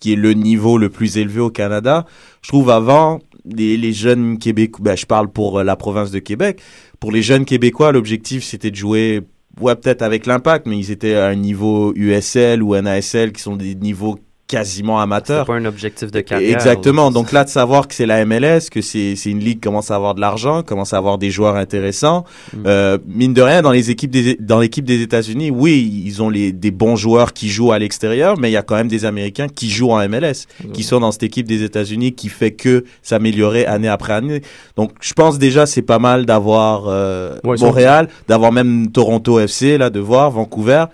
qui 0.00 0.12
est 0.12 0.16
le 0.16 0.32
niveau 0.32 0.78
le 0.78 0.88
plus 0.88 1.18
élevé 1.18 1.40
au 1.40 1.50
Canada. 1.50 2.04
Je 2.42 2.48
trouve 2.48 2.70
avant, 2.70 3.20
les, 3.44 3.92
jeunes 3.92 4.38
Québécois, 4.38 4.84
ben, 4.84 4.96
je 4.96 5.06
parle 5.06 5.28
pour 5.28 5.58
euh, 5.58 5.64
la 5.64 5.76
province 5.76 6.10
de 6.10 6.18
Québec, 6.18 6.60
pour 7.00 7.12
les 7.12 7.22
jeunes 7.22 7.44
Québécois, 7.44 7.92
l'objectif 7.92 8.44
c'était 8.44 8.70
de 8.70 8.76
jouer, 8.76 9.22
ouais 9.60 9.76
peut-être 9.76 10.02
avec 10.02 10.26
l'impact, 10.26 10.66
mais 10.66 10.78
ils 10.78 10.90
étaient 10.90 11.14
à 11.14 11.26
un 11.26 11.34
niveau 11.34 11.92
USL 11.94 12.62
ou 12.62 12.74
NASL 12.74 13.32
qui 13.32 13.42
sont 13.42 13.56
des 13.56 13.74
niveaux 13.74 14.18
quasiment 14.46 15.00
amateur. 15.00 15.44
C'est 15.44 15.52
pas 15.52 15.58
un 15.58 15.64
objectif 15.64 16.10
de 16.10 16.20
carrière. 16.20 16.54
Exactement. 16.54 17.10
Donc 17.10 17.32
là, 17.32 17.44
de 17.44 17.48
savoir 17.48 17.88
que 17.88 17.94
c'est 17.94 18.06
la 18.06 18.24
MLS, 18.24 18.70
que 18.70 18.80
c'est 18.80 19.16
c'est 19.16 19.30
une 19.30 19.40
ligue 19.40 19.54
qui 19.54 19.60
commence 19.60 19.90
à 19.90 19.96
avoir 19.96 20.14
de 20.14 20.20
l'argent, 20.20 20.62
commence 20.62 20.92
à 20.92 20.98
avoir 20.98 21.18
des 21.18 21.30
joueurs 21.30 21.56
intéressants. 21.56 22.24
Mm. 22.52 22.62
Euh, 22.66 22.98
mine 23.06 23.34
de 23.34 23.42
rien, 23.42 23.62
dans 23.62 23.72
les 23.72 23.90
équipes 23.90 24.10
des, 24.10 24.36
dans 24.38 24.60
l'équipe 24.60 24.84
des 24.84 25.02
États-Unis, 25.02 25.50
oui, 25.50 26.02
ils 26.04 26.22
ont 26.22 26.30
les 26.30 26.52
des 26.52 26.70
bons 26.70 26.96
joueurs 26.96 27.32
qui 27.32 27.48
jouent 27.48 27.72
à 27.72 27.78
l'extérieur, 27.78 28.38
mais 28.38 28.50
il 28.50 28.52
y 28.52 28.56
a 28.56 28.62
quand 28.62 28.76
même 28.76 28.88
des 28.88 29.04
Américains 29.04 29.48
qui 29.48 29.70
jouent 29.70 29.90
en 29.90 30.08
MLS, 30.08 30.46
qui 30.72 30.82
sont 30.82 31.00
dans 31.00 31.12
cette 31.12 31.24
équipe 31.24 31.46
des 31.46 31.62
États-Unis, 31.62 32.14
qui 32.14 32.28
fait 32.28 32.52
que 32.52 32.84
s'améliorer 33.02 33.66
année 33.66 33.88
après 33.88 34.12
année. 34.12 34.42
Donc, 34.76 34.92
je 35.00 35.12
pense 35.12 35.38
déjà 35.38 35.66
c'est 35.66 35.82
pas 35.82 35.98
mal 35.98 36.26
d'avoir 36.26 36.84
euh, 36.86 37.36
Montréal, 37.44 38.08
d'avoir 38.28 38.52
même 38.52 38.92
Toronto 38.92 39.40
FC 39.40 39.78
là, 39.78 39.90
de 39.90 40.00
voir 40.00 40.30
Vancouver, 40.30 40.84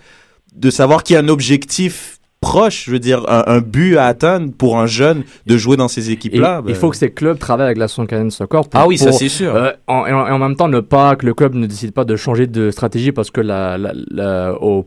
de 0.54 0.70
savoir 0.70 1.02
qu'il 1.02 1.14
y 1.14 1.16
a 1.16 1.20
un 1.20 1.28
objectif 1.28 2.18
proche, 2.42 2.84
je 2.86 2.90
veux 2.90 2.98
dire, 2.98 3.24
un, 3.28 3.60
but 3.60 3.96
à 3.96 4.06
atteindre 4.06 4.52
pour 4.52 4.78
un 4.78 4.86
jeune 4.86 5.22
de 5.46 5.56
jouer 5.56 5.78
dans 5.78 5.88
ces 5.88 6.10
équipes-là. 6.10 6.60
Il 6.68 6.74
faut 6.74 6.90
que 6.90 6.96
ces 6.96 7.10
clubs 7.10 7.38
travaillent 7.38 7.66
avec 7.66 7.78
la 7.78 7.86
canadienne 7.86 8.30
soccer. 8.30 8.64
ah 8.74 8.86
oui, 8.86 8.98
ça 8.98 9.12
c'est 9.12 9.30
sûr. 9.30 9.54
Euh, 9.54 9.70
en, 9.86 10.04
et, 10.04 10.12
en, 10.12 10.38
même 10.38 10.56
temps, 10.56 10.68
ne 10.68 10.80
pas 10.80 11.16
que 11.16 11.24
le 11.24 11.32
club 11.32 11.54
ne 11.54 11.66
décide 11.66 11.92
pas 11.92 12.04
de 12.04 12.16
changer 12.16 12.46
de 12.46 12.70
stratégie 12.70 13.12
parce 13.12 13.30
que 13.30 13.40
la, 13.40 13.78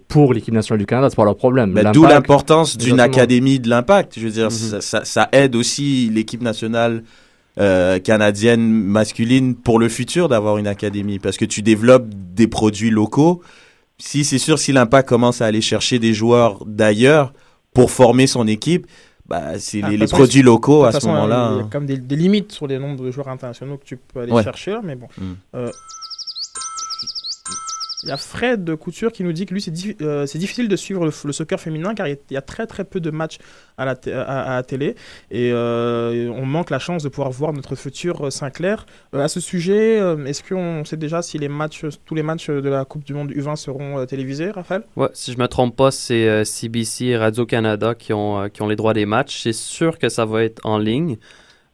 pour 0.09 0.33
l'équipe 0.33 0.53
nationale 0.53 0.79
du 0.79 0.85
Canada, 0.85 1.09
c'est 1.09 1.15
pas 1.15 1.23
leur 1.23 1.37
problème. 1.37 1.73
D'où 1.93 2.03
l'importance 2.03 2.77
d'une 2.77 2.99
académie 2.99 3.59
de 3.59 3.69
l'impact. 3.69 4.19
Je 4.19 4.25
veux 4.25 4.31
dire, 4.31 4.45
mhm. 4.51 4.81
ça, 4.81 5.05
ça, 5.05 5.29
aide 5.31 5.55
aussi 5.55 6.11
l'équipe 6.13 6.43
nationale. 6.43 7.03
Euh, 7.57 7.99
canadienne 7.99 8.69
masculine 8.69 9.55
pour 9.55 9.79
le 9.79 9.87
futur 9.87 10.27
d'avoir 10.27 10.57
une 10.57 10.67
académie 10.67 11.19
parce 11.19 11.37
que 11.37 11.45
tu 11.45 11.61
développes 11.61 12.09
des 12.33 12.47
produits 12.47 12.89
locaux. 12.89 13.41
Si 13.97 14.25
c'est 14.25 14.39
sûr, 14.39 14.59
si 14.59 14.73
l'impact 14.73 15.07
commence 15.07 15.41
à 15.41 15.45
aller 15.45 15.61
chercher 15.61 15.97
des 15.97 16.13
joueurs 16.13 16.65
d'ailleurs, 16.65 17.31
pour 17.75 17.91
former 17.91 18.25
son 18.25 18.47
équipe, 18.47 18.87
bah, 19.27 19.59
c'est 19.59 19.81
ah, 19.83 19.89
les, 19.89 20.07
produits 20.07 20.41
locaux 20.41 20.85
à 20.85 20.91
ce 20.91 21.05
moment-là. 21.07 21.51
Il 21.53 21.57
y 21.57 21.61
a 21.61 21.63
comme 21.65 21.85
des, 21.85 21.97
des, 21.97 22.15
limites 22.15 22.51
sur 22.51 22.67
les 22.67 22.79
nombres 22.79 23.03
de 23.03 23.11
joueurs 23.11 23.27
internationaux 23.27 23.77
que 23.77 23.85
tu 23.85 23.97
peux 23.97 24.21
aller 24.21 24.43
chercher, 24.43 24.77
mais 24.83 24.95
bon. 24.95 25.07
Mm. 25.17 25.33
Euh, 25.55 25.71
il 28.05 28.09
y 28.09 28.11
a 28.11 28.17
Fred 28.17 28.63
de 28.63 28.75
Couture 28.75 29.11
qui 29.11 29.23
nous 29.23 29.33
dit 29.33 29.45
que 29.45 29.53
lui, 29.53 29.61
c'est 29.61 29.73
euh, 30.01 30.25
difficile 30.35 30.67
de 30.67 30.75
suivre 30.75 31.05
le, 31.05 31.11
soccer 31.11 31.59
féminin 31.59 31.95
car 31.95 32.07
il 32.07 32.17
y, 32.29 32.37
a 32.37 32.41
très 32.41 32.67
très 32.67 32.85
peu 32.85 32.99
de 32.99 33.09
matchs 33.09 33.39
à 33.77 33.85
la, 33.85 34.63
télé 34.63 34.95
et 35.31 35.51
euh, 35.51 36.29
on 36.29 36.45
manque 36.45 36.69
la 36.69 36.79
chance 36.79 37.03
de 37.03 37.09
pouvoir 37.09 37.31
voir 37.31 37.51
notre 37.51 37.75
futur 37.75 38.31
Sinclair. 38.31 38.85
à 39.11 39.27
ce 39.27 39.39
sujet, 39.39 39.97
est-ce 40.27 40.43
qu'on 40.43 40.85
sait 40.85 40.97
déjà 40.97 41.21
si 41.21 41.39
les 41.39 41.49
matchs, 41.49 41.85
tous 42.05 42.15
les 42.15 42.23
matchs 42.23 42.49
de 42.49 42.69
la 42.69 42.85
Coupe 42.85 43.03
du 43.03 43.13
Monde 43.13 43.31
U20 43.31 43.55
seront 43.55 44.05
télévisés, 44.05 44.51
Raphaël? 44.51 44.83
Ouais, 44.95 45.09
si 45.13 45.33
je 45.33 45.39
me 45.39 45.47
trompe 45.47 45.75
pas, 45.75 45.89
c'est 45.89 46.45
CBC 46.45 47.05
et 47.05 47.17
Radio-Canada 47.17 47.95
qui 47.95 48.13
ont, 48.13 48.49
qui 48.49 48.61
ont 48.61 48.67
les 48.67 48.75
droits 48.75 48.93
des 48.93 49.05
matchs. 49.05 49.41
C'est 49.41 49.53
sûr 49.53 49.97
que 49.97 50.09
ça 50.09 50.25
va 50.25 50.43
être 50.43 50.61
en 50.63 50.77
ligne. 50.77 51.17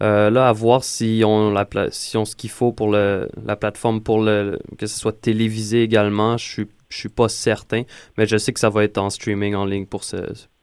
Euh, 0.02 0.32
là, 0.32 0.50
à 0.50 0.52
voir 0.52 0.84
si 0.84 1.22
on, 1.26 1.52
la 1.52 1.68
si 1.92 2.18
on 2.18 2.26
ce 2.26 2.36
qu'il 2.36 2.50
faut 2.50 2.72
pour 2.72 2.90
le, 2.90 3.30
la 3.46 3.56
plateforme 3.56 4.02
pour 4.02 4.22
le, 4.22 4.60
que 4.78 4.88
ce 4.88 5.00
soit 5.00 5.20
télévisé 5.20 5.84
également. 5.84 6.38
Je 6.38 6.46
suis, 6.46 6.68
je 6.90 6.98
suis 6.98 7.10
pas 7.10 7.30
certain, 7.30 7.84
mais 8.18 8.26
je 8.26 8.38
sais 8.38 8.52
que 8.52 8.60
ça 8.60 8.70
va 8.70 8.84
être 8.84 8.98
en 8.98 9.12
streaming 9.12 9.54
en 9.54 9.66
ligne 9.66 9.86
pour, 9.86 10.04
ce, 10.04 10.18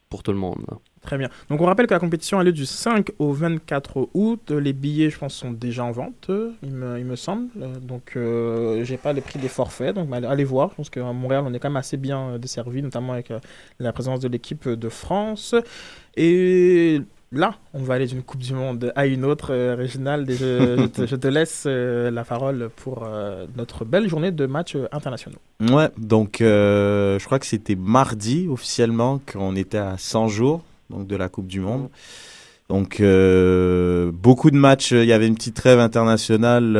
pour 0.09 0.23
tout 0.23 0.33
le 0.33 0.37
monde. 0.37 0.65
Très 1.01 1.17
bien. 1.17 1.29
Donc 1.49 1.61
on 1.61 1.65
rappelle 1.65 1.87
que 1.87 1.93
la 1.93 1.99
compétition 2.01 2.39
a 2.39 2.43
lieu 2.43 2.51
du 2.51 2.65
5 2.65 3.11
au 3.19 3.31
24 3.31 4.09
août. 4.13 4.51
Les 4.51 4.73
billets, 4.73 5.09
je 5.09 5.17
pense, 5.17 5.33
sont 5.33 5.51
déjà 5.51 5.85
en 5.85 5.91
vente, 5.91 6.29
il 6.61 6.71
me, 6.71 6.99
il 6.99 7.05
me 7.05 7.15
semble. 7.15 7.47
Donc 7.81 8.13
euh, 8.17 8.83
j'ai 8.83 8.97
pas 8.97 9.13
les 9.13 9.21
prix 9.21 9.39
des 9.39 9.47
forfaits, 9.47 9.95
donc 9.95 10.13
allez 10.13 10.43
voir. 10.43 10.71
Je 10.71 10.75
pense 10.75 10.89
qu'à 10.89 11.13
Montréal, 11.13 11.45
on 11.47 11.53
est 11.53 11.59
quand 11.59 11.69
même 11.69 11.77
assez 11.77 11.95
bien 11.95 12.37
desservi, 12.37 12.81
notamment 12.81 13.13
avec 13.13 13.31
euh, 13.31 13.39
la 13.79 13.93
présence 13.93 14.19
de 14.19 14.27
l'équipe 14.27 14.67
de 14.67 14.89
France. 14.89 15.55
Et 16.17 16.99
là, 17.31 17.55
on 17.73 17.83
va 17.83 17.95
aller 17.95 18.07
d'une 18.07 18.23
Coupe 18.23 18.41
du 18.41 18.53
Monde 18.53 18.91
à 18.95 19.05
une 19.05 19.25
autre, 19.25 19.53
euh, 19.53 19.75
Réginald, 19.75 20.29
et 20.29 20.35
je, 20.35 21.15
te, 21.15 21.27
laisse 21.27 21.63
euh, 21.65 22.09
la 22.11 22.23
parole 22.23 22.69
pour 22.75 23.03
euh, 23.05 23.45
notre 23.55 23.85
belle 23.85 24.09
journée 24.09 24.31
de 24.31 24.45
matchs 24.45 24.77
internationaux. 24.91 25.37
Ouais, 25.61 25.89
donc 25.97 26.37
je 26.39 27.23
crois 27.25 27.39
que 27.39 27.45
c'était 27.45 27.75
mardi 27.75 28.47
officiellement 28.49 29.19
qu'on 29.31 29.55
était 29.55 29.77
à 29.77 29.97
100 29.97 30.27
jours 30.29 30.63
donc, 30.89 31.07
de 31.07 31.15
la 31.15 31.29
Coupe 31.29 31.47
du 31.47 31.59
Monde. 31.59 31.89
Donc 32.69 33.01
beaucoup 33.01 34.51
de 34.51 34.55
matchs, 34.55 34.91
il 34.91 35.05
y 35.05 35.13
avait 35.13 35.27
une 35.27 35.33
petite 35.33 35.55
trêve 35.55 35.79
internationale 35.79 36.77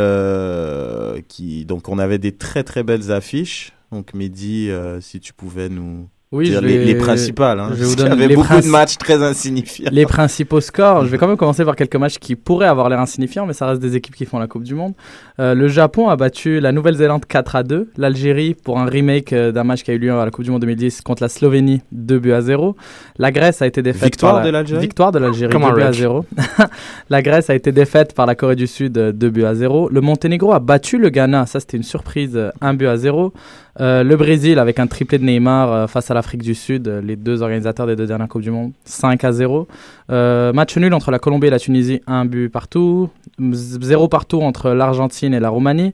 qui 1.27 1.65
donc 1.65 1.89
on 1.89 1.97
avait 1.97 2.19
des 2.19 2.31
très 2.31 2.63
très 2.63 2.83
belles 2.83 3.12
affiches. 3.12 3.73
Donc 3.91 4.13
Mehdi, 4.13 4.69
si 5.01 5.19
tu 5.19 5.33
pouvais 5.33 5.67
nous 5.67 6.07
oui, 6.31 6.55
les, 6.61 6.85
les, 6.85 6.93
principales. 6.93 7.59
Hein, 7.59 7.71
je 7.75 7.83
vous 7.85 7.95
donne 7.95 8.11
avait 8.11 8.35
beaucoup 8.35 8.61
de 8.61 8.67
matchs 8.67 8.97
très 8.97 9.23
insignifiants. 9.23 9.89
Les 9.91 10.05
principaux 10.05 10.61
scores. 10.61 11.05
Je 11.05 11.09
vais 11.09 11.17
quand 11.19 11.27
même 11.27 11.37
commencer 11.37 11.65
par 11.65 11.75
quelques 11.75 11.95
matchs 11.95 12.19
qui 12.19 12.35
pourraient 12.35 12.67
avoir 12.67 12.87
l'air 12.87 12.99
insignifiants, 12.99 13.47
mais 13.47 13.53
ça 13.53 13.65
reste 13.65 13.81
des 13.81 13.95
équipes 13.95 14.15
qui 14.15 14.25
font 14.25 14.37
la 14.37 14.45
Coupe 14.45 14.61
du 14.61 14.75
Monde. 14.75 14.93
Euh, 15.39 15.55
le 15.55 15.67
Japon 15.67 16.07
a 16.07 16.15
battu 16.15 16.59
la 16.59 16.71
Nouvelle-Zélande 16.71 17.25
4 17.25 17.55
à 17.55 17.63
2. 17.63 17.89
L'Algérie 17.97 18.53
pour 18.53 18.77
un 18.77 18.85
remake 18.85 19.33
euh, 19.33 19.51
d'un 19.51 19.63
match 19.63 19.81
qui 19.81 19.89
a 19.89 19.95
eu 19.95 19.97
lieu 19.97 20.13
à 20.13 20.23
la 20.23 20.29
Coupe 20.29 20.45
du 20.45 20.51
Monde 20.51 20.61
2010 20.61 21.01
contre 21.01 21.23
la 21.23 21.29
Slovénie 21.29 21.81
2 21.93 22.19
buts 22.19 22.33
à 22.33 22.41
0. 22.41 22.75
La 23.17 23.31
Grèce 23.31 23.63
a 23.63 23.67
été 23.67 23.81
défaite 23.81 24.03
Victoire 24.03 24.35
par 24.35 24.43
de 24.43 24.49
l'Algérie. 24.51 24.81
Victoire 24.81 25.11
de 25.11 25.17
l'Algérie 25.17 25.51
2 25.51 25.73
buts 25.73 25.81
à 25.81 25.91
0. 25.93 26.25
la 27.09 27.21
Grèce 27.23 27.49
a 27.49 27.55
été 27.55 27.71
défaite 27.71 28.13
par 28.13 28.27
la 28.27 28.35
Corée 28.35 28.55
du 28.55 28.67
Sud 28.67 28.91
2 28.91 28.99
euh, 28.99 29.29
buts 29.31 29.45
à 29.45 29.55
0. 29.55 29.89
Le 29.89 30.01
Monténégro 30.01 30.53
a 30.53 30.59
battu 30.59 30.99
le 30.99 31.09
Ghana. 31.09 31.47
Ça 31.47 31.59
c'était 31.59 31.77
une 31.77 31.81
surprise 31.81 32.39
1 32.61 32.75
but 32.75 32.85
à 32.85 32.97
0. 32.97 33.33
Euh, 33.79 34.03
le 34.03 34.15
Brésil 34.15 34.60
avec 34.60 34.79
un 34.79 34.88
triplé 34.88 35.17
de 35.17 35.23
Neymar 35.23 35.71
euh, 35.71 35.88
face 35.88 36.10
à 36.12 36.13
l'Afrique 36.13 36.41
du 36.41 36.55
Sud, 36.55 36.88
euh, 36.88 37.01
les 37.01 37.15
deux 37.15 37.41
organisateurs 37.41 37.88
des 37.88 37.95
deux 37.95 38.08
dernières 38.08 38.27
Coupes 38.27 38.41
du 38.41 38.51
Monde, 38.51 38.71
5 38.86 39.23
à 39.23 39.32
0. 39.32 39.67
match 40.10 40.77
nul 40.77 40.93
entre 40.93 41.12
la 41.12 41.19
Colombie 41.19 41.47
et 41.47 41.51
la 41.51 41.60
Tunisie, 41.60 42.01
un 42.08 42.25
but 42.25 42.49
partout. 42.49 43.10
Zéro 43.51 44.08
partout 44.08 44.41
entre 44.41 44.71
l'Argentine 44.71 45.34
et 45.34 45.39
la 45.39 45.49
Roumanie. 45.49 45.93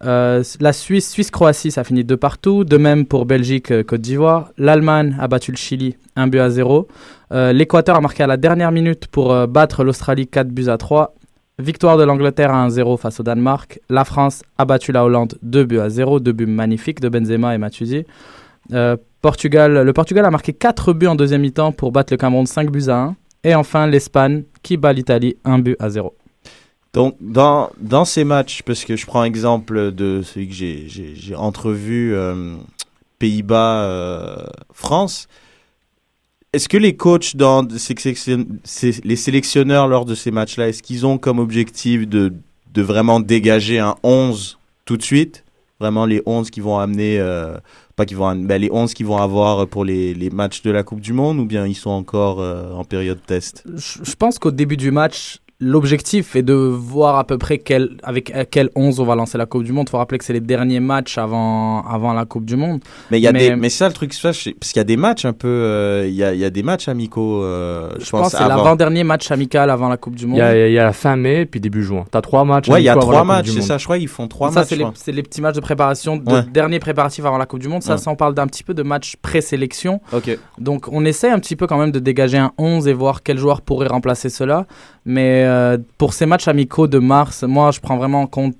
la 0.00 0.72
Suisse, 0.72 1.10
Suisse-Croatie, 1.10 1.70
ça 1.70 1.82
finit 1.82 2.04
2 2.04 2.16
partout. 2.16 2.64
De 2.64 2.76
même 2.76 3.04
pour 3.04 3.26
Belgique-Côte 3.26 4.00
d'Ivoire. 4.00 4.50
L'Allemagne 4.58 5.16
a 5.18 5.26
battu 5.28 5.50
le 5.50 5.56
Chili, 5.56 5.96
1 6.16 6.28
but 6.28 6.38
à 6.38 6.50
0. 6.50 6.86
L'Équateur 7.32 7.96
a 7.96 8.00
marqué 8.00 8.22
à 8.22 8.26
la 8.26 8.36
dernière 8.36 8.70
minute 8.70 9.08
pour 9.08 9.48
battre 9.48 9.82
l'Australie 9.82 10.28
4 10.28 10.48
buts 10.48 10.68
à 10.68 10.78
3. 10.78 11.14
Victoire 11.60 11.98
de 11.98 12.04
l'Angleterre 12.04 12.54
à 12.54 12.68
1-0 12.68 12.98
face 12.98 13.18
au 13.18 13.24
Danemark. 13.24 13.80
La 13.88 14.04
France 14.04 14.44
a 14.58 14.64
battu 14.64 14.92
la 14.92 15.04
Hollande 15.04 15.36
2 15.42 15.64
buts 15.64 15.80
à 15.80 15.90
0, 15.90 16.20
deux 16.20 16.30
buts 16.30 16.46
magnifiques 16.46 17.00
de 17.00 17.08
Benzema 17.08 17.52
et 17.52 17.58
Matuidi. 17.58 18.04
Euh, 18.72 18.96
Portugal, 19.22 19.82
le 19.82 19.92
Portugal 19.92 20.24
a 20.24 20.30
marqué 20.30 20.52
4 20.52 20.92
buts 20.92 21.08
en 21.08 21.16
deuxième 21.16 21.40
mi-temps 21.40 21.72
pour 21.72 21.90
battre 21.90 22.12
le 22.12 22.16
Cameroun 22.16 22.46
5 22.46 22.70
buts 22.70 22.88
à 22.88 22.96
1. 22.96 23.16
Et 23.42 23.56
enfin 23.56 23.88
l'Espagne 23.88 24.44
qui 24.62 24.76
bat 24.76 24.92
l'Italie 24.92 25.36
1 25.44 25.58
but 25.58 25.74
à 25.80 25.90
0. 25.90 26.14
Donc 26.92 27.16
dans, 27.20 27.70
dans 27.80 28.04
ces 28.04 28.22
matchs, 28.22 28.62
parce 28.62 28.84
que 28.84 28.94
je 28.94 29.06
prends 29.06 29.24
exemple 29.24 29.90
de 29.92 30.22
celui 30.22 30.48
que 30.48 30.54
j'ai 30.54 31.34
entrevu 31.34 32.14
euh, 32.14 32.54
Pays-Bas-France, 33.18 35.26
euh, 35.28 35.32
est-ce 36.52 36.68
que 36.68 36.76
les 36.76 36.96
coachs 36.96 37.36
dans 37.36 37.66
les 37.66 39.16
sélectionneurs 39.16 39.88
lors 39.88 40.04
de 40.04 40.14
ces 40.14 40.30
matchs-là, 40.30 40.68
est-ce 40.68 40.82
qu'ils 40.82 41.04
ont 41.04 41.18
comme 41.18 41.38
objectif 41.38 42.08
de, 42.08 42.32
de 42.72 42.82
vraiment 42.82 43.20
dégager 43.20 43.78
un 43.78 43.96
11 44.02 44.58
tout 44.84 44.96
de 44.96 45.02
suite? 45.02 45.44
Vraiment 45.80 46.06
les 46.06 46.22
11 46.26 46.50
qui 46.50 46.60
vont 46.60 46.78
amener, 46.78 47.20
euh, 47.20 47.56
pas 47.94 48.04
qui 48.04 48.14
vont, 48.14 48.34
ben 48.34 48.60
les 48.60 48.70
11 48.72 48.94
qui 48.94 49.04
vont 49.04 49.18
avoir 49.18 49.68
pour 49.68 49.84
les, 49.84 50.14
les, 50.14 50.30
matchs 50.30 50.62
de 50.62 50.70
la 50.70 50.82
Coupe 50.82 51.00
du 51.00 51.12
Monde 51.12 51.38
ou 51.38 51.44
bien 51.44 51.66
ils 51.66 51.76
sont 51.76 51.90
encore 51.90 52.40
euh, 52.40 52.72
en 52.72 52.84
période 52.84 53.20
test? 53.24 53.64
Je 53.76 54.14
pense 54.14 54.38
qu'au 54.38 54.50
début 54.50 54.76
du 54.76 54.90
match, 54.90 55.38
L'objectif 55.60 56.36
est 56.36 56.42
de 56.42 56.54
voir 56.54 57.16
à 57.16 57.24
peu 57.24 57.36
près 57.36 57.58
quel, 57.58 57.96
avec 58.04 58.32
quel 58.48 58.70
11 58.76 59.00
on 59.00 59.04
va 59.04 59.16
lancer 59.16 59.36
la 59.38 59.46
Coupe 59.46 59.64
du 59.64 59.72
Monde. 59.72 59.86
Il 59.88 59.90
faut 59.90 59.98
rappeler 59.98 60.18
que 60.18 60.24
c'est 60.24 60.32
les 60.32 60.38
derniers 60.38 60.78
matchs 60.78 61.18
avant, 61.18 61.82
avant 61.82 62.12
la 62.12 62.26
Coupe 62.26 62.44
du 62.44 62.54
Monde. 62.54 62.80
Mais, 63.10 63.18
il 63.18 63.22
y 63.22 63.26
a 63.26 63.32
Des, 63.32 63.56
mais 63.56 63.68
ça, 63.68 63.88
le 63.88 63.92
truc, 63.92 64.14
parce 64.22 64.38
qu'il 64.44 64.76
y 64.76 64.78
a 64.78 64.84
des 64.84 64.96
matchs 64.96 65.24
un 65.24 65.32
peu. 65.32 65.48
Euh, 65.48 66.06
il 66.06 66.14
y, 66.14 66.22
a, 66.22 66.32
y, 66.32 66.44
a, 66.44 66.50
des 66.50 66.62
matchs 66.62 66.86
amicaux, 66.86 67.42
euh, 67.42 67.90
je, 67.98 68.08
pense. 68.08 68.30
c'est 68.30 68.46
l'avant-dernier 68.46 69.02
match 69.02 69.32
amical 69.32 69.68
avant 69.70 69.88
la 69.88 69.96
Coupe 69.96 70.14
du 70.14 70.28
Monde. 70.28 70.38
Il 70.38 70.68
y, 70.68 70.74
y, 70.74 70.78
a 70.78 70.84
la 70.84 70.92
fin 70.92 71.16
mai 71.16 71.44
puis 71.44 71.58
début 71.58 71.82
juin. 71.82 72.04
Tu 72.08 72.16
as 72.16 72.22
trois 72.22 72.44
matchs. 72.44 72.68
Ouais, 72.68 72.80
il 72.80 72.84
y 72.84 72.88
a 72.88 72.94
trois 72.94 73.24
matchs, 73.24 73.50
c'est 73.50 73.62
ça. 73.62 73.78
Je 73.78 73.84
crois 73.84 73.98
qu'ils 73.98 74.06
font 74.06 74.28
trois 74.28 74.52
ça, 74.52 74.60
matchs. 74.60 74.68
Ça, 74.68 74.76
c'est 74.94 75.10
les, 75.10 75.24
petits 75.24 75.40
matchs 75.40 75.56
de 75.56 75.60
préparation, 75.60 76.18
de 76.18 76.40
dernier 76.52 76.78
préparatif 76.78 77.24
avant 77.24 77.36
la 77.36 77.46
Coupe 77.46 77.62
du 77.62 77.68
Monde. 77.68 77.82
Ça, 77.82 77.98
ça 77.98 78.12
on 78.12 78.16
parle 78.16 78.34
d'un 78.34 78.46
petit 78.46 78.62
peu 78.62 78.74
de 78.74 78.84
match 78.84 79.16
pré-sélection. 79.22 80.00
Ok. 80.12 80.38
Donc, 80.58 80.86
on 80.92 81.04
essaie 81.04 81.30
un 81.30 81.40
petit 81.40 81.56
peu 81.56 81.66
quand 81.66 81.78
même 81.78 81.90
de 81.90 81.98
dégager 81.98 82.38
un 82.38 82.52
11 82.58 82.86
et 82.86 82.92
voir 82.92 83.24
quel 83.24 83.38
joueur 83.38 83.60
pourrait 83.60 83.88
remplacer 83.88 84.28
cela. 84.28 84.68
Mais 85.10 85.44
euh, 85.46 85.78
pour 85.96 86.12
ces 86.12 86.26
matchs 86.26 86.48
amicaux 86.48 86.86
de 86.86 86.98
mars, 86.98 87.42
moi, 87.42 87.70
je 87.70 87.80
prends 87.80 87.96
vraiment 87.96 88.20
en 88.20 88.26
compte 88.26 88.56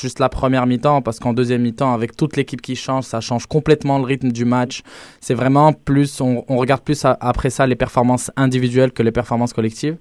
juste 0.00 0.20
la 0.20 0.28
première 0.28 0.64
mi-temps 0.64 1.02
parce 1.02 1.18
qu'en 1.18 1.32
deuxième 1.32 1.62
mi-temps, 1.62 1.92
avec 1.92 2.16
toute 2.16 2.36
l'équipe 2.36 2.62
qui 2.62 2.76
change, 2.76 3.02
ça 3.02 3.20
change 3.20 3.46
complètement 3.46 3.98
le 3.98 4.04
rythme 4.04 4.30
du 4.30 4.44
match. 4.44 4.82
C'est 5.20 5.34
vraiment 5.34 5.72
plus, 5.72 6.20
on, 6.20 6.44
regarde 6.46 6.82
plus 6.82 7.04
après 7.04 7.50
ça 7.50 7.66
les 7.66 7.74
performances 7.74 8.30
individuelles 8.36 8.92
que 8.92 9.02
les 9.02 9.10
performances 9.10 9.52
collectives. 9.52 9.96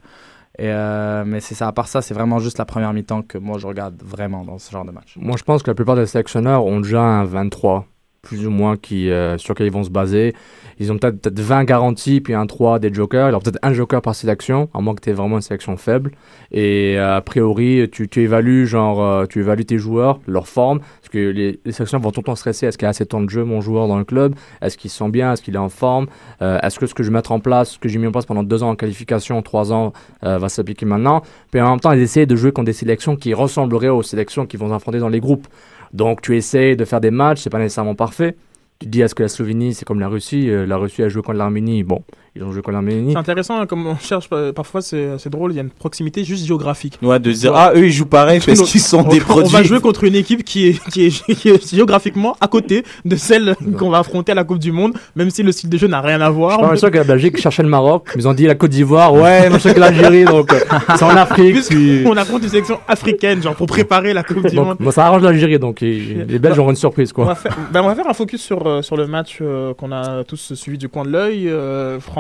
Euh, 0.62 1.24
mais 1.26 1.40
c'est 1.40 1.56
ça, 1.56 1.68
à 1.68 1.72
part 1.72 1.88
ça, 1.88 2.04
c'est 2.04 2.14
vraiment 2.14 2.38
juste 2.38 2.60
la 2.60 2.66
première 2.66 2.94
mi-temps 2.94 3.24
que 3.24 3.40
moi 3.40 3.58
je 3.58 3.66
regarde 3.66 4.00
vraiment 4.04 4.44
dans 4.44 4.60
ce 4.60 4.72
genre 4.72 4.86
de 4.86 4.92
match. 4.92 5.18
Moi 5.20 5.38
je 5.40 5.44
pense 5.44 5.64
que 5.64 5.72
la 5.72 5.76
plupart 5.76 5.96
des 5.96 6.06
sélectionneurs 6.06 6.68
ont 6.68 6.82
déjà 6.82 7.02
un 7.02 7.24
23 7.24 7.88
plus 8.22 8.46
ou 8.46 8.50
moins 8.50 8.78
qui, 8.78 9.10
euh, 9.10 9.38
sur 9.38 9.54
lesquels 9.54 9.68
ils 9.68 9.74
vont 9.74 9.84
se 9.84 9.90
baser. 9.90 10.34
Ils 10.80 10.92
ont 10.92 10.98
peut-être 10.98 11.22
peut 11.22 11.32
20 11.36 11.64
garanties, 11.66 12.22
puis 12.22 12.34
un 12.34 12.46
3 12.46 12.80
des 12.80 12.94
jokers. 12.94 13.28
Alors 13.28 13.42
peut-être 13.42 13.60
un 13.62 13.74
joker 13.74 14.02
par 14.02 14.16
sélection, 14.16 14.70
à 14.74 14.82
moins 14.82 14.96
que 14.96 15.02
tu 15.02 15.10
aies 15.10 15.14
vraiment 15.14 15.38
une 15.38 15.42
sélection 15.42 15.76
faible. 15.78 16.12
Et 16.52 16.96
euh, 16.98 17.18
a 17.18 17.22
priori, 17.22 17.90
tu, 17.92 18.08
évalues 18.18 18.66
genre, 18.66 19.04
euh, 19.04 19.26
tu 19.26 19.40
évalues 19.40 19.66
tes 19.66 19.78
joueurs, 19.78 20.20
leur 20.28 20.48
forme. 20.48 20.80
Parce 20.80 21.10
que 21.12 21.18
les, 21.18 21.60
les 21.64 21.72
sélections 21.72 22.00
vont 22.00 22.12
tout 22.12 22.22
le 22.22 22.26
temps 22.26 22.36
stresser. 22.36 22.68
Est-ce 22.68 22.78
qu'il 22.78 22.86
y 22.86 22.88
a 22.88 22.90
assez 22.90 23.04
de 23.04 23.10
temps 23.10 23.22
de 23.22 23.30
jeu, 23.30 23.44
mon 23.44 23.62
joueur, 23.62 23.88
dans 23.88 23.98
le 23.98 24.06
club? 24.06 24.36
Est-ce 24.62 24.78
qu'il 24.78 24.90
se 24.90 24.98
sent 24.98 25.10
bien? 25.10 25.34
Est-ce 25.34 25.42
qu'il 25.42 25.56
est 25.56 25.60
en 25.60 25.70
forme? 25.70 26.08
Est-ce 26.40 26.80
que 26.80 26.86
ce 26.86 26.94
que 26.94 27.04
je 27.04 27.10
vais 27.10 27.14
mettre 27.14 27.32
en 27.32 27.40
place, 27.40 27.72
ce 27.72 27.80
que 27.80 27.90
j'ai 27.90 28.00
mis 28.00 28.08
en 28.08 28.12
place 28.12 28.26
pendant 28.26 28.44
deux 28.44 28.64
ans 28.64 28.70
en 28.70 28.76
qualification, 28.76 29.42
trois 29.42 29.74
ans, 29.74 29.94
va 30.22 30.50
s'appliquer 30.50 30.86
maintenant? 30.86 31.24
Puis 31.52 31.62
en 31.62 31.72
même 31.72 31.80
temps, 31.80 31.92
ils 31.92 32.02
essaient 32.02 32.26
de 32.26 32.36
jouer 32.36 32.52
contre 32.52 32.68
des 32.68 32.74
sélections 32.74 33.16
qui 33.16 33.34
ressembleraient 33.34 33.90
aux 33.90 34.04
sélections 34.04 34.46
qui 34.46 34.58
vont 34.58 34.74
affronter 34.74 35.00
dans 35.00 35.10
les 35.10 35.20
groupes. 35.20 35.48
Donc 35.94 36.22
tu 36.22 36.36
essaies 36.38 36.76
de 36.76 36.86
faire 36.86 37.02
des 37.02 37.12
matchs, 37.12 37.42
c'est 37.42 37.50
pas 37.50 37.60
nécessairement 37.60 37.96
parfait. 37.96 38.36
Tu 38.80 38.88
dis 38.88 39.02
est-ce 39.02 39.16
que 39.16 39.24
la 39.24 39.30
Slovénie 39.30 39.74
c'est 39.74 39.86
comme 39.86 40.00
la 40.00 40.08
Russie 40.08 40.50
euh, 40.50 40.66
La 40.66 40.78
Russie 40.78 41.04
a 41.04 41.10
joué 41.10 41.22
contre 41.22 41.38
l'Arménie. 41.38 41.84
Bon, 41.84 42.04
ils 42.36 42.44
ont 42.44 42.52
joué 42.52 42.62
contre 42.62 42.74
l'Arménie. 42.74 43.14
C'est 43.14 43.18
intéressant, 43.18 43.60
hein, 43.60 43.66
comme 43.66 43.88
on 43.88 43.98
cherche 43.98 44.30
parfois, 44.56 44.82
c'est 44.82 45.30
drôle, 45.30 45.52
il 45.52 45.56
y 45.56 45.60
a 45.60 45.64
une 45.64 45.70
proximité 45.70 46.24
juste 46.24 46.46
géographique. 46.46 47.00
Ouais, 47.02 47.20
de 47.20 47.32
dire 47.32 47.54
ah 47.56 47.72
eux 47.76 47.86
ils 47.86 47.92
jouent 47.92 48.06
pareil 48.06 48.40
parce 48.46 48.62
qu'ils 48.72 48.82
sont 48.82 49.04
des 49.04 49.20
produits. 49.20 49.48
On 49.48 49.58
va 49.58 49.64
jouer 49.64 49.80
contre 49.80 50.04
une 50.04 50.16
équipe 50.16 50.44
qui 50.44 50.68
est, 50.68 50.90
qui 50.90 51.08
est, 51.08 51.74
géographiquement 51.74 52.36
à 52.42 52.48
côté 52.48 52.84
de 53.06 53.16
celle 53.16 53.56
qu'on 53.78 53.90
va 53.90 54.00
affronter 54.00 54.32
à 54.32 54.36
la 54.36 54.44
Coupe 54.44 54.60
du 54.60 54.72
Monde, 54.72 54.94
même 55.16 55.30
si 55.30 55.44
le 55.44 55.52
style 55.52 55.70
de 55.70 55.78
jeu 55.78 55.88
n'a 55.88 56.02
rien 56.02 56.22
à 56.22 56.30
voir. 56.30 56.60
Je 56.64 56.68
suis 56.70 56.80
sûr 56.80 56.92
que 56.92 56.98
la 56.98 57.04
Belgique 57.04 57.38
cherchait 57.38 57.64
le 57.64 57.70
Maroc, 57.70 58.10
ils 58.16 58.28
ont 58.28 58.34
dit 58.34 58.46
la 58.46 58.56
Côte 58.56 58.72
d'Ivoire, 58.72 59.14
ouais, 59.14 59.50
je 59.52 59.70
que 59.70 59.80
l'Algérie, 59.80 60.26
donc 60.26 60.54
euh, 60.54 60.60
c'est 60.96 61.04
en 61.04 61.10
Afrique. 61.10 61.58
On 62.06 62.16
affronte 62.18 62.44
une 62.44 62.50
sélection 62.50 62.80
africaine, 62.88 63.42
genre 63.42 63.56
pour 63.56 63.68
préparer 63.68 64.14
la 64.14 64.24
Coupe 64.24 64.46
du 64.48 64.56
Monde. 64.56 64.78
Bon, 64.80 64.92
ça 64.92 65.06
arrange 65.06 65.24
l'Algérie, 65.24 65.60
donc 65.60 65.82
les 65.82 66.40
Belges 66.40 66.60
auront 66.60 66.70
une 66.70 66.76
surprise 66.76 67.14
quoi. 67.14 67.26
On 67.26 67.28
va 67.28 67.36
faire, 67.36 67.58
ben, 67.72 67.82
on 67.82 67.88
va 67.88 67.96
faire 67.96 68.08
un 68.08 68.14
focus 68.14 68.42
sur, 68.42 68.66
euh, 68.66 68.82
sur 68.82 68.98
le 68.98 69.08
match 69.08 69.40
euh, 69.42 69.74
qu'on 69.74 69.92
a 69.92 70.24
tous 70.24 70.54
suivi 70.54 70.78
du 70.78 70.90
coin 70.90 71.04
de 71.04 71.10
l'œil, 71.10 71.50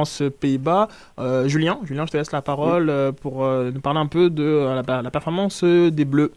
France-Pays-Bas. 0.09 0.87
Euh, 1.19 1.47
Julien, 1.47 1.79
Julien, 1.83 2.05
je 2.05 2.11
te 2.11 2.17
laisse 2.17 2.31
la 2.31 2.41
parole 2.41 2.89
euh, 2.89 3.11
pour 3.11 3.45
euh, 3.45 3.71
nous 3.71 3.81
parler 3.81 3.99
un 3.99 4.07
peu 4.07 4.29
de 4.29 4.65
la, 4.75 5.11
performance 5.11 5.63
des 5.63 6.05
Bleus. 6.05 6.31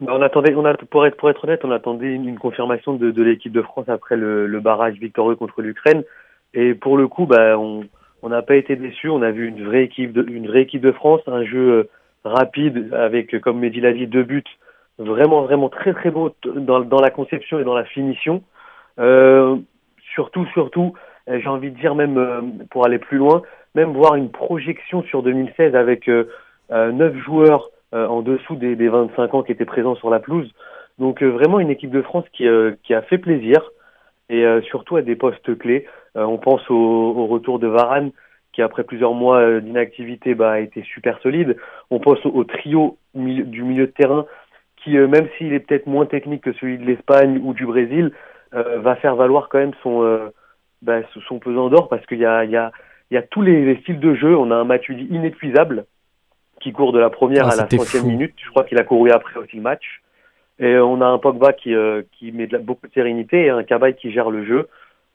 Bah, 0.00 0.12
on 0.16 0.22
attendait, 0.22 0.54
on 0.54 0.64
a, 0.64 0.74
pour 0.74 1.06
être 1.06 1.16
pour 1.16 1.30
être 1.30 1.44
honnête, 1.44 1.64
on 1.64 1.70
attendait 1.70 2.12
une, 2.12 2.38
confirmation 2.38 2.94
de, 2.94 3.22
l'équipe 3.22 3.52
de 3.52 3.62
France 3.62 3.88
après 3.88 4.16
le, 4.16 4.60
barrage 4.60 4.94
victorieux 4.94 5.36
contre 5.36 5.62
l'Ukraine. 5.62 6.02
Et 6.52 6.74
pour 6.74 6.96
le 6.96 7.08
coup, 7.08 7.26
bah, 7.26 7.58
on 7.58 8.28
n'a 8.28 8.42
pas 8.42 8.56
été 8.56 8.76
déçus. 8.76 9.08
On 9.08 9.22
a 9.22 9.30
vu 9.30 9.48
une 9.48 9.64
vraie 9.64 9.84
équipe 9.84 10.12
de, 10.12 10.24
une 10.28 10.46
vraie 10.48 10.62
équipe 10.62 10.82
de 10.82 10.92
France, 10.92 11.20
un 11.26 11.44
jeu 11.44 11.88
rapide 12.24 12.92
avec, 12.92 13.38
comme 13.40 13.58
Mehdi 13.60 13.80
l'a 13.80 13.92
dit, 13.92 14.06
deux 14.06 14.24
buts 14.24 14.42
vraiment 14.96 15.42
vraiment 15.42 15.68
très 15.68 15.92
très 15.92 16.12
beaux 16.12 16.30
dans, 16.44 16.78
dans 16.78 17.00
la 17.00 17.10
conception 17.10 17.58
et 17.58 17.64
dans 17.64 17.74
la 17.74 17.84
finition. 17.84 18.42
surtout 20.14 20.46
surtout 20.52 20.94
j'ai 21.28 21.48
envie 21.48 21.70
de 21.70 21.78
dire 21.78 21.94
même 21.94 22.18
euh, 22.18 22.40
pour 22.70 22.84
aller 22.84 22.98
plus 22.98 23.18
loin, 23.18 23.42
même 23.74 23.92
voir 23.92 24.14
une 24.14 24.30
projection 24.30 25.02
sur 25.04 25.22
2016 25.22 25.74
avec 25.74 26.08
euh, 26.08 26.24
neuf 26.70 27.16
joueurs 27.18 27.70
en 27.92 28.22
dessous 28.22 28.56
des, 28.56 28.74
des, 28.74 28.88
25 28.88 29.34
ans 29.34 29.42
qui 29.44 29.52
étaient 29.52 29.64
présents 29.64 29.94
sur 29.94 30.10
la 30.10 30.18
pelouse. 30.18 30.52
Donc 30.98 31.22
vraiment 31.22 31.60
une 31.60 31.70
équipe 31.70 31.92
de 31.92 32.02
France 32.02 32.24
qui, 32.32 32.44
qui 32.82 32.92
a 32.92 33.02
fait 33.02 33.18
plaisir 33.18 33.70
et 34.28 34.44
surtout 34.68 34.96
à 34.96 35.02
des 35.02 35.14
postes 35.14 35.56
clés. 35.56 35.86
on 36.16 36.36
pense 36.38 36.68
au, 36.70 36.74
au, 36.74 37.26
retour 37.26 37.60
de 37.60 37.68
Varane 37.68 38.10
qui 38.52 38.62
après 38.62 38.82
plusieurs 38.82 39.14
mois 39.14 39.60
d'inactivité 39.60 40.34
bah, 40.34 40.50
a 40.50 40.58
été 40.58 40.82
super 40.82 41.20
solide. 41.20 41.56
On 41.92 42.00
pense 42.00 42.18
au, 42.26 42.42
trio 42.42 42.98
du 43.14 43.62
milieu 43.62 43.86
de 43.86 43.92
terrain 43.92 44.26
qui, 44.82 44.96
même 44.96 45.28
s'il 45.38 45.52
est 45.52 45.60
peut-être 45.60 45.86
moins 45.86 46.06
technique 46.06 46.42
que 46.42 46.52
celui 46.54 46.78
de 46.78 46.84
l'Espagne 46.84 47.40
ou 47.44 47.54
du 47.54 47.64
Brésil, 47.64 48.10
va 48.50 48.96
faire 48.96 49.14
valoir 49.14 49.48
quand 49.48 49.58
même 49.58 49.74
son 49.84 50.32
bah, 50.82 51.00
son 51.28 51.38
pesant 51.38 51.68
d'or 51.68 51.88
parce 51.88 52.04
qu'il 52.06 52.18
y 52.18 52.26
a, 52.26 52.44
il 52.44 52.50
y, 52.50 52.56
a, 52.56 52.72
il 53.10 53.14
y 53.14 53.18
a 53.18 53.22
tous 53.22 53.42
les, 53.42 53.76
styles 53.80 54.00
de 54.00 54.14
jeu. 54.14 54.36
On 54.36 54.50
a 54.50 54.56
un 54.56 54.64
Matuidi 54.64 55.06
inépuisable 55.10 55.86
qui 56.60 56.72
court 56.72 56.92
de 56.92 56.98
la 56.98 57.10
première 57.10 57.46
ah, 57.46 57.52
à 57.52 57.56
la 57.56 57.68
centième 57.68 58.06
minute. 58.06 58.34
Je 58.42 58.50
crois 58.50 58.64
qu'il 58.64 58.78
a 58.78 58.84
couru 58.84 59.10
après 59.10 59.38
aussi 59.38 59.56
le 59.56 59.62
match. 59.62 60.02
Et 60.58 60.76
on 60.78 61.00
a 61.00 61.06
un 61.06 61.18
Pogba 61.18 61.52
qui, 61.52 61.74
euh, 61.74 62.02
qui 62.12 62.32
met 62.32 62.46
de 62.46 62.58
beaucoup 62.58 62.86
de 62.86 62.92
sérénité 62.92 63.46
et 63.46 63.50
un 63.50 63.64
Cabaye 63.64 63.94
qui 63.94 64.12
gère 64.12 64.30
le 64.30 64.44
jeu. 64.44 64.68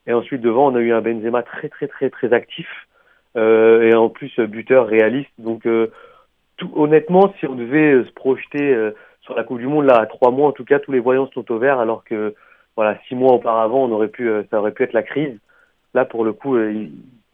Et 0.06 0.14
ensuite 0.14 0.42
devant, 0.42 0.72
on 0.72 0.76
a 0.76 0.80
eu 0.80 0.92
un 0.92 1.02
Benzema 1.02 1.44
très 1.44 1.70
très 1.70 1.88
très 1.88 2.10
très 2.10 2.34
actif 2.34 2.68
euh, 3.38 3.84
et 3.84 3.94
en 3.94 4.10
plus 4.10 4.38
buteur 4.40 4.88
réaliste. 4.88 5.32
Donc 5.38 5.66
euh, 5.66 5.92
tout, 6.58 6.72
honnêtement, 6.76 7.34
si 7.40 7.48
on 7.48 7.56
devait 7.56 8.04
se 8.04 8.12
projeter 8.12 8.92
sur 9.22 9.36
la 9.36 9.44
Coupe 9.44 9.60
du 9.60 9.68
Monde 9.68 9.86
là 9.86 9.98
à 9.98 10.06
trois 10.08 10.32
mois, 10.32 10.50
en 10.50 10.52
tout 10.52 10.66
cas, 10.66 10.80
tous 10.80 10.92
les 10.92 11.00
voyants 11.00 11.30
sont 11.34 11.50
au 11.52 11.58
vert, 11.58 11.80
alors 11.80 12.04
que 12.04 12.36
voilà 12.76 12.98
six 13.08 13.16
mois 13.16 13.34
auparavant, 13.34 13.86
on 13.86 13.92
aurait 13.92 14.10
pu, 14.10 14.30
ça 14.52 14.60
aurait 14.60 14.72
pu 14.72 14.84
être 14.84 14.94
la 14.94 15.04
crise. 15.04 15.40
Là, 15.94 16.06
pour 16.06 16.24
le 16.24 16.34
coup, 16.34 16.56
euh, 16.56 16.88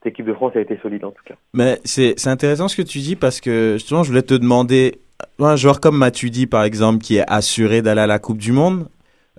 l'équipe 0.03 0.25
de 0.25 0.33
France 0.33 0.53
a 0.55 0.61
été 0.61 0.77
solide 0.81 1.03
en 1.03 1.11
tout 1.11 1.23
cas. 1.25 1.35
Mais 1.53 1.79
c'est 1.83 2.27
intéressant 2.27 2.67
ce 2.67 2.75
que 2.75 2.81
tu 2.81 2.99
dis 2.99 3.15
parce 3.15 3.41
que 3.41 3.73
justement, 3.73 4.03
je 4.03 4.09
voulais 4.09 4.21
te 4.21 4.33
demander, 4.33 4.99
un 5.39 5.55
joueur 5.55 5.79
comme 5.79 5.97
Matuidi 5.97 6.47
par 6.47 6.63
exemple, 6.63 6.99
qui 6.99 7.17
est 7.17 7.25
assuré 7.27 7.81
d'aller 7.81 8.01
à 8.01 8.07
la 8.07 8.19
Coupe 8.19 8.37
du 8.37 8.51
Monde, 8.51 8.87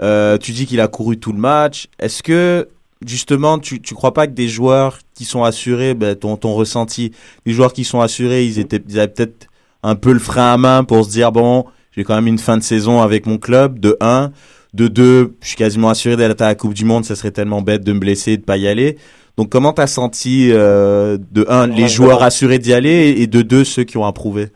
euh, 0.01 0.37
tu 0.39 0.53
dis 0.53 0.67
qu'il 0.67 0.81
a 0.81 0.89
couru 0.89 1.19
tout 1.19 1.33
le 1.33 1.39
match. 1.39 1.87
Est-ce 1.99 2.23
que 2.23 2.69
justement, 3.05 3.59
tu 3.59 3.77
ne 3.77 3.95
crois 3.97 4.13
pas 4.13 4.27
que 4.27 4.33
des 4.33 4.49
joueurs 4.49 4.99
qui 5.15 5.25
sont 5.25 5.45
assurés, 5.45 5.95
ben, 5.95 6.15
ton, 6.15 6.37
ton 6.37 6.55
ressenti, 6.55 7.13
les 7.45 7.53
joueurs 7.53 7.73
qui 7.73 7.85
sont 7.85 8.01
assurés, 8.01 8.45
ils, 8.45 8.59
étaient, 8.59 8.83
ils 8.89 8.99
avaient 8.99 9.13
peut-être 9.13 9.47
un 9.83 9.95
peu 9.95 10.13
le 10.13 10.19
frein 10.19 10.53
à 10.53 10.57
main 10.57 10.85
pour 10.85 11.05
se 11.05 11.11
dire, 11.11 11.33
bon, 11.33 11.67
j'ai 11.93 12.05
quand 12.05 12.15
même 12.15 12.27
une 12.27 12.39
fin 12.39 12.57
de 12.57 12.63
saison 12.63 13.01
avec 13.01 13.27
mon 13.27 13.39
club, 13.39 13.79
de 13.79 13.97
1. 14.01 14.33
De 14.77 14.89
deux, 14.89 15.37
je 15.41 15.49
suis 15.49 15.57
quasiment 15.57 15.89
assuré 15.89 16.17
d'être 16.17 16.43
à 16.43 16.49
la 16.49 16.55
Coupe 16.55 16.75
du 16.75 16.85
Monde, 16.85 17.05
ça 17.05 17.15
serait 17.15 17.31
tellement 17.31 17.63
bête 17.63 17.83
de 17.83 17.95
me 17.95 17.99
blesser 17.99 18.33
et 18.33 18.37
de 18.37 18.45
pas 18.45 18.59
y 18.59 18.69
aller. 18.69 18.97
Donc 19.39 19.49
comment 19.49 19.73
t'as 19.73 19.87
senti 19.87 20.51
euh, 20.53 21.17
de 21.33 21.47
un 21.49 21.67
les 21.67 21.89
joueurs 21.89 22.23
assurés 22.23 22.59
d'y 22.59 22.75
aller 22.75 23.15
et 23.17 23.27
de 23.27 23.41
deux 23.41 23.65
ceux 23.65 23.85
qui 23.85 23.97
ont 23.97 24.05
approuvé? 24.05 24.49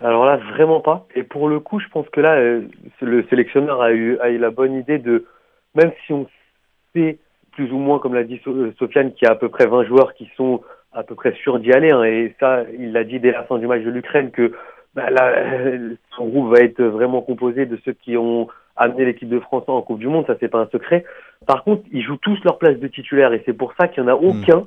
Alors 0.00 0.26
là 0.26 0.36
vraiment 0.52 0.80
pas. 0.80 1.06
Et 1.14 1.22
pour 1.22 1.48
le 1.48 1.60
coup, 1.60 1.80
je 1.80 1.88
pense 1.88 2.06
que 2.10 2.20
là 2.20 2.34
euh, 2.34 2.62
le 3.00 3.24
sélectionneur 3.30 3.80
a 3.80 3.90
eu, 3.92 4.18
a 4.18 4.28
eu 4.28 4.36
la 4.36 4.50
bonne 4.50 4.74
idée 4.74 4.98
de 4.98 5.24
même 5.74 5.92
si 6.04 6.12
on 6.12 6.26
sait 6.94 7.16
plus 7.52 7.72
ou 7.72 7.78
moins 7.78 8.00
comme 8.00 8.12
l'a 8.12 8.24
dit 8.24 8.38
euh, 8.46 8.72
Sofiane 8.78 9.14
qu'il 9.14 9.26
y 9.26 9.28
a 9.30 9.32
à 9.32 9.36
peu 9.36 9.48
près 9.48 9.66
20 9.66 9.84
joueurs 9.84 10.12
qui 10.12 10.28
sont 10.36 10.60
à 10.92 11.04
peu 11.04 11.14
près 11.14 11.32
sûrs 11.42 11.58
d'y 11.58 11.72
aller 11.72 11.90
hein, 11.90 12.04
et 12.04 12.34
ça 12.38 12.64
il 12.78 12.92
l'a 12.92 13.04
dit 13.04 13.18
dès 13.18 13.32
la 13.32 13.44
fin 13.44 13.58
du 13.58 13.66
match 13.66 13.82
de 13.82 13.90
l'Ukraine 13.90 14.30
que 14.30 14.52
bah, 14.94 15.08
là, 15.08 15.32
son 16.16 16.26
groupe 16.28 16.54
va 16.54 16.62
être 16.62 16.82
vraiment 16.82 17.22
composé 17.22 17.64
de 17.64 17.78
ceux 17.84 17.92
qui 17.92 18.16
ont 18.16 18.48
amener 18.80 19.04
l'équipe 19.04 19.28
de 19.28 19.38
France 19.38 19.64
en 19.68 19.82
Coupe 19.82 20.00
du 20.00 20.08
Monde, 20.08 20.26
ça 20.26 20.34
c'est 20.40 20.48
pas 20.48 20.58
un 20.58 20.68
secret. 20.72 21.04
Par 21.46 21.62
contre, 21.62 21.82
ils 21.92 22.02
jouent 22.02 22.16
tous 22.16 22.38
leur 22.44 22.58
place 22.58 22.78
de 22.78 22.88
titulaire 22.88 23.32
et 23.32 23.42
c'est 23.46 23.52
pour 23.52 23.74
ça 23.78 23.88
qu'il 23.88 24.02
y 24.02 24.06
en 24.06 24.08
a 24.08 24.16
hmm. 24.16 24.24
aucun 24.24 24.66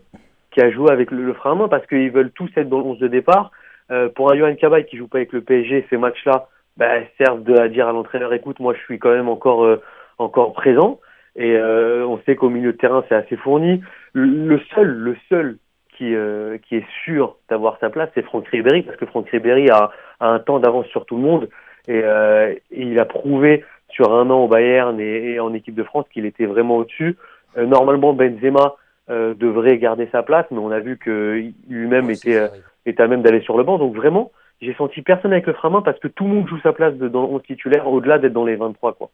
qui 0.52 0.62
a 0.62 0.72
joué 0.72 0.92
avec 0.92 1.12
le, 1.12 1.34
frein 1.34 1.54
à 1.54 1.56
main 1.56 1.68
parce 1.68 1.86
qu'ils 1.88 2.12
veulent 2.12 2.32
tous 2.32 2.50
être 2.56 2.70
dans 2.70 2.78
le 2.78 2.86
11 2.86 3.00
de 3.00 3.08
départ. 3.08 3.52
Euh, 3.92 4.08
pour 4.10 4.32
un 4.32 4.38
Johan 4.38 4.56
Cabaye 4.56 4.86
qui 4.86 4.98
joue 4.98 5.08
pas 5.08 5.18
avec 5.18 5.34
le 5.34 5.42
PSG, 5.42 5.86
ces 5.90 5.98
matchs-là 5.98 6.48
bah, 6.78 7.00
servent 7.18 7.44
de, 7.44 7.56
à 7.56 7.68
dire 7.68 7.88
à 7.88 7.92
l'entraîneur 7.92 8.34
écoute, 8.34 8.60
moi 8.60 8.74
je 8.74 8.80
suis 8.82 9.00
quand 9.00 9.12
même 9.12 9.30
encore 9.30 9.66
euh, 9.66 9.82
encore 10.20 10.54
présent 10.54 11.00
et 11.36 11.56
euh, 11.56 12.06
on 12.08 12.20
sait 12.26 12.36
qu'au 12.36 12.50
milieu 12.50 12.74
de 12.74 12.78
terrain 12.78 13.04
c'est 13.10 13.16
assez 13.16 13.36
fourni. 13.36 13.82
Le, 14.14 14.60
seul 14.74 14.88
le 14.88 15.18
seul 15.30 15.58
qui 15.98 16.16
euh, 16.16 16.58
qui 16.60 16.78
est 16.78 16.86
sûr 17.04 17.36
d'avoir 17.50 17.78
sa 17.80 17.90
place, 17.90 18.10
c'est 18.14 18.24
Franck 18.24 18.48
Ribéry 18.48 18.84
parce 18.84 18.98
que 18.98 19.06
Franck 19.06 19.30
Ribéry 19.30 19.70
a, 19.70 19.92
a 20.20 20.28
un 20.30 20.40
temps 20.40 20.60
d'avance 20.60 20.88
sur 20.88 21.06
tout 21.06 21.16
le 21.18 21.24
monde 21.24 21.50
et, 21.88 22.00
et 22.00 22.82
il 22.82 22.98
a 22.98 23.04
prouvé 23.04 23.66
sur 23.94 24.14
un 24.14 24.30
an 24.30 24.44
au 24.44 24.48
Bayern 24.48 25.00
et, 25.00 25.40
en 25.40 25.54
équipe 25.54 25.76
de 25.76 25.84
France 25.84 26.06
qu'il 26.14 26.26
était 26.26 26.46
vraiment 26.46 26.78
au-dessus. 26.78 27.18
Euh, 27.58 27.66
normalement, 27.66 28.14
Benzema 28.14 28.76
euh, 29.10 29.34
devrait 29.34 29.78
garder 29.78 30.08
sa 30.12 30.24
place, 30.24 30.46
mais 30.52 30.58
on 30.58 30.72
a 30.72 30.80
vu 30.80 30.98
que 30.98 31.52
lui-même 31.70 32.10
était, 32.10 32.36
euh, 32.36 32.48
était 32.86 33.04
à 33.04 33.08
même 33.08 33.22
d'aller 33.22 33.42
sur 33.42 33.58
le 33.58 33.64
banc. 33.64 33.78
Donc 33.78 33.96
vraiment, 33.96 34.32
j'ai 34.62 34.74
senti 34.76 35.02
personne 35.02 35.32
avec 35.32 35.48
le 35.48 35.54
frein 35.54 35.70
main 35.70 35.82
parce 35.82 36.00
que 36.00 36.08
tout 36.08 36.26
le 36.26 36.32
monde 36.32 36.48
joue 36.48 36.60
sa 36.62 36.74
place 36.74 36.96
de, 36.96 37.08
dans 37.08 37.32
le 37.32 37.40
titulaire 37.42 37.88
au-delà 37.88 38.20
d'être 38.20 38.34
dans 38.34 38.46
les 38.46 38.56
23. 38.56 38.94
Quoi. 38.94 39.10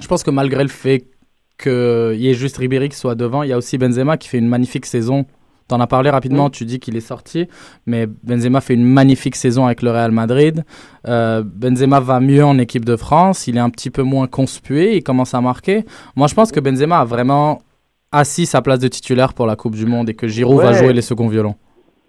Je 0.00 0.06
pense 0.06 0.22
que 0.22 0.30
malgré 0.30 0.62
le 0.62 0.68
fait 0.68 1.04
qu'il 1.58 2.16
y 2.16 2.30
ait 2.30 2.34
juste 2.34 2.56
Ribéry 2.56 2.88
qui 2.88 2.96
soit 2.96 3.14
devant, 3.14 3.42
il 3.42 3.50
y 3.50 3.52
a 3.52 3.58
aussi 3.58 3.78
Benzema 3.78 4.16
qui 4.16 4.28
fait 4.28 4.38
une 4.38 4.48
magnifique 4.48 4.86
saison 4.86 5.26
T'en 5.72 5.80
as 5.80 5.86
parlé 5.86 6.10
rapidement, 6.10 6.50
tu 6.50 6.66
dis 6.66 6.80
qu'il 6.80 6.98
est 6.98 7.00
sorti, 7.00 7.48
mais 7.86 8.04
Benzema 8.06 8.60
fait 8.60 8.74
une 8.74 8.84
magnifique 8.84 9.36
saison 9.36 9.64
avec 9.64 9.80
le 9.80 9.90
Real 9.90 10.10
Madrid. 10.10 10.64
Euh, 11.08 11.42
Benzema 11.42 11.98
va 11.98 12.20
mieux 12.20 12.44
en 12.44 12.58
équipe 12.58 12.84
de 12.84 12.94
France, 12.94 13.48
il 13.48 13.56
est 13.56 13.60
un 13.60 13.70
petit 13.70 13.88
peu 13.88 14.02
moins 14.02 14.26
conspué, 14.26 14.96
il 14.96 15.02
commence 15.02 15.32
à 15.32 15.40
marquer. 15.40 15.86
Moi, 16.14 16.26
je 16.26 16.34
pense 16.34 16.52
que 16.52 16.60
Benzema 16.60 16.98
a 16.98 17.04
vraiment 17.06 17.62
assis 18.12 18.44
sa 18.44 18.60
place 18.60 18.80
de 18.80 18.88
titulaire 18.88 19.32
pour 19.32 19.46
la 19.46 19.56
Coupe 19.56 19.74
du 19.74 19.86
Monde 19.86 20.10
et 20.10 20.14
que 20.14 20.28
Giroud 20.28 20.60
va 20.60 20.74
jouer 20.74 20.92
les 20.92 21.00
seconds 21.00 21.28
violons. 21.28 21.54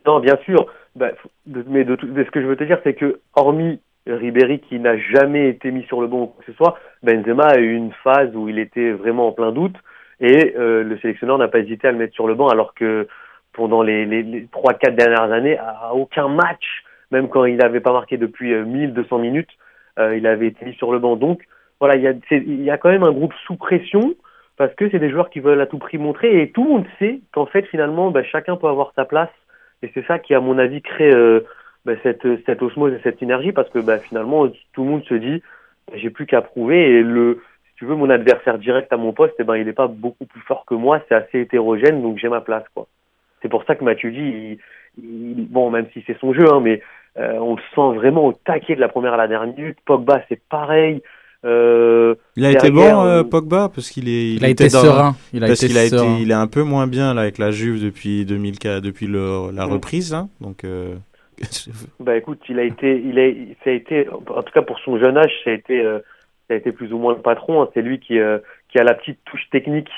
Non, 0.05 0.19
bien 0.19 0.37
sûr. 0.43 0.65
Bah, 0.97 1.11
mais 1.45 1.85
de, 1.85 1.95
ce 2.01 2.31
que 2.31 2.41
je 2.41 2.45
veux 2.45 2.57
te 2.57 2.65
dire, 2.65 2.79
c'est 2.83 2.95
que 2.95 3.21
hormis 3.33 3.79
Ribéry 4.07 4.59
qui 4.59 4.77
n'a 4.77 4.97
jamais 4.97 5.47
été 5.47 5.71
mis 5.71 5.83
sur 5.83 6.01
le 6.01 6.07
banc 6.07 6.23
ou 6.23 6.25
quoi 6.25 6.43
que 6.45 6.51
ce 6.51 6.57
soit, 6.57 6.77
Benzema 7.01 7.45
a 7.45 7.59
eu 7.59 7.75
une 7.75 7.93
phase 8.03 8.35
où 8.35 8.49
il 8.49 8.59
était 8.59 8.91
vraiment 8.91 9.29
en 9.29 9.31
plein 9.31 9.53
doute 9.53 9.77
et 10.19 10.53
euh, 10.57 10.83
le 10.83 10.97
sélectionneur 10.99 11.37
n'a 11.37 11.47
pas 11.47 11.59
hésité 11.59 11.87
à 11.87 11.91
le 11.91 11.97
mettre 11.97 12.13
sur 12.13 12.27
le 12.27 12.35
banc 12.35 12.49
alors 12.49 12.73
que 12.73 13.07
pendant 13.53 13.81
les, 13.83 14.05
les, 14.05 14.47
3-4 14.47 14.95
dernières 14.95 15.31
années, 15.31 15.57
à 15.57 15.93
aucun 15.93 16.27
match, 16.27 16.83
même 17.11 17.29
quand 17.29 17.45
il 17.45 17.57
n'avait 17.57 17.79
pas 17.79 17.93
marqué 17.93 18.17
depuis 18.17 18.53
1200 18.53 19.15
euh, 19.17 19.21
minutes, 19.21 19.51
euh, 19.99 20.17
il 20.17 20.27
avait 20.27 20.47
été 20.47 20.65
mis 20.65 20.73
sur 20.73 20.91
le 20.91 20.99
banc. 20.99 21.15
Donc 21.15 21.43
voilà, 21.79 21.95
il 21.95 22.63
y 22.63 22.69
a, 22.69 22.77
quand 22.77 22.89
même 22.89 23.03
un 23.03 23.11
groupe 23.11 23.33
sous 23.45 23.55
pression 23.55 24.15
parce 24.57 24.73
que 24.75 24.89
c'est 24.89 24.99
des 24.99 25.09
joueurs 25.09 25.29
qui 25.29 25.39
veulent 25.39 25.61
à 25.61 25.65
tout 25.65 25.77
prix 25.77 25.97
montrer 25.97 26.41
et 26.41 26.51
tout 26.51 26.63
le 26.63 26.69
monde 26.69 26.85
sait 26.99 27.21
qu'en 27.31 27.45
fait 27.45 27.63
finalement 27.63 28.11
bah, 28.11 28.23
chacun 28.23 28.55
peut 28.55 28.67
avoir 28.67 28.93
sa 28.95 29.03
place 29.03 29.31
et 29.81 29.91
c'est 29.93 30.05
ça 30.05 30.19
qui 30.19 30.33
à 30.35 30.39
mon 30.39 30.59
avis 30.59 30.81
crée 30.81 31.11
euh, 31.11 31.41
bah, 31.85 31.93
cette, 32.03 32.61
osmose 32.61 32.93
et 32.93 32.99
cette 33.03 33.17
synergie 33.17 33.51
parce 33.51 33.69
que 33.69 33.79
bah, 33.79 33.97
finalement 33.97 34.47
tout 34.73 34.83
le 34.83 34.89
monde 34.89 35.03
se 35.05 35.15
dit 35.15 35.41
j'ai 35.95 36.11
plus 36.11 36.27
qu'à 36.27 36.41
prouver 36.41 36.81
et 36.83 37.01
le 37.01 37.41
si 37.67 37.75
tu 37.77 37.85
veux 37.85 37.95
mon 37.95 38.11
adversaire 38.11 38.59
direct 38.59 38.93
à 38.93 38.97
mon 38.97 39.11
poste 39.11 39.33
eh 39.39 39.43
ben 39.43 39.55
il 39.55 39.67
est 39.67 39.73
pas 39.73 39.87
beaucoup 39.87 40.25
plus 40.25 40.41
fort 40.41 40.65
que 40.65 40.75
moi 40.75 41.01
c'est 41.09 41.15
assez 41.15 41.39
hétérogène 41.39 42.03
donc 42.03 42.19
j'ai 42.19 42.29
ma 42.29 42.41
place 42.41 42.63
quoi 42.75 42.87
c'est 43.43 43.49
pour 43.49 43.63
ça 43.65 43.75
que 43.75 43.83
Mathieu 43.83 44.09
dit 44.09 44.57
il, 44.97 45.47
bon 45.47 45.69
même 45.69 45.85
si 45.93 46.03
c'est 46.07 46.17
son 46.19 46.33
jeu 46.33 46.51
hein, 46.51 46.59
mais 46.59 46.81
euh, 47.19 47.33
on 47.33 47.55
le 47.55 47.61
sent 47.75 47.97
vraiment 47.99 48.25
au 48.25 48.33
taquet 48.33 48.75
de 48.75 48.79
la 48.79 48.87
première 48.87 49.13
à 49.13 49.17
la 49.17 49.27
dernière 49.27 49.53
minute. 49.55 49.77
Pogba 49.85 50.23
c'est 50.29 50.41
pareil. 50.49 51.03
Euh, 51.45 52.15
il 52.37 52.45
a 52.45 52.51
été 52.51 52.71
bon 52.71 53.05
euh, 53.05 53.23
Pogba 53.23 53.69
parce 53.69 53.89
qu'il 53.89 54.07
est 54.07 54.33
il, 54.35 54.45
a 54.45 54.49
été 54.49 54.69
serein. 54.69 55.15
Il 55.33 55.43
a 55.43 55.47
parce 55.47 55.59
qu'il 55.59 55.77
a 55.77 55.83
été 55.83 56.21
il 56.21 56.31
est 56.31 56.35
un 56.35 56.47
peu 56.47 56.63
moins 56.63 56.87
bien 56.87 57.13
là 57.13 57.21
avec 57.21 57.37
la 57.37 57.51
Juve 57.51 57.83
depuis 57.83 58.25
2004 58.25 58.81
depuis 58.81 59.07
le, 59.07 59.51
la 59.53 59.65
reprise 59.65 60.13
hein, 60.13 60.29
donc 60.39 60.63
euh... 60.63 60.95
bah 61.99 62.15
écoute 62.15 62.39
il 62.49 62.59
a 62.59 62.63
été 62.63 63.01
il 63.03 63.19
a 63.19 63.29
ça 63.63 63.69
a 63.69 63.73
été 63.73 64.07
en 64.09 64.43
tout 64.43 64.53
cas 64.53 64.61
pour 64.61 64.79
son 64.79 64.97
jeune 64.97 65.17
âge 65.17 65.31
ça 65.43 65.49
a 65.49 65.53
été 65.53 65.81
euh, 65.81 65.99
ça 66.47 66.53
a 66.53 66.57
été 66.57 66.71
plus 66.71 66.93
ou 66.93 66.97
moins 66.97 67.13
le 67.13 67.21
patron 67.21 67.61
hein. 67.61 67.69
c'est 67.73 67.81
lui 67.81 67.99
qui 67.99 68.19
euh, 68.19 68.39
qui 68.69 68.79
a 68.79 68.83
la 68.83 68.93
petite 68.93 69.19
touche 69.25 69.49
technique 69.51 69.89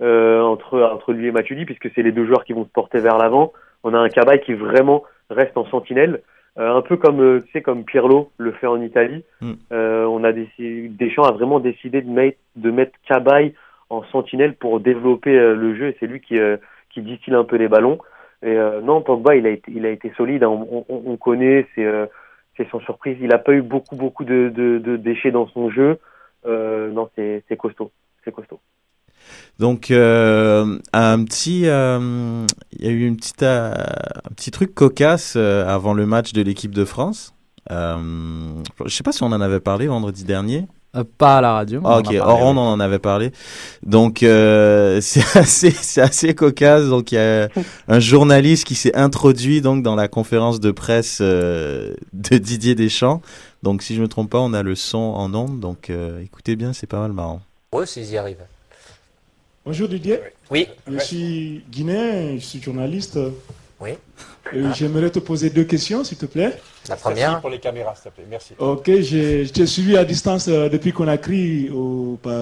entre 0.00 0.80
entre 0.80 1.12
lui 1.12 1.28
et 1.28 1.32
Matuidi 1.32 1.64
puisque 1.64 1.90
c'est 1.94 2.02
les 2.02 2.12
deux 2.12 2.26
joueurs 2.26 2.44
qui 2.44 2.52
vont 2.52 2.64
se 2.64 2.70
porter 2.70 2.98
vers 2.98 3.18
l'avant 3.18 3.52
on 3.84 3.94
a 3.94 3.98
un 3.98 4.08
Cabaye 4.08 4.40
qui 4.40 4.54
vraiment 4.54 5.04
reste 5.30 5.56
en 5.56 5.66
sentinelle 5.66 6.22
euh, 6.58 6.76
un 6.76 6.82
peu 6.82 6.98
comme 6.98 7.20
euh, 7.20 7.40
tu 7.46 7.52
sais 7.52 7.62
comme 7.62 7.84
Pirlo 7.84 8.30
le 8.36 8.52
fait 8.52 8.66
en 8.66 8.80
Italie. 8.82 9.24
Mm. 9.40 9.52
Euh, 9.72 10.04
on 10.04 10.22
a 10.22 10.32
décidé, 10.32 10.88
Deschamps 10.88 11.24
a 11.24 11.32
vraiment 11.32 11.60
décidé 11.60 12.02
de 12.02 12.10
mettre 12.10 12.38
de 12.56 12.70
mettre 12.70 12.92
Cabaye 13.08 13.54
en 13.88 14.02
sentinelle 14.04 14.54
pour 14.54 14.80
développer 14.80 15.32
le 15.32 15.74
jeu 15.74 15.88
et 15.88 15.96
c'est 15.98 16.06
lui 16.06 16.20
qui 16.20 16.38
qui 16.90 17.00
distille 17.00 17.34
un 17.34 17.44
peu 17.44 17.56
les 17.56 17.68
ballons. 17.68 17.98
Et 18.42 18.56
non, 18.82 19.02
Pogba 19.02 19.34
il 19.36 19.46
a 19.46 19.50
été 19.50 19.70
il 19.70 19.86
a 19.86 19.90
été 19.90 20.12
solide. 20.16 20.44
Hein. 20.44 20.48
On, 20.48 20.84
on, 20.88 21.02
on, 21.06 21.16
connaît 21.16 21.66
c'est 21.74 21.86
c'est 22.56 22.68
sans 22.70 22.80
surprise. 22.80 23.18
Il 23.20 23.34
a 23.34 23.38
pas 23.38 23.52
eu 23.52 23.60
beaucoup 23.60 23.96
beaucoup 23.96 24.24
de, 24.24 24.50
de, 24.54 24.78
de 24.78 24.96
déchets 24.96 25.30
dans 25.30 25.46
son 25.48 25.70
jeu. 25.70 25.98
non, 26.46 27.10
c'est 27.16 27.44
c'est 27.48 27.56
costaud, 27.56 27.90
c'est 28.24 28.32
costaud. 28.32 28.60
Donc 29.62 29.92
euh, 29.92 30.78
un 30.92 31.24
petit, 31.24 31.66
euh, 31.66 32.44
il 32.72 32.84
y 32.84 32.88
a 32.88 32.90
eu 32.90 33.06
une 33.06 33.16
petite, 33.16 33.44
euh, 33.44 33.72
un 33.72 34.34
petit 34.34 34.50
truc 34.50 34.74
cocasse 34.74 35.36
avant 35.36 35.94
le 35.94 36.04
match 36.04 36.32
de 36.32 36.42
l'équipe 36.42 36.74
de 36.74 36.84
France. 36.84 37.32
je 37.70 38.54
sais 38.88 39.04
pas 39.04 39.12
si 39.12 39.22
on 39.22 39.26
en 39.26 39.40
avait 39.40 39.60
parlé 39.60 39.86
vendredi 39.86 40.24
dernier. 40.24 40.66
pas 41.18 41.38
à 41.38 41.40
la 41.40 41.52
radio. 41.52 41.80
Ah, 41.84 41.98
ok, 41.98 42.12
hors 42.20 42.40
on 42.40 42.56
en 42.56 42.80
avait 42.80 42.98
parlé. 42.98 43.30
Donc 43.86 44.18
c'est 44.20 45.36
assez, 45.36 45.70
c'est 45.70 46.00
assez 46.00 46.34
cocasse. 46.34 46.88
Donc 46.88 47.12
il 47.12 47.16
y 47.16 47.18
a 47.18 47.48
un 47.86 48.00
journaliste 48.00 48.66
qui 48.66 48.74
s'est 48.74 48.96
introduit 48.96 49.60
donc 49.60 49.84
dans 49.84 49.94
la 49.94 50.08
conférence 50.08 50.58
de 50.60 50.72
presse 50.72 51.20
de 51.20 51.94
Didier 52.12 52.74
Deschamps. 52.74 53.22
Donc 53.62 53.82
si 53.82 53.94
je 53.94 54.02
me 54.02 54.08
trompe 54.08 54.30
pas, 54.30 54.40
on 54.40 54.54
a 54.54 54.64
le 54.64 54.74
son 54.74 54.98
en 54.98 55.32
ondes. 55.34 55.60
Donc 55.60 55.92
écoutez 56.20 56.56
bien, 56.56 56.72
c'est 56.72 56.88
pas 56.88 56.98
mal 56.98 57.12
marrant. 57.12 57.42
Ouais, 57.72 57.86
s'ils 57.86 58.10
y 58.10 58.16
arrivent. 58.16 58.44
Bonjour 59.64 59.88
Didier. 59.88 60.18
Oui. 60.50 60.66
Je 60.90 60.98
suis 60.98 61.64
guinéen, 61.70 62.34
je 62.34 62.44
suis 62.44 62.60
journaliste. 62.60 63.16
Oui. 63.80 63.90
J'aimerais 64.74 65.08
te 65.10 65.20
poser 65.20 65.50
deux 65.50 65.62
questions, 65.62 66.02
s'il 66.02 66.18
te 66.18 66.26
plaît. 66.26 66.58
La 66.88 66.96
première. 66.96 67.28
Merci 67.30 67.40
pour 67.40 67.50
les 67.50 67.60
caméras, 67.60 67.94
s'il 67.94 68.10
te 68.10 68.16
plaît. 68.16 68.26
Merci. 68.28 68.54
Ok, 68.58 68.86
je 68.86 69.48
t'ai 69.48 69.66
suivi 69.66 69.96
à 69.96 70.04
distance 70.04 70.48
euh, 70.48 70.68
depuis 70.68 70.92
qu'on 70.92 71.06
a 71.06 71.16
crié 71.16 71.70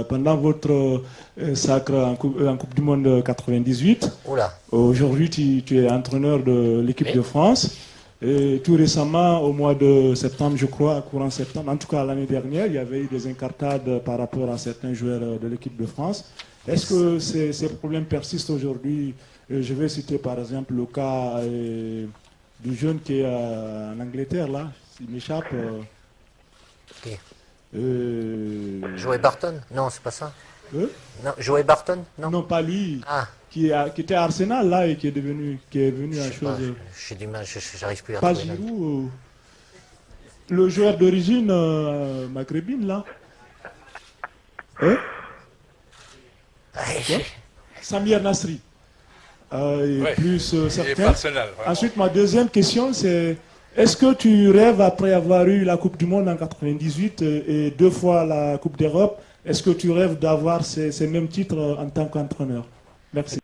pendant 0.09 0.37
votre 0.39 1.03
euh, 1.39 1.55
sacre 1.55 1.93
en 1.93 2.17
coupe, 2.17 2.75
du 2.75 2.81
Monde 2.81 3.23
98. 3.23 4.11
Oula. 4.25 4.55
Aujourd'hui, 4.73 5.29
tu, 5.29 5.79
es 5.79 5.91
entraîneur 5.91 6.39
de 6.39 6.81
l'équipe 6.81 7.15
de 7.15 7.21
France. 7.21 7.77
Et 8.23 8.63
tout 8.65 8.77
récemment, 8.77 9.41
au 9.41 9.53
mois 9.53 9.75
de 9.75 10.15
septembre, 10.15 10.57
je 10.57 10.67
crois, 10.67 11.03
courant 11.03 11.29
septembre, 11.29 11.71
en 11.71 11.77
tout 11.77 11.89
cas 11.89 12.03
l'année 12.03 12.27
dernière, 12.27 12.67
il 12.67 12.75
y 12.75 12.79
avait 12.79 13.01
eu 13.01 13.07
des 13.07 13.27
incartades 13.27 14.03
par 14.05 14.19
rapport 14.19 14.51
à 14.51 14.57
certains 14.57 14.95
joueurs 14.95 15.39
de 15.39 15.49
l'équipe 15.49 15.77
de 15.79 15.87
France. 15.87 16.25
Est-ce 16.69 16.89
que 16.89 17.19
ces, 17.19 17.53
ces, 17.53 17.69
problèmes 17.69 18.05
persistent 18.05 18.51
aujourd'hui? 18.51 19.15
Euh, 19.51 19.63
Je 19.63 19.75
vais 19.75 19.89
citer 19.89 20.19
par 20.19 20.39
exemple 20.39 20.75
le 20.75 20.87
cas 20.87 21.39
euh, 21.39 22.07
du 22.61 22.77
jeune 22.77 23.01
qui 23.01 23.21
est 23.21 23.25
euh, 23.25 23.95
en 23.95 24.01
Angleterre, 24.01 24.49
là, 24.49 24.71
il 25.01 25.11
m'échappe. 25.11 25.55
Qui 27.03 27.17
Joey 27.73 29.19
Barton? 29.19 29.61
Non, 29.73 29.91
c'est 29.91 30.03
pas 30.03 30.11
ça. 30.11 30.33
non, 30.73 31.33
Joey 31.39 31.63
Barton? 31.63 32.05
Non. 32.19 32.31
Non, 32.31 32.43
pas 32.43 32.61
lui. 32.61 33.01
Ah. 33.07 33.27
Qui, 33.49 33.73
qui, 33.95 34.01
était 34.03 34.15
à 34.15 34.25
Arsenal 34.25 34.69
là 34.69 34.87
et 34.87 34.97
qui 34.97 35.09
est 35.09 35.13
devenu 35.13 35.59
qui 35.71 35.81
est 35.81 35.91
venu 35.91 36.21
à 36.21 36.31
chose. 36.31 36.75
J'ai 37.09 37.17
du 37.17 37.27
mal, 37.27 37.45
j'arrive 37.77 38.05
plus 38.05 38.15
à 38.15 38.21
Pas 38.21 38.33
Giroud. 38.33 39.09
le 40.51 40.69
joueur 40.69 40.97
d'origine 40.97 41.53
maghrébine 42.29 42.87
là. 42.87 43.05
Hein? 44.83 44.97
Samir 47.83 48.23
Nasri. 48.23 48.61
Euh, 49.53 50.15
plus 50.15 50.55
euh, 50.55 50.69
certain. 50.69 51.13
Ensuite, 51.67 51.97
ma 51.97 52.09
deuxième 52.09 52.49
question, 52.49 52.93
c'est 52.93 53.37
est-ce 53.77 53.97
que 53.97 54.15
tu 54.15 54.51
rêves, 54.51 54.81
après 54.81 55.13
avoir 55.13 55.47
eu 55.47 55.65
la 55.65 55.77
Coupe 55.77 55.97
du 55.97 56.07
Monde 56.07 56.29
en 56.29 56.37
98 56.37 57.23
euh, 57.23 57.43
et 57.49 57.71
deux 57.73 57.91
fois 57.91 58.25
la 58.25 58.59
Coupe 58.59 58.77
d'Europe, 58.79 59.21
est-ce 59.45 59.63
que 59.63 59.71
tu 59.71 59.91
rêves 59.91 60.19
d'avoir 60.19 60.65
ces, 60.65 60.93
ces, 60.93 61.07
mêmes 61.09 61.29
titres 61.29 61.77
en 61.79 61.89
tant 61.89 62.07
qu'entraîneur? 62.07 62.65
Merci. 63.13 63.39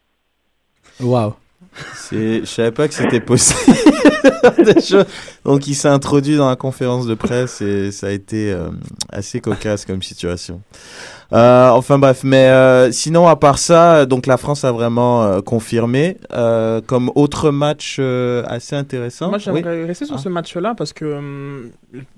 Waouh. 1.00 1.34
Je 2.12 2.44
savais 2.44 2.70
pas 2.70 2.86
que 2.86 2.94
c'était 2.94 3.20
possible. 3.20 3.76
Donc 5.44 5.66
il 5.66 5.74
s'est 5.74 5.88
introduit 5.88 6.36
dans 6.36 6.48
la 6.48 6.56
conférence 6.56 7.06
de 7.06 7.14
presse 7.14 7.60
et 7.60 7.92
ça 7.92 8.08
a 8.08 8.10
été 8.10 8.52
euh, 8.52 8.68
assez 9.10 9.40
cocasse 9.40 9.84
comme 9.84 10.02
situation. 10.02 10.60
Euh, 11.32 11.70
enfin 11.70 11.98
bref, 11.98 12.20
mais 12.22 12.46
euh, 12.48 12.92
sinon 12.92 13.26
à 13.26 13.34
part 13.34 13.58
ça, 13.58 14.06
donc 14.06 14.26
la 14.26 14.36
France 14.36 14.64
a 14.64 14.70
vraiment 14.70 15.40
confirmé 15.42 16.18
comme 16.86 17.10
autre 17.14 17.50
match 17.50 17.98
assez 18.46 18.76
intéressant. 18.76 19.30
Moi 19.30 19.38
j'aimerais 19.38 19.84
rester 19.84 20.04
sur 20.04 20.16
ah. 20.16 20.18
ce 20.18 20.28
match-là 20.28 20.74
parce 20.76 20.92
que 20.92 21.04
hum, 21.04 21.70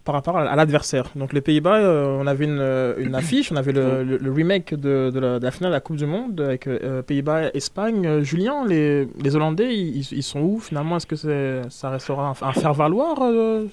par 0.04 0.14
rapport 0.14 0.36
à, 0.36 0.56
l'adversaire. 0.56 1.06
Donc 1.16 1.32
les 1.32 1.40
Pays-Bas, 1.40 1.80
on 1.80 2.26
avait 2.26 2.44
une, 2.44 2.94
une, 2.98 3.14
affiche, 3.14 3.52
on 3.52 3.56
avait 3.56 3.72
le, 3.72 4.04
le, 4.04 4.32
remake 4.32 4.74
de, 4.74 5.10
de, 5.10 5.20
la, 5.20 5.38
de, 5.38 5.44
la, 5.44 5.50
finale 5.50 5.70
de 5.70 5.76
la 5.76 5.80
Coupe 5.80 5.96
du 5.96 6.06
Monde 6.06 6.40
avec 6.40 6.68
Pays-Bas-Espagne. 7.06 8.22
Julien, 8.22 8.66
les, 8.66 9.08
les 9.22 9.36
Hollandais, 9.36 9.74
ils, 9.74 10.06
ils, 10.12 10.22
sont 10.22 10.40
où 10.40 10.58
finalement? 10.58 10.96
Est-ce 10.96 11.06
que 11.06 11.16
ça 11.16 11.90
restera 12.08 12.28
un, 12.28 12.48
un 12.48 12.52
faire-valoir 12.52 13.16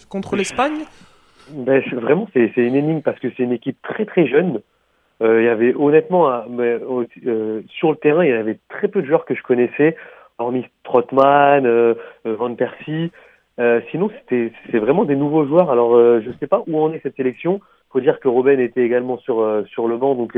contre 0.09 0.35
l'Espagne? 0.35 0.85
ben, 1.51 1.81
Vraiment, 1.93 2.27
c'est 2.33 2.51
une 2.57 2.75
énigme 2.75 3.01
parce 3.01 3.19
que 3.19 3.27
c'est 3.35 3.43
une 3.43 3.51
équipe 3.51 3.77
très 3.81 4.05
très 4.05 4.27
jeune. 4.27 4.61
Euh, 5.21 5.41
il 5.41 5.45
y 5.45 5.49
avait 5.49 5.73
honnêtement, 5.75 6.43
mais, 6.49 6.77
euh, 7.25 7.61
sur 7.69 7.91
le 7.91 7.97
terrain, 7.97 8.25
il 8.25 8.31
y 8.31 8.33
avait 8.33 8.59
très 8.69 8.89
peu 8.89 9.01
de 9.01 9.07
joueurs 9.07 9.25
que 9.25 9.33
je 9.35 9.43
connaissais, 9.43 9.95
hormis 10.37 10.65
Trotman, 10.83 11.65
euh, 11.65 11.93
Van 12.25 12.53
Persie. 12.55 13.11
sinon, 13.91 14.09
c'est 14.29 14.51
vraiment 14.73 15.05
des 15.05 15.15
nouveaux 15.15 15.45
joueurs. 15.45 15.71
Alors, 15.71 15.95
je 16.21 16.27
ne 16.27 16.33
sais 16.39 16.47
pas 16.47 16.63
où 16.67 16.77
en 16.79 16.91
est 16.91 17.01
cette 17.01 17.15
sélection. 17.15 17.61
Faut 17.91 18.01
dire 18.01 18.19
que 18.19 18.27
Robben 18.27 18.59
était 18.59 18.83
également 18.83 19.17
sur 19.19 19.63
sur 19.69 19.87
le 19.87 19.95
banc, 19.95 20.15
donc 20.15 20.37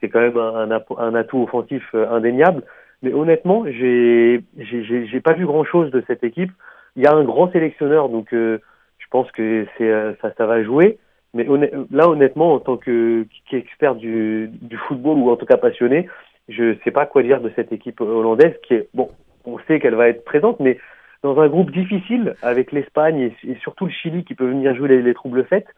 c'est 0.00 0.08
quand 0.08 0.20
même 0.20 0.38
un, 0.38 0.70
un, 0.98 1.14
atout 1.16 1.42
offensif 1.42 1.82
indéniable. 1.94 2.62
Mais 3.02 3.12
honnêtement, 3.12 3.64
j'ai 3.66 4.44
j'ai 4.58 5.20
pas 5.20 5.32
vu 5.32 5.44
grand 5.46 5.64
chose 5.64 5.90
de 5.90 6.04
cette 6.06 6.22
équipe. 6.22 6.52
Il 6.96 7.02
y 7.02 7.06
a 7.06 7.14
un 7.14 7.24
grand 7.24 7.50
sélectionneur, 7.52 8.08
donc 8.08 8.28
je 8.32 8.58
pense 9.10 9.30
que 9.32 9.66
c'est 9.78 9.90
ça 10.20 10.32
ça 10.36 10.46
va 10.46 10.62
jouer. 10.62 10.98
Mais 11.34 11.46
là, 11.90 12.08
honnêtement, 12.08 12.52
en 12.52 12.60
tant 12.60 12.76
que 12.76 13.26
expert 13.50 13.94
du, 13.94 14.50
du, 14.60 14.76
football 14.76 15.16
ou 15.16 15.30
en 15.30 15.36
tout 15.36 15.46
cas 15.46 15.56
passionné, 15.56 16.06
je 16.48 16.76
sais 16.84 16.90
pas 16.90 17.06
quoi 17.06 17.22
dire 17.22 17.40
de 17.40 17.50
cette 17.56 17.72
équipe 17.72 18.00
hollandaise 18.00 18.54
qui 18.66 18.74
est, 18.74 18.88
bon, 18.92 19.10
on 19.44 19.58
sait 19.60 19.80
qu'elle 19.80 19.94
va 19.94 20.08
être 20.08 20.24
présente, 20.24 20.60
mais 20.60 20.78
dans 21.22 21.40
un 21.40 21.48
groupe 21.48 21.70
difficile 21.70 22.34
avec 22.42 22.72
l'Espagne 22.72 23.32
et, 23.44 23.54
surtout 23.62 23.86
le 23.86 23.92
Chili 23.92 24.24
qui 24.24 24.34
peut 24.34 24.48
venir 24.48 24.74
jouer 24.74 25.00
les, 25.00 25.14
troubles 25.14 25.44
faites, 25.44 25.68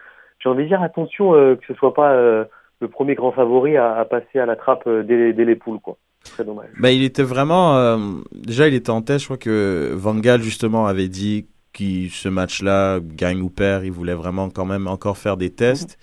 j'ai 0.41 0.49
envie 0.49 0.65
de 0.65 0.69
dire 0.69 0.83
attention 0.83 1.35
euh, 1.35 1.57
que 1.57 1.67
ce 1.67 1.75
soit 1.75 1.95
pas 1.95 2.13
euh, 2.13 2.45
le 2.81 2.89
premier 2.89 3.15
grand 3.15 3.33
favori 3.33 3.77
à, 3.77 3.95
à 3.95 4.05
passer 4.05 4.39
à 4.39 4.47
la 4.47 4.57
trappe 4.57 4.87
euh, 4.87 5.03
dès, 5.03 5.33
dès, 5.33 5.45
les 5.45 5.57
poules, 5.57 5.81
quoi. 5.81 5.97
Très 6.25 6.45
dommage. 6.45 6.71
Bah, 6.81 6.91
il 6.91 7.03
était 7.03 7.23
vraiment, 7.23 7.99
déjà, 8.33 8.67
il 8.67 8.75
était 8.75 8.91
en 8.91 9.03
tête. 9.03 9.21
Je 9.21 9.25
crois 9.25 9.37
que 9.37 9.93
Van 9.95 10.15
Gaal 10.15 10.43
justement 10.43 10.87
avait 10.87 11.09
dit 11.09 11.47
qui 11.75 12.11
ce 12.11 12.29
match-là 12.31 13.01
gagne 13.01 13.43
ou 13.43 13.51
perd, 13.51 13.85
il 13.85 13.93
voulait 13.93 14.15
vraiment 14.15 14.49
quand 14.49 14.65
même 14.65 14.87
encore 14.87 15.19
faire 15.19 15.37
des 15.37 15.51
tests. 15.51 15.99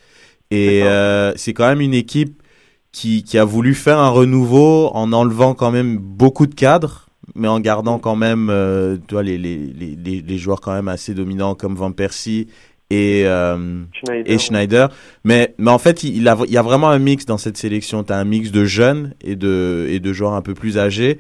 Et 0.52 0.84
euh, 0.84 1.32
c'est 1.38 1.54
quand 1.54 1.68
même 1.68 1.82
une 1.82 1.94
équipe 1.94 2.44
qui, 2.92 3.24
qui 3.24 3.38
a 3.38 3.46
voulu 3.46 3.74
faire 3.74 3.98
un 3.98 4.10
renouveau 4.10 4.92
en 4.94 5.14
enlevant 5.14 5.56
quand 5.56 5.72
même 5.72 5.98
beaucoup 5.98 6.46
de 6.46 6.54
cadres, 6.54 7.08
mais 7.36 7.48
en 7.48 7.62
gardant 7.62 8.00
quand 8.00 8.18
même 8.18 8.50
euh, 8.50 8.98
les, 9.24 9.38
les, 9.38 9.58
les, 9.58 10.22
les, 10.22 10.38
joueurs 10.38 10.60
quand 10.60 10.74
même 10.74 10.90
assez 10.90 11.14
dominants 11.14 11.56
comme 11.56 11.76
Van 11.76 11.94
Persie 11.94 12.48
et, 12.92 13.24
euh, 13.26 13.84
et 14.26 14.38
Schneider. 14.38 14.90
Mais, 15.24 15.54
mais 15.58 15.72
en 15.72 15.78
fait, 15.78 16.04
il, 16.04 16.28
a, 16.28 16.38
il 16.46 16.52
y 16.52 16.58
a 16.58 16.62
vraiment 16.62 16.90
un 16.90 17.00
mix 17.00 17.26
dans 17.26 17.38
cette 17.38 17.58
sélection. 17.58 18.04
Tu 18.04 18.12
as 18.14 18.18
un 18.18 18.26
mix 18.26 18.52
de 18.52 18.66
jeunes 18.66 19.14
et 19.24 19.36
de, 19.36 19.88
et 19.90 20.00
de 20.00 20.14
joueurs 20.14 20.34
un 20.34 20.42
peu 20.42 20.54
plus 20.54 20.78
âgés. 20.78 21.20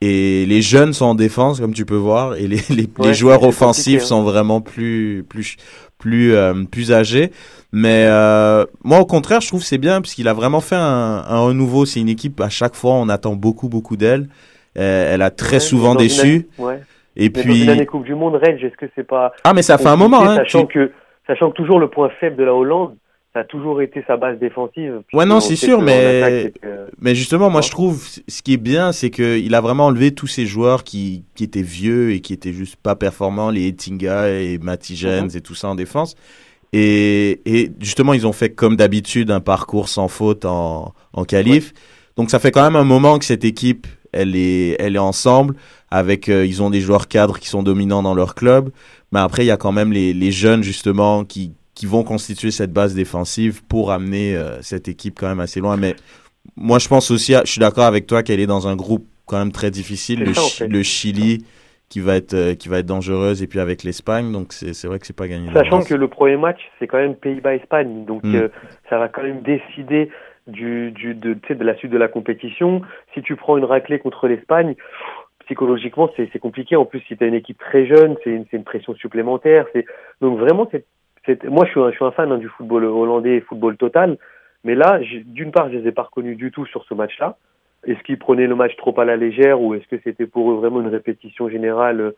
Et 0.00 0.46
les 0.46 0.62
jeunes 0.62 0.92
sont 0.92 1.06
en 1.06 1.14
défense, 1.16 1.58
comme 1.60 1.74
tu 1.74 1.84
peux 1.84 1.96
voir, 1.96 2.36
et 2.36 2.46
les, 2.46 2.60
les, 2.70 2.88
les 3.02 3.14
joueurs 3.14 3.42
offensifs 3.42 4.02
hein. 4.02 4.06
sont 4.06 4.22
vraiment 4.22 4.60
plus, 4.60 5.24
plus, 5.28 5.56
plus, 5.98 6.34
euh, 6.34 6.54
plus 6.70 6.92
âgés. 6.92 7.32
Mais 7.72 8.06
euh, 8.06 8.64
moi, 8.84 9.00
au 9.00 9.06
contraire, 9.06 9.40
je 9.40 9.48
trouve 9.48 9.64
c'est 9.64 9.76
bien 9.78 10.00
puisqu'il 10.00 10.28
a 10.28 10.34
vraiment 10.34 10.60
fait 10.60 10.76
un, 10.76 11.24
un 11.28 11.40
renouveau. 11.40 11.84
C'est 11.84 11.98
une 12.00 12.08
équipe 12.08 12.40
à 12.40 12.48
chaque 12.48 12.76
fois, 12.76 12.92
on 12.92 13.08
attend 13.08 13.34
beaucoup, 13.34 13.68
beaucoup 13.68 13.96
d'elle. 13.96 14.28
Elle 14.74 15.22
a 15.22 15.30
très 15.30 15.58
souvent 15.58 15.96
déçu. 15.96 16.46
ouais. 16.58 16.80
Et 17.16 17.24
Mais 17.24 17.30
puis. 17.30 17.58
Dans 17.58 17.64
une 17.64 17.70
année 17.70 17.86
Coupe 17.86 18.04
du 18.04 18.14
Monde, 18.14 18.36
Reg, 18.36 18.62
est-ce 18.62 18.76
que 18.76 18.86
c'est 18.94 19.06
pas. 19.06 19.32
Ah, 19.42 19.52
mais 19.52 19.62
ça 19.62 19.76
fait 19.76 19.88
un 19.88 19.96
moment, 19.96 20.22
hein, 20.22 20.36
Sachant, 20.36 20.66
tu- 20.66 20.74
que, 20.74 20.92
sachant 21.28 21.50
que 21.50 21.56
toujours 21.56 21.78
le 21.78 21.88
point 21.88 22.10
faible 22.18 22.36
de 22.36 22.44
la 22.44 22.54
Hollande, 22.54 22.96
ça 23.34 23.40
a 23.40 23.44
toujours 23.44 23.82
été 23.82 24.02
sa 24.06 24.16
base 24.16 24.38
défensive. 24.38 25.02
Ouais, 25.12 25.26
non, 25.26 25.36
On 25.36 25.40
c'est 25.40 25.54
sûr, 25.54 25.82
mais, 25.82 26.22
attaque, 26.22 26.32
c'est 26.54 26.60
que- 26.60 26.86
mais 26.98 27.14
justement, 27.14 27.50
moi, 27.50 27.60
je 27.60 27.70
trouve, 27.70 28.02
ce 28.26 28.42
qui 28.42 28.54
est 28.54 28.56
bien, 28.56 28.90
c'est 28.92 29.10
qu'il 29.10 29.54
a 29.54 29.60
vraiment 29.60 29.86
enlevé 29.86 30.12
tous 30.12 30.26
ces 30.26 30.46
joueurs 30.46 30.82
qui, 30.82 31.24
qui 31.34 31.44
étaient 31.44 31.62
vieux 31.62 32.12
et 32.12 32.20
qui 32.20 32.32
étaient 32.32 32.54
juste 32.54 32.76
pas 32.76 32.96
performants, 32.96 33.50
les 33.50 33.68
Etinga 33.68 34.30
et 34.30 34.58
Matty 34.58 34.96
Jens 34.96 35.34
Mhm. 35.34 35.38
et 35.38 35.40
tout 35.42 35.54
ça 35.54 35.68
en 35.68 35.74
défense. 35.74 36.16
Et, 36.72 37.40
et 37.46 37.70
justement, 37.80 38.12
ils 38.14 38.26
ont 38.26 38.32
fait 38.32 38.50
comme 38.50 38.76
d'habitude 38.76 39.30
un 39.30 39.40
parcours 39.40 39.88
sans 39.88 40.08
faute 40.08 40.44
en, 40.44 40.92
en 41.12 41.24
qualif. 41.24 41.72
Donc, 42.16 42.30
ça 42.30 42.38
fait 42.38 42.50
quand 42.50 42.62
même 42.64 42.76
un 42.76 42.84
moment 42.84 43.18
que 43.18 43.24
cette 43.24 43.44
équipe, 43.44 43.86
elle 44.12 44.36
est, 44.36 44.76
elle 44.80 44.96
est 44.96 44.98
ensemble. 45.00 45.54
Avec, 45.90 46.28
euh, 46.28 46.44
ils 46.44 46.62
ont 46.62 46.70
des 46.70 46.80
joueurs 46.80 47.08
cadres 47.08 47.38
qui 47.38 47.48
sont 47.48 47.62
dominants 47.62 48.02
dans 48.02 48.14
leur 48.14 48.34
club. 48.34 48.70
Mais 49.12 49.20
après, 49.20 49.44
il 49.44 49.46
y 49.46 49.50
a 49.50 49.56
quand 49.56 49.72
même 49.72 49.92
les, 49.92 50.12
les 50.12 50.30
jeunes, 50.30 50.62
justement, 50.62 51.24
qui, 51.24 51.52
qui 51.74 51.86
vont 51.86 52.02
constituer 52.02 52.50
cette 52.50 52.72
base 52.72 52.94
défensive 52.94 53.64
pour 53.64 53.90
amener 53.90 54.36
euh, 54.36 54.60
cette 54.60 54.88
équipe 54.88 55.18
quand 55.18 55.28
même 55.28 55.40
assez 55.40 55.60
loin. 55.60 55.76
Mais 55.78 55.94
moi, 56.56 56.78
je 56.78 56.88
pense 56.88 57.10
aussi, 57.10 57.34
à- 57.34 57.42
je 57.44 57.50
suis 57.52 57.60
d'accord 57.60 57.84
avec 57.84 58.06
toi 58.06 58.22
qu'elle 58.22 58.40
est 58.40 58.46
dans 58.46 58.68
un 58.68 58.76
groupe 58.76 59.06
quand 59.24 59.38
même 59.38 59.52
très 59.52 59.70
difficile, 59.70 60.20
le, 60.24 60.34
ça, 60.34 60.40
en 60.42 60.44
Chi- 60.44 60.58
fait. 60.58 60.68
le 60.68 60.82
Chili 60.82 61.44
qui 61.90 62.00
va 62.00 62.16
être 62.16 62.34
euh, 62.34 62.54
qui 62.54 62.68
va 62.68 62.80
être 62.80 62.86
dangereuse 62.86 63.42
et 63.42 63.46
puis 63.46 63.60
avec 63.60 63.82
l'Espagne, 63.82 64.30
donc 64.30 64.52
c'est 64.52 64.74
c'est 64.74 64.88
vrai 64.88 64.98
que 64.98 65.06
c'est 65.06 65.16
pas 65.16 65.26
gagné. 65.26 65.50
Sachant 65.54 65.82
que 65.82 65.94
le 65.94 66.06
premier 66.08 66.36
match, 66.36 66.58
c'est 66.78 66.86
quand 66.86 66.98
même 66.98 67.14
Pays-Bas-Espagne. 67.14 68.04
Donc, 68.04 68.24
Mm. 68.24 68.34
euh, 68.34 68.48
ça 68.90 68.98
va 68.98 69.08
quand 69.08 69.22
même 69.22 69.40
décider 69.40 70.10
du, 70.46 70.90
du, 70.92 71.14
de, 71.14 71.32
tu 71.34 71.40
sais, 71.48 71.54
de 71.54 71.64
la 71.64 71.74
suite 71.76 71.90
de 71.92 71.96
la 71.98 72.08
compétition. 72.08 72.82
Si 73.14 73.22
tu 73.22 73.36
prends 73.36 73.56
une 73.56 73.64
raclée 73.64 73.98
contre 73.98 74.28
l'Espagne, 74.28 74.76
psychologiquement, 75.48 76.10
c'est 76.16 76.38
compliqué. 76.38 76.76
En 76.76 76.84
plus, 76.84 77.00
si 77.00 77.16
tu 77.16 77.24
as 77.24 77.26
une 77.26 77.34
équipe 77.34 77.58
très 77.58 77.86
jeune, 77.86 78.16
c'est 78.22 78.30
une, 78.30 78.44
une 78.52 78.64
pression 78.64 78.94
supplémentaire. 78.94 79.66
Donc, 80.20 80.38
vraiment, 80.38 80.68
c'est- 80.70 80.84
moi, 81.44 81.64
je 81.64 81.70
suis 81.70 81.80
un, 81.80 81.90
je 81.90 81.96
suis 81.96 82.04
un 82.04 82.10
fan 82.10 82.30
hein, 82.30 82.38
du 82.38 82.48
football 82.48 82.84
hollandais 82.84 83.40
football 83.40 83.76
total. 83.76 84.18
Mais 84.64 84.74
là, 84.74 85.00
d'une 85.24 85.50
part, 85.52 85.70
je 85.70 85.78
les 85.78 85.88
ai 85.88 85.92
pas 85.92 86.02
reconnus 86.02 86.36
du 86.36 86.50
tout 86.50 86.66
sur 86.66 86.84
ce 86.84 86.94
match-là. 86.94 87.36
Est-ce 87.86 88.02
qu'ils 88.02 88.18
prenaient 88.18 88.46
le 88.46 88.56
match 88.56 88.76
trop 88.76 88.98
à 89.00 89.04
la 89.04 89.16
légère 89.16 89.60
ou 89.60 89.74
est-ce 89.74 89.86
que 89.88 90.00
c'était 90.02 90.26
pour 90.26 90.50
eux 90.50 90.56
vraiment 90.56 90.80
une 90.80 90.88
répétition 90.88 91.48
générale 91.48 92.00
euh, 92.00 92.10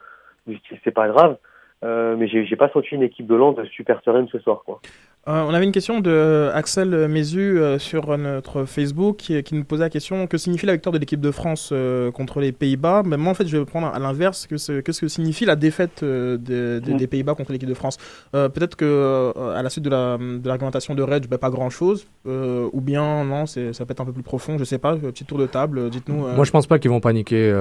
du 0.47 0.59
c'est 0.85 0.91
pas 0.91 1.07
grave 1.09 1.37
euh, 1.85 2.17
mais 2.17 2.29
j'ai 2.29 2.45
j'ai 2.47 2.57
pas 2.57 2.71
senti 2.71 2.95
une 2.95 3.03
équipe 3.03 3.27
de 3.27 3.35
Hollande 3.35 3.63
super 3.67 4.01
sereine 4.03 4.27
ce 4.29 4.39
soir 4.39 4.63
quoi. 4.65 4.81
Euh, 5.29 5.45
on 5.47 5.53
avait 5.53 5.67
une 5.67 5.71
question 5.73 6.01
de 6.01 6.49
Axel 6.55 7.07
Mézu 7.07 7.59
euh, 7.59 7.79
sur 7.79 8.17
notre 8.17 8.65
Facebook 8.65 9.19
qui, 9.19 9.43
qui 9.43 9.55
nous 9.55 9.65
posait 9.65 9.83
la 9.85 9.91
question 9.91 10.27
que 10.27 10.39
signifie 10.39 10.65
la 10.65 10.73
victoire 10.73 10.95
de 10.95 10.99
l'équipe 10.99 11.21
de 11.21 11.31
France 11.31 11.69
euh, 11.73 12.11
contre 12.11 12.41
les 12.41 12.53
Pays-Bas? 12.53 13.03
Mais 13.05 13.19
moi 13.19 13.33
en 13.33 13.35
fait 13.35 13.47
je 13.47 13.59
vais 13.59 13.65
prendre 13.67 13.89
à 13.89 13.99
l'inverse 13.99 14.47
que 14.47 14.57
ce 14.57 14.81
que, 14.81 14.93
ce 14.93 15.03
que 15.03 15.09
signifie 15.09 15.45
la 15.45 15.57
défaite 15.57 16.03
de- 16.03 16.39
de- 16.39 16.81
des 16.97 17.07
Pays-Bas 17.07 17.35
contre 17.35 17.53
l'équipe 17.53 17.69
de 17.69 17.75
France? 17.75 17.99
Peut-être 18.33 18.77
que 18.77 19.33
à 19.55 19.63
la 19.63 19.69
suite 19.69 19.85
de 19.85 19.91
la- 19.91 20.17
de 20.17 20.49
l'argumentation 20.49 20.95
de, 20.95 21.03
Reg, 21.03 21.27
ben, 21.29 21.37
pas 21.37 21.51
grand 21.51 21.69
chose, 21.69 22.07
ou 22.25 22.81
bien 22.81 23.23
non, 23.25 23.45
ça 23.45 23.61
peut 23.85 23.93
être 23.93 24.01
un 24.01 24.07
peu 24.07 24.13
plus 24.13 24.23
profond, 24.23 24.57
je 24.57 24.65
sais 24.65 24.79
pas. 24.79 24.97
Petit 24.97 25.25
tour 25.27 25.37
de 25.39 25.47
table, 25.47 25.91
dites-nous. 25.91 26.27
Moi, 26.35 26.45
je 26.45 26.51
pense 26.51 26.67
pas 26.67 26.79
qu'ils 26.79 26.91
vont 26.91 27.01
paniquer. 27.01 27.55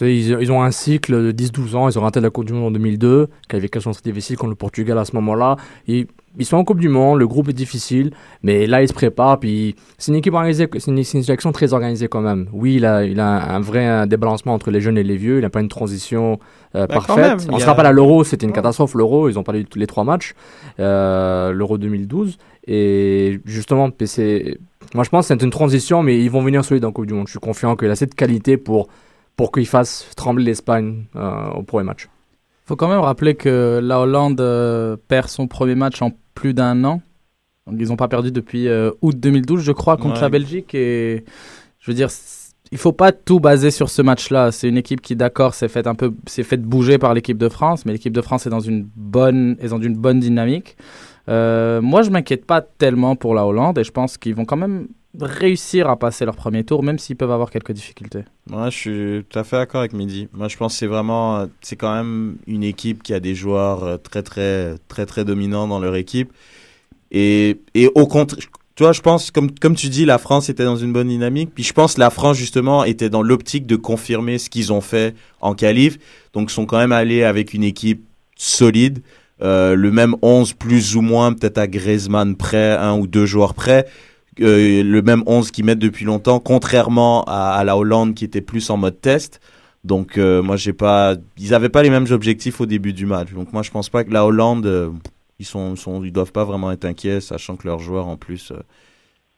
ils, 0.00 0.06
ils 0.40 0.52
ont 0.52 0.62
un 0.62 0.70
cycle 0.70 1.12
de 1.12 1.32
10-12 1.32 1.74
ans. 1.74 1.88
Ils 1.88 1.98
ont 1.98 2.02
raté 2.02 2.20
la 2.20 2.30
Coupe 2.30 2.44
du 2.46 2.52
Monde 2.52 2.66
en 2.66 2.70
2002, 2.70 3.28
qualification 3.48 3.90
très 3.90 4.02
difficile 4.02 4.36
contre 4.36 4.50
le 4.50 4.56
Portugal 4.56 4.96
à 4.98 5.04
ce 5.04 5.14
moment-là. 5.16 5.56
Ils 6.38 6.44
sont 6.44 6.56
en 6.56 6.64
Coupe 6.64 6.80
du 6.80 6.88
Monde, 6.88 7.18
le 7.18 7.26
groupe 7.28 7.48
est 7.48 7.52
difficile, 7.54 8.10
mais 8.42 8.66
là, 8.66 8.82
ils 8.82 8.88
se 8.88 8.92
préparent. 8.92 9.38
Puis 9.40 9.76
c'est 9.98 10.10
une 10.12 10.16
équipe 10.18 10.34
organisée, 10.34 10.68
c'est 10.78 10.90
une, 10.90 10.98
une 10.98 11.04
sélection 11.04 11.52
très 11.52 11.72
organisée 11.72 12.08
quand 12.08 12.20
même. 12.20 12.48
Oui, 12.52 12.74
il 12.76 12.84
a, 12.84 13.04
il 13.04 13.20
a 13.20 13.54
un 13.54 13.60
vrai 13.60 13.84
un 13.84 14.06
débalancement 14.06 14.54
entre 14.54 14.70
les 14.70 14.80
jeunes 14.80 14.98
et 14.98 15.02
les 15.04 15.16
vieux. 15.16 15.38
Il 15.38 15.42
n'a 15.42 15.50
pas 15.50 15.60
une 15.60 15.68
transition 15.68 16.38
euh, 16.74 16.86
Bah, 16.86 16.94
parfaite. 16.94 17.16
même, 17.46 17.54
On 17.54 17.58
se 17.58 17.64
a- 17.64 17.66
rappelle 17.68 17.86
à 17.86 17.92
l'Euro, 17.92 18.24
c'était 18.24 18.46
une 18.46 18.52
catastrophe 18.52 18.94
l'Euro. 18.94 19.28
Ils 19.28 19.38
ont 19.38 19.42
pas 19.44 19.56
eu 19.56 19.64
tous 19.64 19.78
les 19.78 19.86
trois 19.86 20.04
matchs, 20.04 20.34
euh, 20.80 21.52
l'Euro 21.52 21.78
2012. 21.78 22.36
Et 22.66 23.40
justement, 23.44 23.90
moi 24.94 25.04
je 25.04 25.10
pense 25.10 25.28
que 25.28 25.34
c'est 25.34 25.42
une 25.44 25.50
transition, 25.50 26.02
mais 26.02 26.18
ils 26.18 26.30
vont 26.30 26.42
venir 26.42 26.64
solides 26.64 26.84
en 26.84 26.92
Coupe 26.92 27.06
du 27.06 27.14
Monde. 27.14 27.26
Je 27.26 27.32
suis 27.32 27.38
confiant 27.40 27.76
qu'il 27.76 27.90
a 27.90 27.96
cette 27.96 28.14
qualité 28.14 28.56
pour, 28.56 28.88
pour 29.36 29.52
qu'ils 29.52 29.66
fassent 29.66 30.08
trembler 30.16 30.44
l'Espagne 30.44 31.04
euh, 31.16 31.48
au 31.50 31.62
premier 31.62 31.84
match. 31.84 32.08
Faut 32.64 32.76
quand 32.76 32.88
même 32.88 33.00
rappeler 33.00 33.34
que 33.34 33.80
la 33.82 34.00
Hollande 34.00 34.40
euh, 34.40 34.96
perd 35.08 35.28
son 35.28 35.46
premier 35.46 35.74
match 35.74 36.00
en 36.02 36.12
plus 36.34 36.54
d'un 36.54 36.82
an. 36.84 37.02
Donc, 37.66 37.76
ils 37.78 37.88
n'ont 37.88 37.96
pas 37.96 38.08
perdu 38.08 38.30
depuis 38.32 38.68
euh, 38.68 38.90
août 39.02 39.18
2012, 39.18 39.62
je 39.62 39.72
crois, 39.72 39.96
contre 39.96 40.16
Ouais. 40.16 40.20
la 40.22 40.28
Belgique. 40.28 40.74
Et 40.74 41.24
je 41.80 41.90
veux 41.90 41.94
dire, 41.94 42.08
il 42.72 42.78
faut 42.78 42.92
pas 42.92 43.12
tout 43.12 43.40
baser 43.40 43.70
sur 43.70 43.88
ce 43.88 44.02
match-là. 44.02 44.50
C'est 44.52 44.68
une 44.68 44.76
équipe 44.76 45.00
qui, 45.00 45.16
d'accord, 45.16 45.54
s'est 45.54 45.68
fait 45.68 45.86
un 45.86 45.94
peu, 45.94 46.12
s'est 46.26 46.42
fait 46.42 46.56
bouger 46.58 46.98
par 46.98 47.14
l'équipe 47.14 47.38
de 47.38 47.48
France, 47.48 47.86
mais 47.86 47.92
l'équipe 47.92 48.12
de 48.12 48.20
France 48.20 48.46
est 48.46 48.50
dans 48.50 48.60
une 48.60 48.86
bonne, 48.96 49.56
est 49.60 49.68
dans 49.68 49.80
une 49.80 49.96
bonne 49.96 50.20
dynamique. 50.20 50.76
Euh, 51.28 51.80
moi, 51.80 52.02
je 52.02 52.10
m'inquiète 52.10 52.44
pas 52.44 52.60
tellement 52.60 53.16
pour 53.16 53.34
la 53.34 53.46
Hollande 53.46 53.78
et 53.78 53.84
je 53.84 53.92
pense 53.92 54.18
qu'ils 54.18 54.34
vont 54.34 54.44
quand 54.44 54.56
même 54.58 54.88
réussir 55.20 55.88
à 55.88 55.98
passer 55.98 56.24
leur 56.24 56.36
premier 56.36 56.64
tour, 56.64 56.82
même 56.82 56.98
s'ils 56.98 57.16
peuvent 57.16 57.30
avoir 57.30 57.50
quelques 57.50 57.72
difficultés. 57.72 58.24
Moi, 58.48 58.70
je 58.70 58.76
suis 58.76 59.24
tout 59.28 59.38
à 59.38 59.44
fait 59.44 59.56
d'accord 59.56 59.80
avec 59.80 59.92
Mehdi. 59.92 60.28
Moi, 60.32 60.48
je 60.48 60.56
pense 60.56 60.72
que 60.72 60.78
c'est 60.78 60.86
vraiment, 60.86 61.36
euh, 61.36 61.46
c'est 61.60 61.76
quand 61.76 61.94
même 61.94 62.36
une 62.46 62.64
équipe 62.64 63.02
qui 63.02 63.14
a 63.14 63.20
des 63.20 63.34
joueurs 63.34 63.84
euh, 63.84 63.96
très, 63.96 64.22
très, 64.22 64.74
très, 64.88 65.06
très 65.06 65.24
dominants 65.24 65.68
dans 65.68 65.78
leur 65.78 65.96
équipe. 65.96 66.32
Et, 67.10 67.60
et 67.74 67.88
au 67.94 68.06
contraire, 68.06 68.40
tu 68.76 68.82
vois, 68.82 68.92
je 68.92 69.02
pense, 69.02 69.30
comme, 69.30 69.52
comme 69.52 69.76
tu 69.76 69.88
dis, 69.88 70.04
la 70.04 70.18
France 70.18 70.48
était 70.48 70.64
dans 70.64 70.76
une 70.76 70.92
bonne 70.92 71.08
dynamique. 71.08 71.50
Puis 71.54 71.62
je 71.62 71.72
pense 71.72 71.94
que 71.94 72.00
la 72.00 72.10
France, 72.10 72.36
justement, 72.36 72.82
était 72.82 73.08
dans 73.08 73.22
l'optique 73.22 73.66
de 73.66 73.76
confirmer 73.76 74.38
ce 74.38 74.50
qu'ils 74.50 74.72
ont 74.72 74.80
fait 74.80 75.14
en 75.40 75.54
qualif. 75.54 75.98
Donc, 76.32 76.50
ils 76.50 76.54
sont 76.54 76.66
quand 76.66 76.78
même 76.78 76.90
allés 76.90 77.22
avec 77.22 77.54
une 77.54 77.62
équipe 77.62 78.04
solide. 78.34 79.00
Euh, 79.42 79.76
le 79.76 79.92
même 79.92 80.16
11 80.22 80.54
plus 80.54 80.96
ou 80.96 81.02
moins, 81.02 81.32
peut-être 81.32 81.58
à 81.58 81.68
Griezmann 81.68 82.34
près, 82.34 82.72
un 82.72 82.98
ou 82.98 83.06
deux 83.06 83.26
joueurs 83.26 83.54
près. 83.54 83.86
Euh, 84.40 84.82
le 84.82 85.02
même 85.02 85.22
11 85.26 85.50
qu'ils 85.50 85.64
mettent 85.64 85.78
depuis 85.78 86.04
longtemps, 86.04 86.40
contrairement 86.40 87.22
à, 87.24 87.52
à 87.52 87.64
la 87.64 87.76
Hollande 87.76 88.14
qui 88.14 88.24
était 88.24 88.40
plus 88.40 88.68
en 88.70 88.76
mode 88.76 89.00
test. 89.00 89.40
Donc 89.84 90.16
euh, 90.18 90.42
moi 90.42 90.56
j'ai 90.56 90.72
pas, 90.72 91.14
ils 91.38 91.54
avaient 91.54 91.68
pas 91.68 91.82
les 91.82 91.90
mêmes 91.90 92.06
objectifs 92.10 92.60
au 92.60 92.66
début 92.66 92.92
du 92.92 93.06
match. 93.06 93.32
Donc 93.32 93.52
moi 93.52 93.62
je 93.62 93.70
pense 93.70 93.88
pas 93.90 94.02
que 94.02 94.10
la 94.10 94.24
Hollande, 94.26 94.66
euh, 94.66 94.90
ils 95.38 95.44
sont, 95.46 95.76
sont, 95.76 96.02
ils 96.02 96.12
doivent 96.12 96.32
pas 96.32 96.44
vraiment 96.44 96.72
être 96.72 96.84
inquiets, 96.84 97.20
sachant 97.20 97.56
que 97.56 97.66
leurs 97.68 97.78
joueurs 97.80 98.08
en 98.08 98.16
plus, 98.16 98.50
euh, 98.50 98.56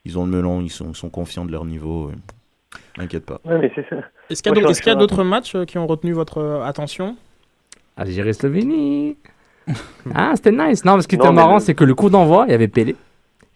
ils 0.05 0.18
ont 0.18 0.24
le 0.24 0.30
melon, 0.30 0.61
ils 0.62 0.70
sont, 0.70 0.94
sont 0.94 1.11
confiants 1.11 1.44
de 1.44 1.53
leur 1.53 1.64
niveau. 1.64 2.11
M'inquiète 2.97 3.26
pas. 3.26 3.40
Ouais, 3.44 3.59
mais. 3.59 3.66
Est-ce 4.30 4.42
qu'il 4.42 4.53
y 4.55 4.64
a 4.64 4.72
qu'il 4.72 4.92
y 4.92 4.97
d'autres 4.97 5.24
matchs 5.24 5.57
qui 5.66 5.78
ont 5.78 5.86
retenu 5.86 6.12
votre 6.12 6.62
attention? 6.64 7.16
Algérie-Slovénie. 7.97 9.16
ah, 10.14 10.32
c'était 10.36 10.53
nice. 10.53 10.84
Non, 10.84 11.01
ce 11.01 11.09
qui 11.09 11.16
Non, 11.16 11.24
était 11.24 11.30
mais 11.30 11.36
marrant, 11.36 11.55
le- 11.55 11.61
c'est 11.61 11.74
que 11.74 11.84
le 11.84 11.94
coup 11.94 12.11
d'envoi, 12.11 12.44
il 12.47 12.53
y 12.53 12.55
avait 12.55 12.68
Pelé 12.68 12.94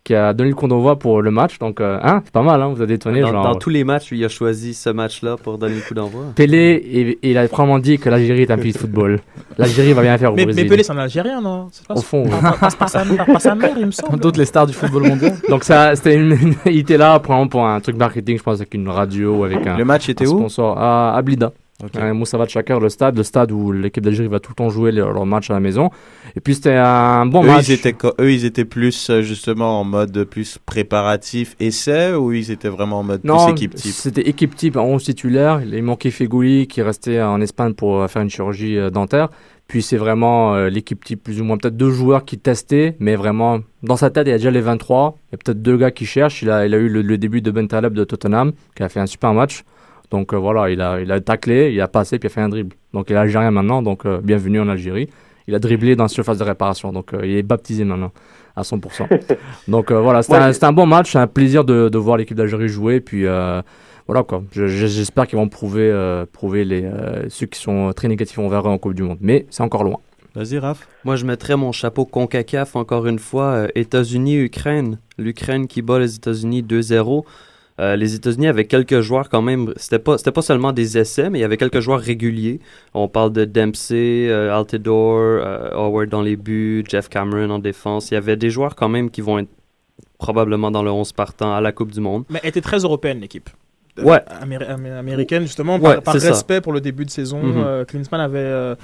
qui 0.03 0.15
a 0.15 0.33
donné 0.33 0.51
le 0.51 0.57
coup 0.57 0.67
d'envoi 0.67 0.99
pour 0.99 1.21
le 1.23 1.31
match. 1.31 1.59
Donc, 1.59 1.81
euh, 1.81 1.99
hein, 2.03 2.23
c'est 2.25 2.33
pas 2.33 2.43
mal, 2.43 2.61
hein, 2.63 2.73
vous 2.75 2.83
êtes 2.83 2.91
étonné. 2.91 3.21
Dans, 3.21 3.29
genre, 3.33 3.45
dans 3.45 3.55
tous 3.55 3.69
les 3.71 3.85
matchs, 3.85 4.11
lui, 4.11 4.19
il 4.21 4.25
a 4.25 4.29
choisi 4.29 4.73
ce 4.75 4.89
match-là 4.91 5.37
pour 5.37 5.59
donner 5.59 5.75
le 5.77 5.81
coup 5.83 5.95
d'envoi. 5.95 6.23
Pelé, 6.37 7.19
il, 7.23 7.31
il 7.31 7.37
a 7.39 7.47
vraiment 7.47 7.79
dit 7.79 7.99
que 7.99 8.09
l'Algérie 8.09 8.43
est 8.43 8.51
un 8.51 8.57
pays 8.59 8.73
de 8.73 8.79
football. 8.79 9.21
L'Algérie 9.59 9.93
va 9.93 10.03
bien 10.03 10.17
faire 10.17 10.33
au 10.33 10.37
mais, 10.37 10.47
mais 10.47 10.53
Brésil. 10.53 10.69
Pelé, 10.71 10.83
c'est 10.83 10.93
un 10.93 10.99
Algérien, 10.99 11.41
non? 11.41 11.69
Pas 11.87 11.95
Au 11.95 12.01
fond, 12.01 12.25
oui. 12.25 12.31
Par, 12.41 12.59
par- 12.59 12.77
par 12.77 12.89
sa, 12.89 13.05
par- 13.05 13.27
par 13.27 13.41
sa 13.41 13.55
mère, 13.55 13.75
il 13.79 13.87
me 13.87 13.91
semble. 13.91 14.19
D'autres 14.19 14.39
les 14.39 14.47
stars 14.47 14.67
du 14.67 14.73
football 14.73 15.07
mondial. 15.09 15.35
Donc 15.49 15.65
ça, 15.65 15.95
c'était 15.95 16.15
une, 16.17 16.33
une- 16.33 16.55
il 16.67 16.79
était 16.79 16.97
là 16.97 17.19
pour, 17.21 17.49
pour 17.49 17.67
un 17.67 17.79
truc 17.81 17.97
marketing, 17.97 18.39
je 18.39 18.43
pense, 18.43 18.57
avec 18.57 18.73
une 18.75 18.89
radio, 18.89 19.45
avec 19.45 19.67
un. 19.67 19.77
Le 19.77 19.85
match 19.85 20.09
était 20.09 20.25
un 20.27 20.29
où? 20.31 20.39
sponsor 20.39 20.79
à, 20.79 21.15
à 21.15 21.23
Blida. 21.23 21.53
Ok. 21.83 21.97
À 21.97 22.47
Chakar, 22.47 22.81
le 22.81 22.89
stade, 22.89 23.17
le 23.17 23.23
stade 23.23 23.53
où 23.53 23.73
l'équipe 23.73 24.03
d'Algérie 24.05 24.29
va 24.29 24.41
tout 24.41 24.51
le 24.53 24.57
temps 24.57 24.71
jouer 24.71 24.93
leur, 24.93 25.25
match 25.27 25.51
à 25.51 25.55
la 25.55 25.61
maison. 25.61 25.91
Et 26.37 26.41
puis 26.41 26.55
c'était 26.55 26.75
un 26.75 27.27
bon 27.27 27.43
eux, 27.43 27.47
match. 27.47 27.69
Ils 27.69 27.73
étaient, 27.73 27.93
co- 27.93 28.13
eux, 28.21 28.33
ils 28.33 28.45
étaient 28.45 28.65
plus 28.65 29.11
euh, 29.11 29.23
justement 29.23 29.81
en 29.81 29.85
mode 29.85 30.25
plus 30.25 30.59
préparatif 30.67 31.57
essai 31.61 32.15
ou 32.15 32.33
ils 32.33 32.51
étaient 32.51 32.69
vraiment 32.69 33.01
en 33.01 33.03
mode 33.03 33.21
Non, 33.25 33.45
plus 33.45 33.53
équipe 33.53 33.75
type? 33.75 33.93
c'était 33.93 34.29
équipe 34.29 34.55
type, 34.57 34.77
11 34.77 35.03
titulaires. 35.03 35.61
Il 35.63 35.83
manquait 35.83 36.11
Fegouli 36.11 36.67
qui 36.67 36.83
restait 36.83 37.21
en 37.23 37.41
Espagne 37.41 37.75
pour 37.75 38.01
euh, 38.03 38.09
faire 38.09 38.23
une 38.23 38.31
chirurgie 38.31 38.77
euh, 38.77 38.91
dentaire. 38.91 39.29
Puis 39.69 39.83
c'est 39.83 39.97
vraiment 39.97 40.55
euh, 40.55 40.69
l'équipe 40.69 41.05
type, 41.05 41.23
plus 41.23 41.41
ou 41.41 41.45
moins 41.45 41.57
peut-être 41.57 41.77
deux 41.77 41.91
joueurs 41.91 42.25
qui 42.25 42.39
testaient, 42.39 42.97
mais 42.99 43.15
vraiment 43.15 43.61
dans 43.85 43.97
sa 43.97 44.11
tête 44.11 44.27
il 44.27 44.31
y 44.31 44.33
a 44.33 44.37
déjà 44.37 44.51
les 44.51 44.61
23. 44.61 45.17
Il 45.17 45.33
y 45.33 45.35
a 45.37 45.39
peut-être 45.39 45.63
deux 45.63 45.77
gars 45.77 45.93
qui 45.93 46.07
cherchent. 46.07 46.43
Il 46.43 46.51
a, 46.51 46.67
il 46.67 46.75
a 46.75 46.77
eu 46.79 46.89
le, 46.89 47.03
le 47.03 47.19
début 47.19 47.41
de 47.41 47.51
Ben 47.53 47.69
Taleb 47.69 47.93
de 47.95 48.03
Tottenham 48.05 48.53
qui 48.75 48.83
a 48.83 48.89
fait 48.89 48.99
un 49.01 49.07
super 49.07 49.33
match. 49.33 49.63
Donc 50.11 50.33
euh, 50.33 50.37
voilà, 50.37 50.71
il 50.71 50.81
a, 50.81 51.01
il 51.01 51.11
a 51.13 51.21
taclé, 51.21 51.73
il 51.73 51.81
a 51.81 51.89
passé 51.89 52.19
puis 52.19 52.27
il 52.27 52.33
a 52.33 52.35
fait 52.35 52.41
un 52.41 52.49
dribble. 52.49 52.75
Donc 52.93 53.11
il 53.11 53.15
est 53.15 53.19
algérien 53.19 53.51
maintenant, 53.51 53.83
donc 53.83 54.05
euh, 54.07 54.21
bienvenue 54.23 54.61
en 54.61 54.69
Algérie. 54.69 55.09
Il 55.47 55.55
a 55.55 55.59
dribblé 55.59 55.97
dans 55.97 56.05
la 56.05 56.09
surface 56.09 56.39
de 56.39 56.45
réparation. 56.45 56.93
Donc, 56.93 57.11
il 57.25 57.31
est 57.31 57.43
baptisé 57.43 57.83
maintenant 57.83 58.13
à 58.55 58.63
100%. 58.63 59.09
donc, 59.69 59.91
voilà, 59.91 60.23
c'était 60.23 60.65
un, 60.65 60.73
bon 60.73 60.87
match. 60.87 61.17
Un 61.17 61.27
plaisir 61.27 61.65
de, 61.65 61.89
de 61.89 61.99
voir 61.99 62.19
l'équipe 62.19 62.37
d'Algérie 62.37 62.69
jouer. 62.69 63.01
Puis, 63.01 63.25
voilà 63.25 64.23
quoi. 64.23 64.45
J'espère 64.53 65.27
qu'ils 65.27 65.39
vont 65.39 65.49
prouver, 65.49 65.93
prouver 66.33 66.65
les, 66.65 66.89
ceux 67.31 67.47
qui 67.47 67.59
sont 67.59 67.93
très 67.97 68.07
négatifs 68.07 68.39
envers 68.39 68.69
eux 68.69 68.71
en 68.71 68.79
Coupe 68.79 68.95
du 68.95 69.03
Monde. 69.03 69.19
Mais 69.21 69.47
c'est 69.51 69.65
encore 69.65 69.83
loin. 69.83 69.97
Vas-y, 70.37 70.59
Raph. 70.59 70.87
Moi, 71.05 71.17
je 71.17 71.25
mettrais 71.25 71.57
mon 71.57 71.73
chapeau 71.73 72.05
CONCACAF 72.05 72.77
encore 72.77 73.09
une 73.09 73.19
fois. 73.19 73.67
États-Unis-Ukraine. 73.75 74.99
L'Ukraine 75.19 75.67
qui 75.67 75.83
bat 75.83 75.99
les 75.99 76.15
États-Unis 76.15 76.63
2-0. 76.63 77.25
Euh, 77.81 77.97
les 77.97 78.15
États-Unis 78.15 78.47
avaient 78.47 78.67
quelques 78.67 79.01
joueurs 79.01 79.29
quand 79.29 79.41
même. 79.43 79.73
C'était 79.77 79.99
pas, 79.99 80.19
c'était 80.19 80.33
pas 80.33 80.43
seulement 80.43 80.73
des 80.73 80.99
essais, 80.99 81.31
mais 81.31 81.39
il 81.39 81.43
y 81.43 81.45
avait 81.45 81.57
quelques 81.57 81.81
joueurs 81.81 82.01
réguliers. 82.01 82.61
On 82.93 83.09
parle 83.09 83.33
de 83.33 83.45
Dempsey, 83.47 84.29
euh, 84.29 84.55
Altidore, 84.55 85.19
euh, 85.19 85.71
Howard 85.73 86.11
dans 86.11 86.23
les 86.23 86.37
buts, 86.37 86.85
Jeff 86.87 87.09
Cameron 87.09 87.49
en 87.51 87.59
défense. 87.59 88.11
Il 88.11 88.15
y 88.15 88.17
avait 88.19 88.37
des 88.37 88.51
joueurs 88.51 88.77
quand 88.77 88.89
même 88.89 89.11
qui 89.11 89.23
vont 89.23 89.39
être 89.39 89.49
probablement 90.19 90.71
dans 90.71 90.83
le 90.83 90.91
11 90.91 91.13
partant 91.13 91.55
à 91.55 91.61
la 91.63 91.73
Coupe 91.73 91.93
du 91.93 92.01
Monde. 92.01 92.25
Mais 92.29 92.41
elle 92.43 92.51
était 92.51 92.61
très 92.61 92.79
européenne 92.79 93.21
l'équipe. 93.21 93.49
Ouais. 94.03 94.23
américaine 94.99 95.43
justement 95.43 95.79
par, 95.79 96.15
respect 96.15 96.61
pour 96.61 96.73
le 96.73 96.81
début 96.81 97.05
de 97.05 97.11
saison. 97.11 97.43
Mm 97.43 97.85
Klinsmann 97.87 98.21
avait 98.21 98.77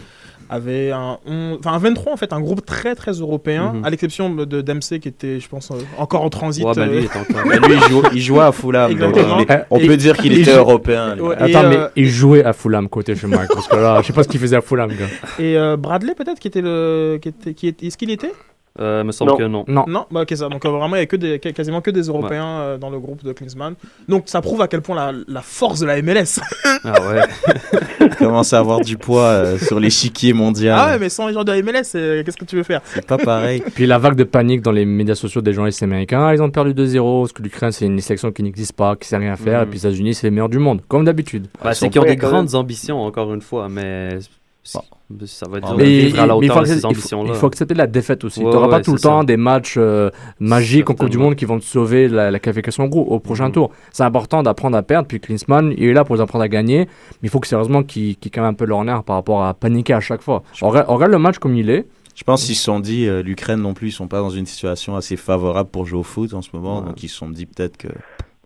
avait 0.48 0.90
un, 0.92 1.18
enfin 1.58 1.72
un 1.72 1.78
23 1.78 2.12
en 2.12 2.16
fait, 2.16 2.32
un 2.32 2.40
groupe 2.40 2.64
très 2.64 2.94
très 2.94 3.12
européen, 3.12 3.72
mhm. 3.74 3.84
à 3.84 3.90
l'exception 3.90 4.30
de 4.30 4.60
Dempsey 4.60 5.00
qui 5.00 5.08
était, 5.08 5.40
je 5.40 5.48
pense, 5.48 5.70
euh, 5.70 5.76
encore 5.98 6.22
en 6.22 6.30
transit. 6.30 6.64
Ouais, 6.64 6.72
bah, 6.74 6.86
lui, 6.86 6.98
euh. 6.98 7.08
bah, 7.34 7.68
lui 7.68 7.74
il, 8.14 8.20
jouait, 8.20 8.44
à 8.44 8.52
Fulham, 8.52 8.94
donc, 8.94 9.16
euh, 9.16 9.58
on 9.70 9.78
peut 9.78 9.96
dire 9.96 10.16
qu'il 10.16 10.38
était 10.38 10.56
européen. 10.56 11.16
Attends, 11.38 11.68
mais 11.68 11.78
il 11.96 12.08
jouait 12.08 12.44
à 12.44 12.52
Fulham 12.52 12.88
côté 12.88 13.14
chez 13.14 13.26
Mike, 13.26 13.50
parce 13.52 13.68
que 13.68 13.76
là, 13.76 14.00
je 14.02 14.06
sais 14.06 14.12
pas 14.12 14.22
ce 14.22 14.28
qu'il 14.28 14.40
faisait 14.40 14.56
à 14.56 14.60
Fulham. 14.60 14.90
Gars. 14.90 15.42
Et 15.42 15.56
Bradley 15.76 16.14
peut-être 16.14 16.38
qui 16.38 16.48
était 16.48 16.62
le, 16.62 17.18
qui 17.20 17.28
était, 17.28 17.54
qui 17.54 17.68
est, 17.68 17.82
est-ce 17.82 17.96
qu'il 17.96 18.10
était? 18.10 18.32
Euh, 18.79 19.05
me 19.05 19.12
semble 19.12 19.37
que 19.37 19.45
non. 19.45 19.64
Non. 19.68 19.85
Non, 19.87 20.07
bah, 20.11 20.22
ok, 20.22 20.37
ça. 20.37 20.49
Donc, 20.49 20.64
euh, 20.64 20.70
vraiment, 20.70 20.97
il 20.97 21.01
y 21.01 21.03
a 21.03 21.07
que 21.07 21.16
des, 21.16 21.39
quasiment 21.39 21.81
que 21.81 21.91
des 21.91 22.03
Européens 22.03 22.61
euh, 22.61 22.79
dans 22.79 22.91
le 22.91 22.99
groupe 22.99 23.24
de 23.24 23.33
Klinsmann. 23.33 23.74
Donc, 24.09 24.24
ça 24.27 24.41
prouve 24.41 24.61
à 24.61 24.68
quel 24.68 24.83
point 24.83 24.97
la, 24.97 25.12
la 25.29 25.43
force 25.43 25.81
de 25.81 25.87
la 25.87 26.01
MLS. 26.03 26.41
ah 26.85 26.95
ouais. 27.09 28.09
commence 28.18 28.53
à 28.53 28.59
avoir 28.59 28.81
du 28.81 28.97
poids 28.97 29.24
euh, 29.24 29.59
sur 29.59 29.81
l'échiquier 29.81 30.33
mondial. 30.33 30.79
Ah 30.79 30.93
ouais, 30.93 30.99
mais 30.99 31.09
sans 31.09 31.29
les 31.29 31.35
gens 31.35 31.45
de 31.45 31.53
la 31.53 31.62
MLS, 31.62 31.93
qu'est-ce 31.93 32.37
que 32.37 32.45
tu 32.45 32.57
veux 32.57 32.62
faire? 32.62 32.81
C'est 32.85 33.07
pas 33.07 33.18
pareil. 33.18 33.62
Puis 33.74 33.87
la 33.87 33.99
vague 33.99 34.16
de 34.16 34.24
panique 34.24 34.62
dans 34.62 34.72
les 34.72 34.85
médias 34.85 35.14
sociaux 35.14 35.41
des 35.41 35.53
journalistes 35.53 35.83
américains, 35.83 36.33
ils 36.33 36.43
ont 36.43 36.51
perdu 36.51 36.72
2-0, 36.72 37.22
parce 37.22 37.33
que 37.33 37.43
l'Ukraine, 37.43 37.72
c'est 37.72 37.87
une 37.87 38.01
sélection 38.01 38.33
qui 38.33 38.43
n'existe 38.43 38.74
pas, 38.74 38.97
qui 38.97 39.09
sait 39.09 39.16
rien 39.16 39.37
faire, 39.37 39.62
et 39.62 39.66
puis 39.66 39.74
les 39.74 39.87
États-Unis, 39.87 40.14
c'est 40.14 40.27
les 40.27 40.31
meilleurs 40.31 40.49
du 40.49 40.59
monde, 40.59 40.83
comme 40.89 41.05
d'habitude. 41.05 41.47
Bah, 41.62 41.74
c'est 41.74 41.89
qu'ils 41.89 42.01
ont 42.01 42.05
des 42.05 42.16
grandes 42.16 42.55
ambitions, 42.55 43.03
encore 43.03 43.33
une 43.33 43.43
fois, 43.43 43.68
mais 43.68 44.18
ça 44.66 45.46
va 45.48 45.58
être 45.58 45.76
vivre 45.76 46.20
à 46.20 46.26
la 46.26 46.36
hauteur 46.36 46.60
de 46.62 46.66
ces 46.66 46.84
ambitions-là. 46.84 47.30
Il 47.34 47.36
faut 47.36 47.46
accepter 47.46 47.74
la 47.74 47.86
défaite 47.86 48.24
aussi. 48.24 48.40
tu 48.40 48.46
n'auras 48.46 48.68
pas 48.68 48.80
tout 48.80 48.92
le 48.92 48.98
temps 48.98 49.24
des 49.24 49.36
matchs 49.36 49.76
euh, 49.78 50.10
magiques 50.40 50.90
en 50.90 50.94
Coupe 50.94 51.10
du 51.10 51.18
Monde 51.18 51.36
qui 51.36 51.44
vont 51.44 51.58
te 51.58 51.64
sauver 51.64 52.08
la, 52.08 52.38
qualification 52.38 52.84
au, 52.84 52.98
au 52.98 53.20
prochain 53.20 53.48
mm. 53.48 53.52
tour. 53.52 53.70
C'est 53.92 54.02
important 54.02 54.42
d'apprendre 54.42 54.76
à 54.76 54.82
perdre. 54.82 55.06
Puis 55.08 55.20
Klinsmann, 55.20 55.72
il 55.76 55.84
est 55.84 55.92
là 55.92 56.04
pour 56.04 56.16
nous 56.16 56.22
apprendre 56.22 56.44
à 56.44 56.48
gagner. 56.48 56.80
Mais 56.86 57.24
il 57.24 57.30
faut 57.30 57.40
que 57.40 57.46
sérieusement 57.46 57.82
qu'ils 57.82 58.16
qu 58.16 58.30
calment 58.30 58.48
un 58.48 58.54
peu 58.54 58.64
leur 58.64 58.82
nerf 58.84 59.04
par 59.04 59.16
rapport 59.16 59.44
à 59.44 59.54
paniquer 59.54 59.94
à 59.94 60.00
chaque 60.00 60.22
fois. 60.22 60.42
On 60.62 60.68
regarde, 60.70 61.12
le 61.12 61.18
match 61.18 61.38
comme 61.38 61.54
il 61.56 61.70
est. 61.70 61.86
Je 62.14 62.24
pense 62.24 62.44
qu'ils 62.44 62.56
se 62.56 62.64
sont 62.64 62.80
dit, 62.80 63.06
euh, 63.06 63.22
l'Ukraine 63.22 63.60
non 63.60 63.74
plus, 63.74 63.88
ils 63.88 63.92
sont 63.92 64.08
pas 64.08 64.20
dans 64.20 64.30
une 64.30 64.46
situation 64.46 64.96
assez 64.96 65.16
favorable 65.16 65.68
pour 65.68 65.84
jouer 65.84 66.00
au 66.00 66.02
foot 66.02 66.32
en 66.32 66.40
ce 66.40 66.48
moment. 66.54 66.80
Donc 66.80 67.02
ils 67.02 67.08
se 67.08 67.16
sont 67.16 67.28
dit 67.28 67.46
peut-être 67.46 67.76
que 67.76 67.88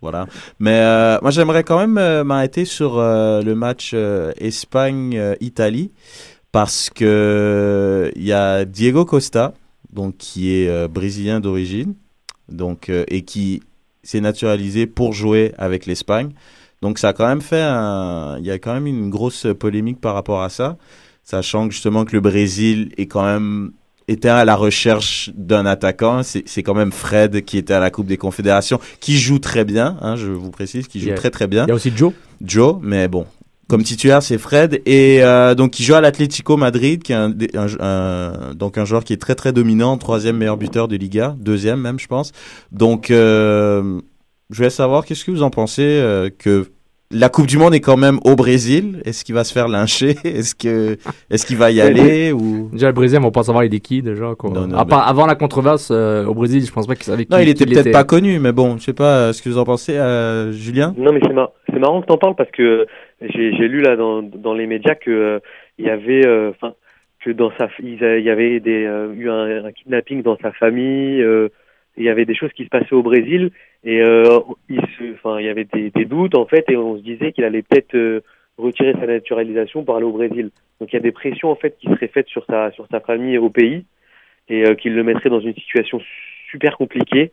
voilà. 0.03 0.27
Mais 0.59 0.81
euh, 0.81 1.19
moi, 1.23 1.31
j'aimerais 1.31 1.65
quand 1.65 1.79
même 1.87 2.23
m'arrêter 2.23 2.65
sur 2.65 2.99
le 2.99 3.53
match 3.55 3.95
Espagne-Italie 4.39 5.91
parce 6.53 6.91
que 6.91 8.11
il 8.17 8.25
y 8.25 8.33
a 8.33 8.65
Diego 8.65 9.05
Costa, 9.05 9.55
donc 9.93 10.17
qui 10.17 10.55
est 10.55 10.69
euh, 10.69 10.89
brésilien 10.89 11.41
d'origine, 11.41 11.95
donc 12.49 12.89
euh, 12.89 13.05
et 13.09 13.23
qui 13.23 13.63
s'est 14.03 14.21
naturalisé 14.21 14.87
pour 14.87 15.13
jouer 15.13 15.53
avec 15.59 15.87
l'Espagne. 15.87 16.31
Donc 16.83 16.99
ça 16.99 17.09
a 17.09 17.13
quand 17.13 17.27
même 17.27 17.43
fait 17.43 17.63
un, 17.63 18.39
il 18.39 18.47
y 18.47 18.51
a 18.51 18.59
quand 18.59 18.73
même 18.73 18.87
une 18.87 19.11
grosse 19.11 19.47
polémique 19.59 20.01
par 20.01 20.15
rapport 20.15 20.43
à 20.43 20.49
ça, 20.49 20.77
sachant 21.23 21.69
que 21.69 21.75
justement 21.75 22.05
que 22.05 22.13
le 22.13 22.21
Brésil 22.21 22.93
est 22.97 23.07
quand 23.07 23.25
même 23.25 23.73
était 24.11 24.29
à 24.29 24.45
la 24.45 24.57
recherche 24.57 25.31
d'un 25.35 25.67
attaquant. 25.67 26.23
C'est 26.23 26.63
quand 26.63 26.75
même 26.75 26.93
Fred 26.93 27.45
qui 27.45 27.59
était 27.59 27.75
à 27.75 27.81
la 27.81 27.91
Coupe 27.91 28.07
des 28.07 28.17
Confédérations, 28.17 28.81
qui 29.01 29.19
joue 29.19 29.39
très 29.39 29.65
bien, 29.65 29.97
hein, 30.01 30.17
je 30.17 30.27
vous 30.27 30.51
précise, 30.51 30.89
qui 30.89 31.01
joue 31.01 31.15
très 31.15 31.31
très 31.31 31.47
bien. 31.47 31.65
Il 31.67 31.69
y 31.69 31.73
a 31.73 31.75
aussi 31.75 31.93
Joe. 31.95 32.13
Joe, 32.43 32.77
mais 32.83 33.07
bon, 33.07 33.27
comme 33.69 33.83
titulaire, 33.83 34.23
c'est 34.23 34.39
Fred 34.39 34.83
et 34.85 35.23
euh, 35.23 35.55
donc 35.55 35.79
il 35.79 35.85
joue 35.85 35.95
à 35.95 36.01
l'Atlético 36.01 36.57
Madrid, 36.57 37.03
qui 37.03 37.13
est 37.13 37.17
un, 37.17 37.33
un, 37.79 38.55
donc 38.55 38.79
un 38.79 38.85
joueur 38.85 39.05
qui 39.05 39.13
est 39.13 39.21
très 39.21 39.35
très 39.35 39.53
dominant, 39.53 39.97
troisième 39.97 40.37
meilleur 40.37 40.57
buteur 40.57 40.89
de 40.89 40.97
Liga, 40.97 41.37
deuxième 41.39 41.81
même, 41.81 41.99
je 41.99 42.09
pense. 42.09 42.33
Donc, 42.73 43.11
euh, 43.11 44.01
je 44.51 44.57
voulais 44.57 44.71
savoir 44.71 45.05
qu'est-ce 45.05 45.25
que 45.25 45.31
vous 45.31 45.43
en 45.43 45.51
pensez 45.51 45.83
euh, 45.83 46.31
que 46.37 46.71
la 47.11 47.29
Coupe 47.29 47.47
du 47.47 47.59
Monde 47.59 47.75
est 47.75 47.81
quand 47.81 47.97
même 47.97 48.19
au 48.25 48.37
Brésil. 48.37 49.03
Est-ce 49.05 49.25
qu'il 49.25 49.35
va 49.35 49.45
se 49.45 49.53
faire 49.53 49.69
lyncher? 49.69 50.11
Est-ce 50.25 50.55
que 50.55 50.97
est-ce 51.31 51.47
qu'il 51.47 51.57
va 51.57 51.71
y 51.71 51.81
aller 51.81 52.33
ou? 52.33 52.71
Déjà 52.73 52.87
le 52.87 52.93
Brésil, 52.93 53.19
on 53.21 53.25
va 53.25 53.31
pas 53.31 53.43
savoir 53.43 53.65
il 53.65 53.75
est 53.75 53.81
qui 53.81 54.03
déjà 54.03 54.35
quoi. 54.39 54.51
Non, 54.51 54.67
non, 54.67 54.77
Avant 54.77 55.27
la 55.27 55.35
controverse 55.35 55.91
au 55.91 56.35
Brésil, 56.35 56.65
je 56.65 56.73
pense 56.73 56.87
pas 56.87 56.95
qu'il 56.95 57.05
savait 57.05 57.25
qui. 57.25 57.33
Non, 57.33 57.39
il 57.39 57.49
était 57.49 57.67
peut-être 57.67 57.93
pas 57.93 58.05
connu, 58.05 58.39
mais 58.39 58.53
bon, 58.53 58.77
je 58.79 58.85
sais 58.85 58.93
pas 58.93 59.33
ce 59.33 59.43
que 59.43 59.49
vous 59.49 59.59
en 59.59 59.65
pensez, 59.65 59.95
Julien? 60.53 60.95
Non, 60.97 61.13
mais 61.13 61.21
c'est 61.23 61.33
marrant, 61.33 61.53
c'est 61.69 61.79
marrant 61.79 62.01
que 62.01 62.07
t'en 62.07 62.19
parles 62.19 62.37
parce 62.37 62.51
que 62.51 62.87
j'ai 63.21 63.69
lu 63.69 63.81
là 63.81 63.97
dans, 63.97 64.23
dans 64.23 64.55
les 64.55 64.67
médias 64.67 64.95
que 64.95 65.11
euh, 65.11 65.39
il 65.79 65.87
y 65.87 65.91
avait, 65.91 66.27
euh, 66.27 66.51
enfin, 66.51 66.75
que 67.25 67.31
dans 67.31 67.51
sa, 67.59 67.69
il 67.81 67.99
y 67.99 68.31
avait 68.31 68.61
des, 68.61 68.85
euh, 68.87 69.13
eu 69.15 69.31
un, 69.31 69.71
kidnapping 69.73 70.23
dans 70.23 70.39
sa 70.39 70.53
famille. 70.53 71.25
Il 71.97 72.05
y 72.05 72.09
avait 72.09 72.25
des 72.25 72.35
choses 72.35 72.53
qui 72.53 72.65
se 72.65 72.69
passaient 72.69 72.95
au 72.95 73.03
Brésil 73.03 73.51
et 73.85 73.99
il 73.99 74.81
se, 74.99 75.15
enfin, 75.15 75.41
il 75.41 75.47
y 75.47 75.49
avait 75.49 75.65
des, 75.65 75.91
des, 75.91 76.05
doutes 76.05 76.35
en 76.35 76.47
fait 76.47 76.65
et 76.69 76.77
on 76.77 76.97
se 76.97 77.03
disait 77.03 77.33
qu'il 77.33 77.45
allait 77.45 77.63
peut-être 77.63 78.23
retirer 78.59 78.93
sa 78.93 79.07
naturalisation 79.07 79.85
pour 79.85 79.97
aller 79.97 80.05
au 80.05 80.13
Brésil. 80.13 80.51
Donc 80.81 80.93
il 80.93 80.97
y 80.97 80.99
a 80.99 81.03
des 81.03 81.13
pressions 81.13 81.51
en 81.51 81.57
fait 81.57 81.77
qui 81.79 81.89
seraient 81.89 82.09
faites 82.09 82.29
sur 82.29 82.45
sa 82.47 82.71
sur 82.73 82.87
sa 82.91 83.01
famille 83.01 83.39
au 83.39 83.51
pays 83.51 83.85
et 84.49 84.67
euh, 84.67 84.75
qu'il 84.75 84.95
le 84.95 85.03
mettrait 85.03 85.31
dans 85.31 85.41
une 85.41 85.55
situation 85.55 86.01
super 86.51 86.77
compliquée. 86.77 87.33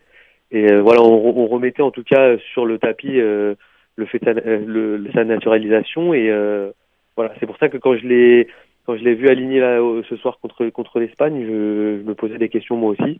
Et 0.51 0.74
voilà, 0.76 1.01
on, 1.01 1.38
on, 1.38 1.47
remettait 1.47 1.82
en 1.82 1.91
tout 1.91 2.03
cas 2.03 2.38
sur 2.53 2.66
le 2.66 2.80
tapis 2.80 3.20
euh, 3.20 3.55
le 3.97 4.05
fait 4.05 4.26
euh, 4.28 4.64
le, 4.66 5.12
sa 5.14 5.26
naturalisation 5.26 6.14
et 6.14 6.30
euh, 6.30 6.72
voilà 7.18 7.34
c'est 7.39 7.45
pour 7.45 7.58
ça 7.58 7.68
que 7.68 7.78
quand 7.78 7.97
je 7.97 8.08
l'ai 8.08 8.47
quand 8.86 8.95
je 8.95 9.03
l'ai 9.03 9.16
vu 9.16 9.28
aligné 9.28 9.60
là 9.60 9.80
ce 10.08 10.16
soir 10.16 10.39
contre 10.39 10.70
contre 10.70 10.99
l'Espagne 10.99 11.41
je, 11.41 11.97
je, 11.99 12.08
me 12.08 12.14
posais 12.14 12.38
des 12.38 12.47
questions 12.47 12.78
moi 12.78 12.91
aussi 12.91 13.20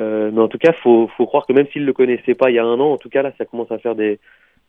euh, 0.00 0.30
mais 0.32 0.40
en 0.40 0.48
tout 0.48 0.58
cas 0.58 0.72
faut 0.82 1.08
faut 1.16 1.26
croire 1.26 1.46
que 1.46 1.52
même 1.52 1.66
s'il 1.72 1.84
le 1.84 1.92
connaissait 1.92 2.34
pas 2.34 2.50
il 2.50 2.54
y 2.54 2.58
a 2.58 2.64
un 2.64 2.80
an 2.80 2.92
en 2.92 2.96
tout 2.96 3.10
cas 3.10 3.22
là 3.22 3.32
ça 3.36 3.44
commence 3.44 3.70
à 3.70 3.78
faire 3.78 3.94
des 3.94 4.18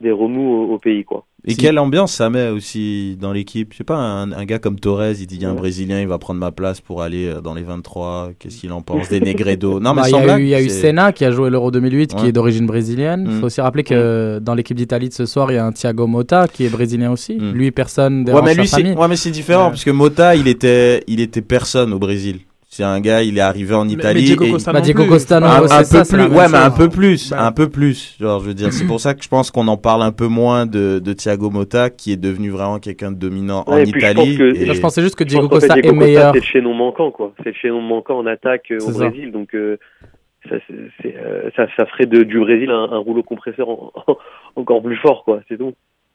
des 0.01 0.11
remous 0.11 0.73
au, 0.73 0.77
pays 0.77 1.03
quoi. 1.03 1.25
Et 1.45 1.55
quelle 1.55 1.77
ambiance 1.77 2.13
ça 2.13 2.29
met 2.29 2.49
aussi 2.49 3.17
dans 3.19 3.33
l'équipe? 3.33 3.73
Je 3.73 3.77
sais 3.77 3.83
pas, 3.83 3.95
un, 3.95 4.45
gars 4.45 4.59
comme 4.59 4.79
Torres, 4.79 5.11
il 5.19 5.27
dit 5.27 5.35
il 5.35 5.41
y 5.41 5.45
a 5.45 5.49
un 5.49 5.55
Brésilien, 5.55 5.99
il 5.99 6.07
va 6.07 6.17
prendre 6.17 6.39
ma 6.39 6.51
place 6.51 6.79
pour 6.79 7.01
aller 7.01 7.27
euh, 7.27 7.41
dans 7.41 7.53
les 7.53 7.63
23. 7.63 8.31
Qu'est-ce 8.39 8.61
qu'il 8.61 8.71
en 8.71 8.81
pense? 8.81 9.09
Des 9.09 9.19
Negredo? 9.19 9.79
Non, 9.81 9.93
mais 9.93 10.03
bah, 10.09 10.39
il 10.39 10.47
y 10.47 10.55
a 10.55 10.61
eu, 10.61 10.69
Senna 10.69 11.11
qui 11.11 11.25
a 11.25 11.31
joué 11.31 11.49
l'Euro 11.49 11.69
2008, 11.69 12.15
qui 12.15 12.27
est 12.27 12.31
d'origine 12.31 12.65
brésilienne. 12.65 13.25
Il 13.27 13.35
mm. 13.35 13.39
faut 13.39 13.45
aussi 13.47 13.59
rappeler 13.59 13.83
que 13.83 14.39
dans 14.39 14.55
l'équipe 14.55 14.77
d'Italie 14.77 15.09
de 15.09 15.13
ce 15.13 15.25
soir, 15.25 15.51
il 15.51 15.55
y 15.55 15.57
a 15.57 15.65
un 15.65 15.73
Thiago 15.73 16.07
Motta 16.07 16.47
qui 16.47 16.65
est 16.65 16.69
brésilien 16.69 17.11
aussi. 17.11 17.35
Mm. 17.35 17.51
Lui, 17.51 17.71
personne. 17.71 18.29
Ouais, 18.29 18.41
mais 18.41 18.53
lui, 18.53 18.93
ouais, 18.93 19.07
mais 19.09 19.15
c'est 19.17 19.31
différent 19.31 19.69
parce 19.69 19.83
que 19.83 19.91
Motta, 19.91 20.35
il 20.35 20.47
était, 20.47 21.03
il 21.07 21.19
était 21.19 21.41
personne 21.41 21.91
au 21.91 21.99
Brésil. 21.99 22.39
C'est 22.75 22.83
un 22.83 22.99
gars, 23.01 23.21
il 23.21 23.37
est 23.37 23.41
arrivé 23.41 23.75
en 23.75 23.87
Italie. 23.87 24.21
Mais 24.21 24.35
Diego 24.35 24.51
Costa, 24.51 24.81
Diego 24.81 25.05
Costa 25.05 25.37
un, 25.37 25.61
peu 25.61 26.03
plus, 26.09 26.35
ouais, 26.35 26.45
mais 26.51 26.57
un 26.57 26.71
peu 26.71 26.89
plus, 26.89 27.29
bah. 27.29 27.45
un 27.45 27.51
peu 27.51 27.69
plus. 27.69 28.17
Genre, 28.19 28.39
je 28.39 28.47
veux 28.47 28.55
dire, 28.55 28.73
c'est 28.73 28.87
pour 28.87 28.99
ça 28.99 29.13
que 29.13 29.23
je 29.23 29.29
pense 29.29 29.51
qu'on 29.51 29.67
en 29.67 29.77
parle 29.77 30.01
un 30.01 30.11
peu 30.11 30.25
moins 30.25 30.65
de, 30.65 30.97
de 30.97 31.13
Thiago 31.13 31.51
Motta, 31.51 31.91
qui 31.91 32.11
est 32.11 32.17
devenu 32.17 32.49
vraiment 32.49 32.79
quelqu'un 32.79 33.11
de 33.11 33.17
dominant 33.17 33.63
en 33.67 33.77
Italie. 33.77 34.37
Je, 34.37 34.81
pensais 34.81 35.03
juste 35.03 35.13
que 35.13 35.23
Diego 35.23 35.49
Costa 35.49 35.77
est 35.77 35.91
meilleur. 35.91 36.33
C'est 36.33 36.39
le 36.39 36.45
chaînon 36.45 36.73
manquant, 36.73 37.11
quoi. 37.11 37.31
C'est 37.43 37.49
le 37.49 37.55
chaînon 37.61 37.79
manquant 37.79 38.17
en 38.17 38.25
attaque 38.25 38.71
euh, 38.71 38.79
au 38.79 38.91
Brésil, 38.91 39.31
donc. 39.31 39.53
Euh, 39.53 39.77
ça, 40.49 40.55
euh, 40.65 41.51
ça, 41.55 41.67
ça, 41.77 41.85
ferait 41.85 42.07
de, 42.07 42.23
du 42.23 42.39
Brésil 42.39 42.71
un, 42.71 42.97
rouleau 42.97 43.21
compresseur 43.21 43.67
encore 44.55 44.81
plus 44.81 44.97
fort, 44.97 45.23
quoi. 45.25 45.41
C'est 45.47 45.59
tout. 45.59 45.73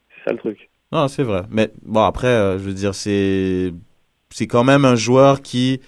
C'est 0.09 0.29
ça 0.29 0.33
le 0.33 0.39
truc. 0.39 0.69
Non, 0.91 1.07
c'est 1.07 1.23
vrai. 1.23 1.43
Mais 1.49 1.69
bon, 1.83 2.03
après, 2.03 2.57
je 2.57 2.63
veux 2.65 2.73
dire, 2.73 2.95
c'est 2.95 3.71
c'est 4.29 4.47
quand 4.47 4.65
même 4.65 4.83
un 4.83 4.95
joueur 4.95 5.41
qui 5.41 5.79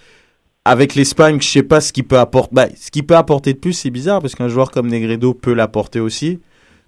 avec 0.66 0.96
l'Espagne, 0.96 1.40
je 1.42 1.48
sais 1.48 1.64
pas 1.64 1.82
ce 1.82 1.92
qu'il 1.92 2.06
peut 2.06 2.20
apporter. 2.20 2.54
Bah, 2.54 2.68
ce 2.76 2.92
qu'il 2.92 3.06
peut 3.06 3.16
apporter 3.16 3.54
de 3.54 3.60
plus, 3.60 3.74
c'est 3.74 3.90
bizarre 3.90 4.22
parce 4.22 4.36
qu'un 4.36 4.48
joueur 4.48 4.72
comme 4.72 4.88
Negredo 4.88 5.34
peut 5.34 5.54
l'apporter 5.54 6.00
aussi. 6.00 6.40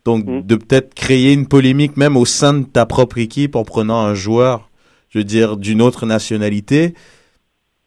Donc, 0.05 0.26
mm. 0.26 0.41
de 0.45 0.55
peut-être 0.55 0.93
créer 0.93 1.34
une 1.34 1.47
polémique 1.47 1.97
même 1.97 2.17
au 2.17 2.26
sein 2.26 2.53
de 2.53 2.65
ta 2.65 2.86
propre 2.86 3.17
équipe 3.17 3.55
en 3.55 3.63
prenant 3.63 4.01
un 4.01 4.13
joueur, 4.13 4.69
je 5.09 5.19
veux 5.19 5.24
dire, 5.24 5.57
d'une 5.57 5.82
autre 5.82 6.05
nationalité. 6.05 6.93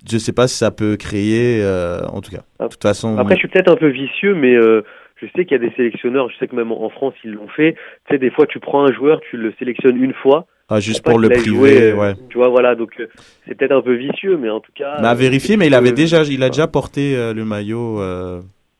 Je 0.09 0.19
sais 0.19 0.33
pas 0.33 0.49
si 0.49 0.57
ça 0.57 0.71
peut 0.71 0.97
créer, 0.97 1.61
euh, 1.63 2.07
en 2.07 2.21
tout 2.21 2.31
cas. 2.31 2.43
De 2.61 2.69
toute 2.69 2.83
façon. 2.83 3.19
Après, 3.19 3.35
je 3.35 3.41
suis 3.41 3.49
peut-être 3.49 3.71
un 3.71 3.77
peu 3.77 3.89
vicieux, 3.89 4.35
mais 4.35 4.55
euh, 4.55 4.83
je 5.17 5.27
sais 5.35 5.45
qu'il 5.45 5.53
y 5.53 5.65
a 5.65 5.69
des 5.69 5.75
sélectionneurs, 5.75 6.31
je 6.31 6.37
sais 6.39 6.47
que 6.47 6.57
même 6.57 6.73
en 6.73 6.89
France 6.91 7.15
ils 7.25 7.33
l'ont 7.33 7.49
fait. 7.49 7.75
Tu 8.07 8.15
sais, 8.15 8.19
des 8.19 8.31
fois 8.31 8.47
tu 8.47 8.61
prends 8.61 8.85
un 8.85 8.93
joueur, 8.93 9.21
tu 9.31 9.37
le 9.37 9.53
sélectionnes 9.59 10.03
une 10.03 10.15
fois. 10.15 10.47
Ah, 10.69 10.81
juste 10.81 11.05
pour 11.05 11.19
le 11.19 11.29
priver, 11.29 11.93
ouais. 11.93 12.15
Tu 12.29 12.39
vois, 12.39 12.49
voilà, 12.49 12.75
donc 12.75 12.91
euh, 12.99 13.07
c'est 13.47 13.55
peut-être 13.55 13.71
un 13.71 13.83
peu 13.83 13.95
vicieux, 13.95 14.37
mais 14.37 14.51
en 14.51 14.59
tout 14.59 14.73
cas. 14.75 14.97
Mais 15.01 15.07
à 15.07 15.15
vérifier, 15.15 15.57
mais 15.57 15.69
il 15.69 15.75
avait 15.75 15.93
déjà, 15.93 16.25
il 16.25 16.43
a 16.43 16.49
déjà 16.49 16.67
porté 16.67 17.15
le 17.33 17.45
maillot 17.45 18.01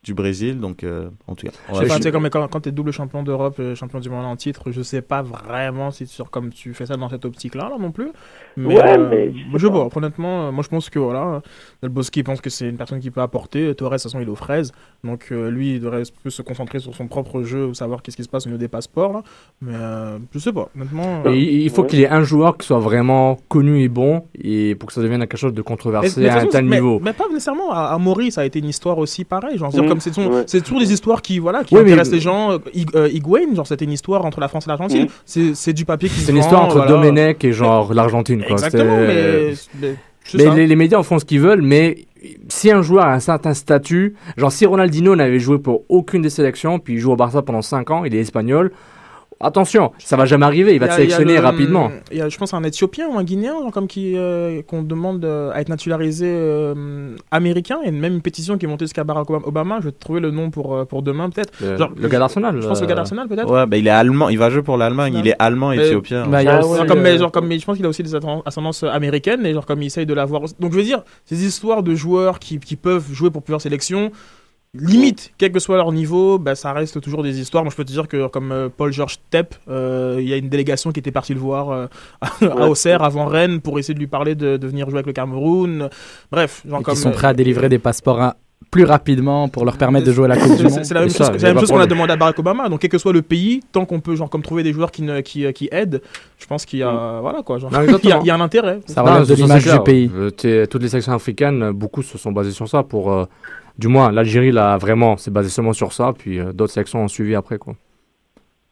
du 0.07 0.15
Brésil. 0.15 0.61
Donc, 0.61 0.85
euh, 0.85 1.11
en 1.27 1.35
tout 1.35 1.47
cas. 1.47 1.53
Je 1.69 1.87
sais 1.99 2.11
pas, 2.11 2.31
quand, 2.31 2.49
quand 2.49 2.61
tu 2.61 2.69
es 2.69 2.73
double 2.73 2.93
champion 2.93 3.25
d'Europe, 3.25 3.57
euh, 3.59 3.75
champion 3.75 3.99
du 3.99 4.09
monde 4.09 4.25
en 4.25 4.37
titre, 4.37 4.71
je 4.71 4.81
sais 4.81 5.03
pas 5.03 5.21
vraiment 5.21 5.91
si 5.91 6.07
sur, 6.07 6.31
comme 6.31 6.51
tu 6.51 6.73
fais 6.75 6.87
ça 6.87 6.97
dans 6.97 7.09
cette 7.09 7.25
optique-là, 7.25 7.69
là 7.69 7.77
non 7.79 7.91
plus. 7.91 8.13
Mais, 8.57 8.77
ouais, 8.77 8.99
euh, 8.99 9.31
mais 9.53 9.59
je 9.59 9.67
vois, 9.67 9.89
honnêtement, 9.95 10.53
moi 10.53 10.63
je 10.63 10.69
pense 10.69 10.89
que 10.89 11.01
voilà, 11.01 11.43
Delboski 11.83 12.23
pense 12.23 12.41
que 12.41 12.51
c'est 12.51 12.69
une 12.69 12.77
personne 12.77 13.01
qui 13.01 13.11
peut 13.11 13.21
apporter. 13.21 13.75
Torres, 13.75 13.91
de 13.91 13.95
toute 13.97 14.03
façon, 14.05 14.21
il 14.21 14.29
est 14.29 14.31
aux 14.31 14.37
fraises. 14.37 14.73
Donc, 15.03 15.31
lui, 15.31 15.75
il 15.75 15.81
devrait 15.81 16.03
plus 16.23 16.31
se 16.31 16.43
concentrer 16.43 16.79
sur 16.79 16.95
son 16.95 17.09
propre 17.09 17.43
jeu, 17.43 17.75
savoir 17.75 18.01
qu'est-ce 18.03 18.17
qui 18.17 18.25
se 18.25 18.29
passe 18.29 18.47
au 18.47 18.49
niveau 18.49 18.61
des 18.61 18.69
passeports. 18.69 19.13
Là. 19.13 19.23
Mais 19.61 19.75
je 20.33 20.39
sais 20.39 20.53
pas, 20.53 20.69
honnêtement. 20.77 21.25
il 21.27 21.69
faut 21.71 21.83
qu'il 21.83 21.99
y 21.99 22.03
ait 22.03 22.09
un 22.09 22.23
joueur 22.23 22.57
qui 22.57 22.67
soit 22.67 22.79
vraiment 22.79 23.39
connu 23.49 23.83
et 23.83 23.89
bon, 23.89 24.25
et 24.41 24.77
pour 24.77 24.87
que 24.87 24.93
ça 24.93 25.03
devienne 25.03 25.21
quelque 25.21 25.37
chose 25.37 25.55
de 25.55 25.63
controversé 25.63 26.29
à 26.29 26.39
un 26.43 26.47
tel 26.47 26.67
niveau. 26.67 27.01
Mais 27.03 27.13
pas 27.13 27.29
nécessairement. 27.29 27.73
À, 27.73 27.87
à 27.87 27.99
Maurice, 27.99 28.35
ça 28.35 28.43
a 28.43 28.45
été 28.45 28.61
une 28.61 28.69
histoire 28.69 28.99
aussi 28.99 29.25
pareille. 29.25 29.59
Genre, 29.59 29.75
mm 29.75 29.96
c'est 30.01 30.61
toujours 30.63 30.81
des 30.81 30.93
histoires 30.93 31.23
qui 31.23 31.39
voilà 31.39 31.65
qui 31.65 31.77
intéressent 31.77 32.13
les 32.13 32.21
gens. 32.21 32.53
Euh, 32.53 32.59
euh, 32.95 33.09
Higuain, 33.09 33.55
genre 33.55 33.67
c'était 33.67 33.85
une 33.85 33.93
histoire 33.93 34.25
entre 34.25 34.41
la 34.41 34.49
France 34.49 34.67
et 34.67 34.71
l'Argentine. 34.71 35.09
C'est 35.25 35.73
du 35.73 35.85
papier 35.85 36.09
qui 36.09 36.21
C'est 36.21 36.33
une 36.33 36.39
histoire 36.39 36.65
entre 36.65 36.87
Domenech 36.87 37.45
et 37.45 37.53
genre 37.53 37.93
l'Argentine. 37.95 38.45
Exactement, 38.49 38.97
mais, 38.99 39.53
mais, 40.35 40.67
les, 40.67 40.77
médias 40.77 40.99
en 40.99 41.03
font 41.03 41.19
ce 41.19 41.25
qu'ils 41.25 41.41
veulent, 41.41 41.63
mais 41.63 42.07
si 42.49 42.71
un 42.71 42.83
joueur 42.83 43.07
a 43.07 43.13
un 43.13 43.21
certain 43.21 43.55
statut, 43.55 44.15
genre 44.37 44.51
si 44.51 44.67
Ronaldinho 44.67 45.15
n'avait 45.15 45.39
joué 45.39 45.59
pour 45.59 45.83
aucune 45.89 46.23
des 46.23 46.31
sélections, 46.31 46.79
puis 46.79 46.95
il 46.95 46.99
joue 46.99 47.13
au 47.13 47.17
Barça 47.17 47.43
pendant 47.43 47.63
5 47.63 47.91
ans, 47.91 48.05
il 48.05 48.15
est 48.15 48.21
espagnol, 48.21 48.73
Attention, 49.39 49.93
ça 49.99 50.17
va 50.17 50.25
jamais 50.25 50.47
arriver, 50.47 50.75
il 50.75 50.81
va 50.81 50.89
te 50.89 50.95
sélectionner 50.95 51.39
rapidement. 51.39 51.91
Il 52.11 52.19
y 52.19 52.23
a, 52.23 52.29
je 52.29 52.39
pense, 52.39 52.55
un 52.55 52.63
Éthiopien 52.63 53.09
ou 53.09 53.19
un 53.19 53.25
Guinéen 53.25 53.71
comme 53.73 53.87
qui 53.87 54.17
euh, 54.17 54.63
qu'on 54.63 54.83
demande 54.83 55.25
euh, 55.25 55.51
à 55.53 55.61
être 55.61 55.69
naturalisé 55.69 56.27
euh, 56.27 57.15
américain. 57.31 57.79
Il 57.83 57.87
y 57.87 57.89
a 57.89 57.93
même 57.93 58.15
une 58.15 58.23
pétition 58.23 58.57
qui 58.57 58.65
est 58.65 58.69
montée 58.69 58.87
jusqu'à 58.87 59.05
Barack 59.05 59.29
Obama. 59.29 59.79
Je 59.81 59.87
vais 59.87 59.93
trouver 59.93 60.21
le 60.21 60.31
nom 60.31 60.51
pour, 60.51 60.87
pour 60.87 61.03
demain, 61.03 61.29
peut-être. 61.29 61.53
Le, 61.61 62.09
gars 62.09 62.19
d'Arsenal. 62.19 62.61
Je 62.63 62.67
pense 62.67 62.81
le 62.81 62.87
gars 62.87 62.95
d'Arsenal, 62.95 63.29
peut-être. 63.29 63.53
Ouais, 63.53 63.67
bah, 63.67 63.77
il 63.77 63.87
est 63.87 63.91
allemand, 63.91 64.31
il 64.31 64.39
va 64.39 64.49
jouer 64.49 64.63
pour 64.63 64.79
l'Allemagne, 64.79 65.17
il 65.19 65.29
est 65.29 65.37
allemand 65.39 65.73
éthiopien. 65.73 66.27
Bah, 66.27 66.43
comme, 66.87 67.01
mais, 67.01 67.19
genre, 67.19 67.31
comme, 67.31 67.53
je 67.53 67.65
pense 67.65 67.77
qu'il 67.77 67.87
a 67.87 67.91
aussi 67.91 68.03
des 68.03 68.15
ascendances 68.15 68.85
américaines, 68.85 69.45
et 69.45 69.53
genre 69.53 69.67
comme 69.67 69.83
il 69.83 69.87
essaye 69.87 70.07
de 70.07 70.15
l'avoir. 70.15 70.43
Donc 70.61 70.73
je 70.73 70.79
veux 70.79 70.85
dire, 70.85 71.03
ces 71.27 71.45
histoires 71.45 71.83
de 71.83 71.95
joueurs 71.95 72.39
qui, 72.39 72.59
qui 72.59 72.77
peuvent 72.77 73.13
jouer 73.13 73.31
pour 73.31 73.43
plusieurs 73.43 73.61
sélections 73.61 74.13
limite, 74.81 75.33
quel 75.39 75.53
que 75.53 75.59
soit 75.59 75.77
leur 75.77 75.93
niveau, 75.93 76.39
bah, 76.39 76.55
ça 76.55 76.73
reste 76.73 77.01
toujours 77.01 77.23
des 77.23 77.41
histoires. 77.41 77.65
Moi, 77.65 77.71
je 77.71 77.77
peux 77.77 77.85
te 77.85 77.93
dire 77.93 78.09
que, 78.09 78.27
comme 78.29 78.53
euh, 78.53 78.69
Paul-Georges 78.75 79.19
Tepp, 79.31 79.55
euh, 79.69 80.19
il 80.21 80.29
y 80.29 80.33
a 80.33 80.37
une 80.37 80.49
délégation 80.49 80.93
qui 80.93 81.01
était 81.01 81.11
partie 81.11 81.35
le 81.35 81.41
voir 81.41 81.71
euh, 81.71 81.87
à 82.43 82.69
Auxerre 82.69 83.03
avant 83.03 83.27
Rennes 83.27 83.61
pour 83.61 83.79
essayer 83.79 83.95
de 83.95 83.99
lui 83.99 84.07
parler 84.07 84.35
de, 84.35 84.57
de 84.57 84.67
venir 84.67 84.87
jouer 84.87 84.99
avec 84.99 85.07
le 85.07 85.13
Cameroun. 85.13 85.89
Bref, 86.31 86.63
genre 86.69 86.83
comme, 86.83 86.95
Ils 86.95 86.99
sont 86.99 87.11
prêts 87.11 87.29
à 87.29 87.35
délivrer 87.35 87.69
des 87.69 87.79
passeports 87.79 88.35
plus 88.71 88.85
rapidement 88.85 89.49
pour 89.49 89.65
leur 89.65 89.77
permettre 89.77 90.07
de 90.07 90.13
jouer 90.13 90.25
à 90.25 90.29
la 90.29 90.37
Coupe 90.37 90.57
du 90.57 90.65
Monde. 90.65 90.81
C'est 90.83 90.95
la 90.95 91.01
même 91.01 91.11
chose, 91.11 91.71
qu'on 91.71 91.79
a 91.79 91.87
demandé 91.87 92.13
à 92.13 92.17
Barack 92.17 92.39
Obama. 92.39 92.69
Donc, 92.69 92.81
quel 92.81 92.91
que 92.91 92.99
soit 92.99 93.13
le 93.13 93.23
pays, 93.23 93.61
tant 93.71 93.85
qu'on 93.85 94.01
peut 94.01 94.17
genre, 94.17 94.29
comme 94.29 94.43
trouver 94.43 94.63
des 94.63 94.73
joueurs 94.73 94.91
qui, 94.91 95.03
ne, 95.03 95.21
qui, 95.21 95.51
qui 95.53 95.69
aident, 95.71 96.03
je 96.39 96.47
pense 96.47 96.65
qu'il 96.65 96.81
y 96.81 96.83
a, 96.83 96.91
mm. 96.91 97.21
voilà, 97.21 97.43
quoi, 97.43 97.59
genre, 97.59 97.71
il, 98.03 98.09
y 98.09 98.31
a, 98.31 98.35
un 98.35 98.41
intérêt. 98.41 98.81
Ça 98.87 99.03
relève 99.03 99.29
de 99.29 99.35
l'image 99.35 99.65
du 99.65 99.81
pays. 99.85 100.11
toutes 100.69 100.83
les 100.83 100.89
sections 100.89 101.13
africaines, 101.13 101.71
beaucoup 101.71 102.03
se 102.03 102.19
sont 102.19 102.33
basées 102.33 102.51
sur 102.51 102.69
ça 102.69 102.83
pour 102.83 103.29
du 103.79 103.89
moins, 103.89 104.11
l'Algérie, 104.11 104.53
là, 104.53 104.77
vraiment, 104.79 105.17
c'est 105.17 105.31
basé 105.31 105.51
seulement 105.51 105.73
sur 105.73 105.93
ça. 105.93 106.13
Puis 106.17 106.39
euh, 106.39 106.53
d'autres 106.53 106.73
sélections 106.73 107.03
ont 107.03 107.09
suivi 107.09 107.35
après, 107.35 107.59
quoi. 107.59 107.75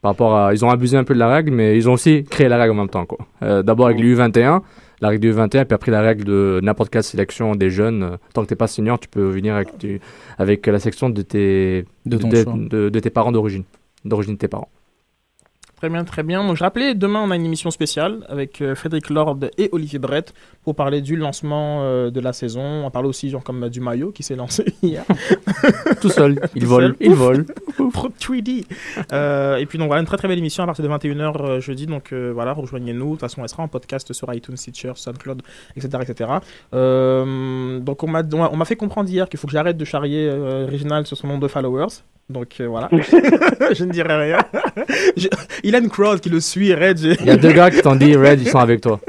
Par 0.01 0.11
rapport 0.11 0.35
à. 0.37 0.53
Ils 0.53 0.63
ont 0.65 0.69
abusé 0.69 0.97
un 0.97 1.03
peu 1.03 1.13
de 1.13 1.19
la 1.19 1.27
règle, 1.27 1.51
mais 1.51 1.77
ils 1.77 1.89
ont 1.89 1.93
aussi 1.93 2.23
créé 2.23 2.47
la 2.47 2.57
règle 2.57 2.71
en 2.71 2.75
même 2.75 2.89
temps, 2.89 3.05
quoi. 3.05 3.19
Euh, 3.43 3.63
d'abord 3.63 3.87
avec 3.87 3.99
les 3.99 4.15
U21, 4.15 4.61
la 5.01 5.09
règle 5.09 5.21
du 5.21 5.33
U21, 5.33 5.65
puis 5.65 5.73
après 5.73 5.91
la 5.91 6.01
règle 6.01 6.23
de 6.23 6.59
n'importe 6.63 6.89
quelle 6.89 7.03
sélection 7.03 7.55
des 7.55 7.69
jeunes. 7.69 8.03
Euh, 8.03 8.17
tant 8.33 8.43
que 8.43 8.47
t'es 8.47 8.55
pas 8.55 8.67
senior, 8.67 8.99
tu 8.99 9.07
peux 9.07 9.25
venir 9.25 9.55
avec, 9.55 9.69
avec 10.37 10.67
la 10.67 10.79
section 10.79 11.09
de 11.09 11.21
tes, 11.21 11.85
de, 12.05 12.89
de 12.89 12.99
tes 12.99 13.09
parents 13.09 13.31
d'origine, 13.31 13.63
d'origine 14.03 14.33
de 14.33 14.39
tes 14.39 14.47
parents. 14.47 14.69
Très 15.77 15.89
bien, 15.89 16.05
très 16.05 16.23
bien. 16.23 16.45
Donc, 16.45 16.55
je 16.55 16.63
rappelais, 16.63 16.95
demain, 16.95 17.21
on 17.21 17.31
a 17.31 17.35
une 17.35 17.45
émission 17.45 17.69
spéciale 17.69 18.25
avec 18.29 18.61
euh, 18.61 18.75
Frédéric 18.75 19.09
Lord 19.09 19.39
et 19.57 19.67
Olivier 19.73 19.99
Brett 19.99 20.33
pour 20.63 20.73
parler 20.73 21.01
du 21.01 21.17
lancement 21.17 21.81
euh, 21.81 22.11
de 22.11 22.19
la 22.21 22.31
saison. 22.31 22.85
On 22.85 22.91
parle 22.91 23.07
aussi, 23.07 23.29
genre, 23.29 23.43
comme 23.43 23.67
du 23.67 23.81
maillot 23.81 24.11
qui 24.11 24.23
s'est 24.23 24.37
lancé 24.37 24.63
hier. 24.81 25.03
Tout 26.01 26.09
seul. 26.09 26.39
Il 26.55 26.65
vole. 26.65 26.95
Il 27.01 27.13
vole. 27.13 27.45
3D. 27.77 28.65
Euh, 29.11 29.57
et 29.57 29.65
puis, 29.65 29.77
donc, 29.77 29.87
voilà, 29.87 29.99
une 29.99 30.07
très 30.07 30.15
très 30.15 30.29
belle 30.29 30.39
émission 30.39 30.63
à 30.63 30.65
partir 30.65 30.85
de 30.85 30.89
21h 30.89 31.59
jeudi. 31.59 31.87
Donc, 31.87 32.13
voilà, 32.13 32.53
rejoignez-nous. 32.53 33.05
De 33.05 33.11
toute 33.11 33.19
façon, 33.19 33.41
elle 33.43 33.49
sera 33.49 33.63
en 33.63 33.67
podcast 33.67 34.13
sur 34.13 34.33
iTunes, 34.33 34.55
Stitcher, 34.55 34.93
SoundCloud, 34.95 35.41
etc. 35.75 35.97
etc. 36.01 36.29
donc, 36.71 38.01
on 38.01 38.07
m'a, 38.07 38.23
on 38.31 38.55
m'a 38.55 38.65
fait 38.65 38.77
comprendre 38.77 39.09
hier 39.09 39.27
qu'il 39.27 39.39
faut 39.39 39.47
que 39.47 39.53
j'arrête 39.53 39.77
de 39.77 39.85
charrier 39.85 40.29
Original 40.29 41.05
sur 41.05 41.17
son 41.17 41.27
nombre 41.27 41.41
de 41.41 41.47
followers. 41.49 42.01
Donc 42.27 42.55
euh, 42.59 42.67
voilà, 42.67 42.89
je 42.91 43.83
ne 43.83 43.91
dirai 43.91 44.15
rien. 44.15 44.39
A 45.73 45.79
une 45.79 45.89
crowd 45.89 46.19
qui 46.19 46.29
le 46.29 46.39
suit, 46.39 46.73
Red. 46.73 46.99
Il 46.99 47.25
y 47.25 47.29
a 47.29 47.37
deux 47.37 47.53
gars 47.53 47.71
qui 47.71 47.81
t'ont 47.81 47.95
dit 47.95 48.15
Red, 48.17 48.41
ils 48.41 48.49
sont 48.49 48.59
avec 48.59 48.81
toi. 48.81 48.99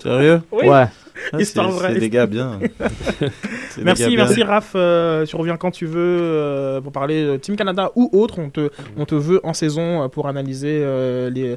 Sérieux? 0.00 0.40
Ouais. 0.50 0.86
Ah, 1.32 1.38
c'est 1.38 1.98
des 1.98 2.08
gars 2.08 2.26
bien. 2.26 2.58
merci, 3.82 4.16
merci 4.16 4.42
Raph. 4.42 4.72
Euh, 4.74 5.26
tu 5.26 5.36
reviens 5.36 5.58
quand 5.58 5.70
tu 5.70 5.84
veux 5.84 6.18
euh, 6.22 6.80
pour 6.80 6.92
parler 6.92 7.38
Team 7.38 7.56
Canada 7.56 7.92
ou 7.94 8.08
autre. 8.12 8.38
On 8.38 8.48
te, 8.48 8.70
on 8.96 9.04
te 9.04 9.14
veut 9.14 9.40
en 9.44 9.52
saison 9.52 10.08
pour 10.08 10.26
analyser 10.26 10.78
les, 11.30 11.56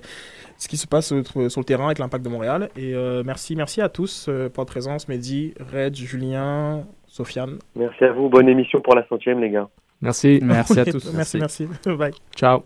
ce 0.57 0.67
qui 0.67 0.75
se 0.75 0.85
passe 0.85 1.07
sur 1.07 1.61
le 1.61 1.63
terrain 1.63 1.85
avec 1.85 1.99
l'impact 1.99 2.25
de 2.25 2.29
Montréal. 2.29 2.69
Et 2.77 2.93
merci, 3.25 3.55
merci 3.55 3.79
à 3.79 3.87
tous 3.87 4.25
pour 4.53 4.63
votre 4.63 4.71
présence, 4.73 5.07
Mehdi, 5.07 5.53
Red, 5.73 5.95
Julien, 5.95 6.83
Sofiane. 7.07 7.59
Merci 7.75 8.03
à 8.03 8.11
vous. 8.11 8.27
Bonne 8.27 8.49
émission 8.49 8.81
pour 8.81 8.95
la 8.95 9.07
centième, 9.07 9.39
les 9.39 9.49
gars. 9.49 9.69
Merci. 10.03 10.39
Merci 10.41 10.79
à 10.79 10.85
tous. 10.85 11.13
merci, 11.13 11.37
merci. 11.37 11.67
Bye. 11.85 12.11
Ciao. 12.35 12.63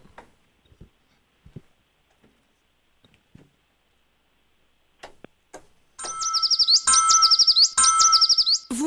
Vous 8.72 8.87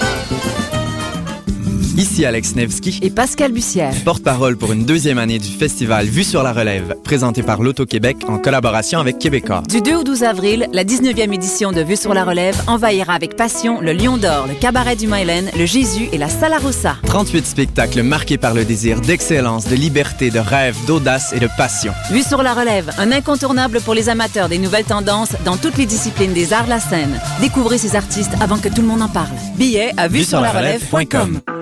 Ici 1.97 2.25
Alex 2.25 2.55
Nevsky 2.55 2.99
et 3.01 3.09
Pascal 3.09 3.51
Bussière, 3.51 3.93
porte-parole 4.05 4.55
pour 4.55 4.71
une 4.71 4.85
deuxième 4.85 5.17
année 5.17 5.39
du 5.39 5.49
festival 5.49 6.05
Vue 6.05 6.23
sur 6.23 6.41
la 6.41 6.53
relève, 6.53 6.95
présenté 7.03 7.43
par 7.43 7.61
l'Auto-Québec 7.61 8.17
en 8.29 8.37
collaboration 8.37 8.99
avec 8.99 9.19
Québécois. 9.19 9.61
Du 9.67 9.81
2 9.81 9.97
au 9.97 10.03
12 10.03 10.23
avril, 10.23 10.67
la 10.71 10.85
19e 10.85 11.33
édition 11.33 11.71
de 11.73 11.81
Vue 11.81 11.97
sur 11.97 12.13
la 12.13 12.23
relève 12.23 12.55
envahira 12.67 13.13
avec 13.13 13.35
passion 13.35 13.81
le 13.81 13.91
Lion 13.91 14.17
d'Or, 14.17 14.47
le 14.47 14.53
Cabaret 14.53 14.95
du 14.95 15.07
Mylen, 15.07 15.49
le 15.57 15.65
Jésus 15.65 16.07
et 16.13 16.17
la 16.17 16.29
Salarossa. 16.29 16.95
38 17.05 17.45
spectacles 17.45 18.03
marqués 18.03 18.37
par 18.37 18.53
le 18.53 18.63
désir 18.63 19.01
d'excellence, 19.01 19.67
de 19.67 19.75
liberté, 19.75 20.31
de 20.31 20.39
rêve, 20.39 20.77
d'audace 20.87 21.33
et 21.33 21.39
de 21.39 21.49
passion. 21.57 21.93
Vue 22.09 22.23
sur 22.23 22.41
la 22.41 22.53
relève, 22.53 22.91
un 22.99 23.11
incontournable 23.11 23.81
pour 23.81 23.95
les 23.95 24.07
amateurs 24.07 24.47
des 24.47 24.59
nouvelles 24.59 24.85
tendances 24.85 25.33
dans 25.43 25.57
toutes 25.57 25.77
les 25.77 25.85
disciplines 25.85 26.33
des 26.33 26.53
arts 26.53 26.65
de 26.65 26.69
la 26.69 26.79
scène. 26.79 27.19
Découvrez 27.41 27.77
ces 27.77 27.97
artistes 27.97 28.33
avant 28.39 28.57
que 28.57 28.69
tout 28.69 28.81
le 28.81 28.87
monde 28.87 29.01
en 29.01 29.09
parle. 29.09 29.35
Billets 29.57 29.91
à 29.97 30.07
vue 30.07 30.23
sur 30.23 30.39
la 30.39 30.51
relève.com. 30.51 31.41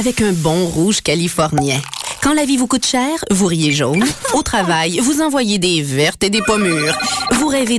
avec 0.00 0.22
un 0.22 0.32
bon 0.32 0.64
rouge 0.64 1.02
californien. 1.02 1.78
Quand 2.22 2.32
la 2.32 2.46
vie 2.46 2.56
vous 2.56 2.66
coûte 2.66 2.86
cher, 2.86 3.22
vous 3.30 3.44
riez 3.44 3.70
jaune. 3.70 4.02
Au 4.32 4.42
travail, 4.42 4.98
vous 4.98 5.20
envoyez 5.20 5.58
des 5.58 5.82
vertes 5.82 6.24
et 6.24 6.30
des 6.30 6.40
pommures. 6.40 6.96
Vous 7.32 7.48
rêvez 7.48 7.78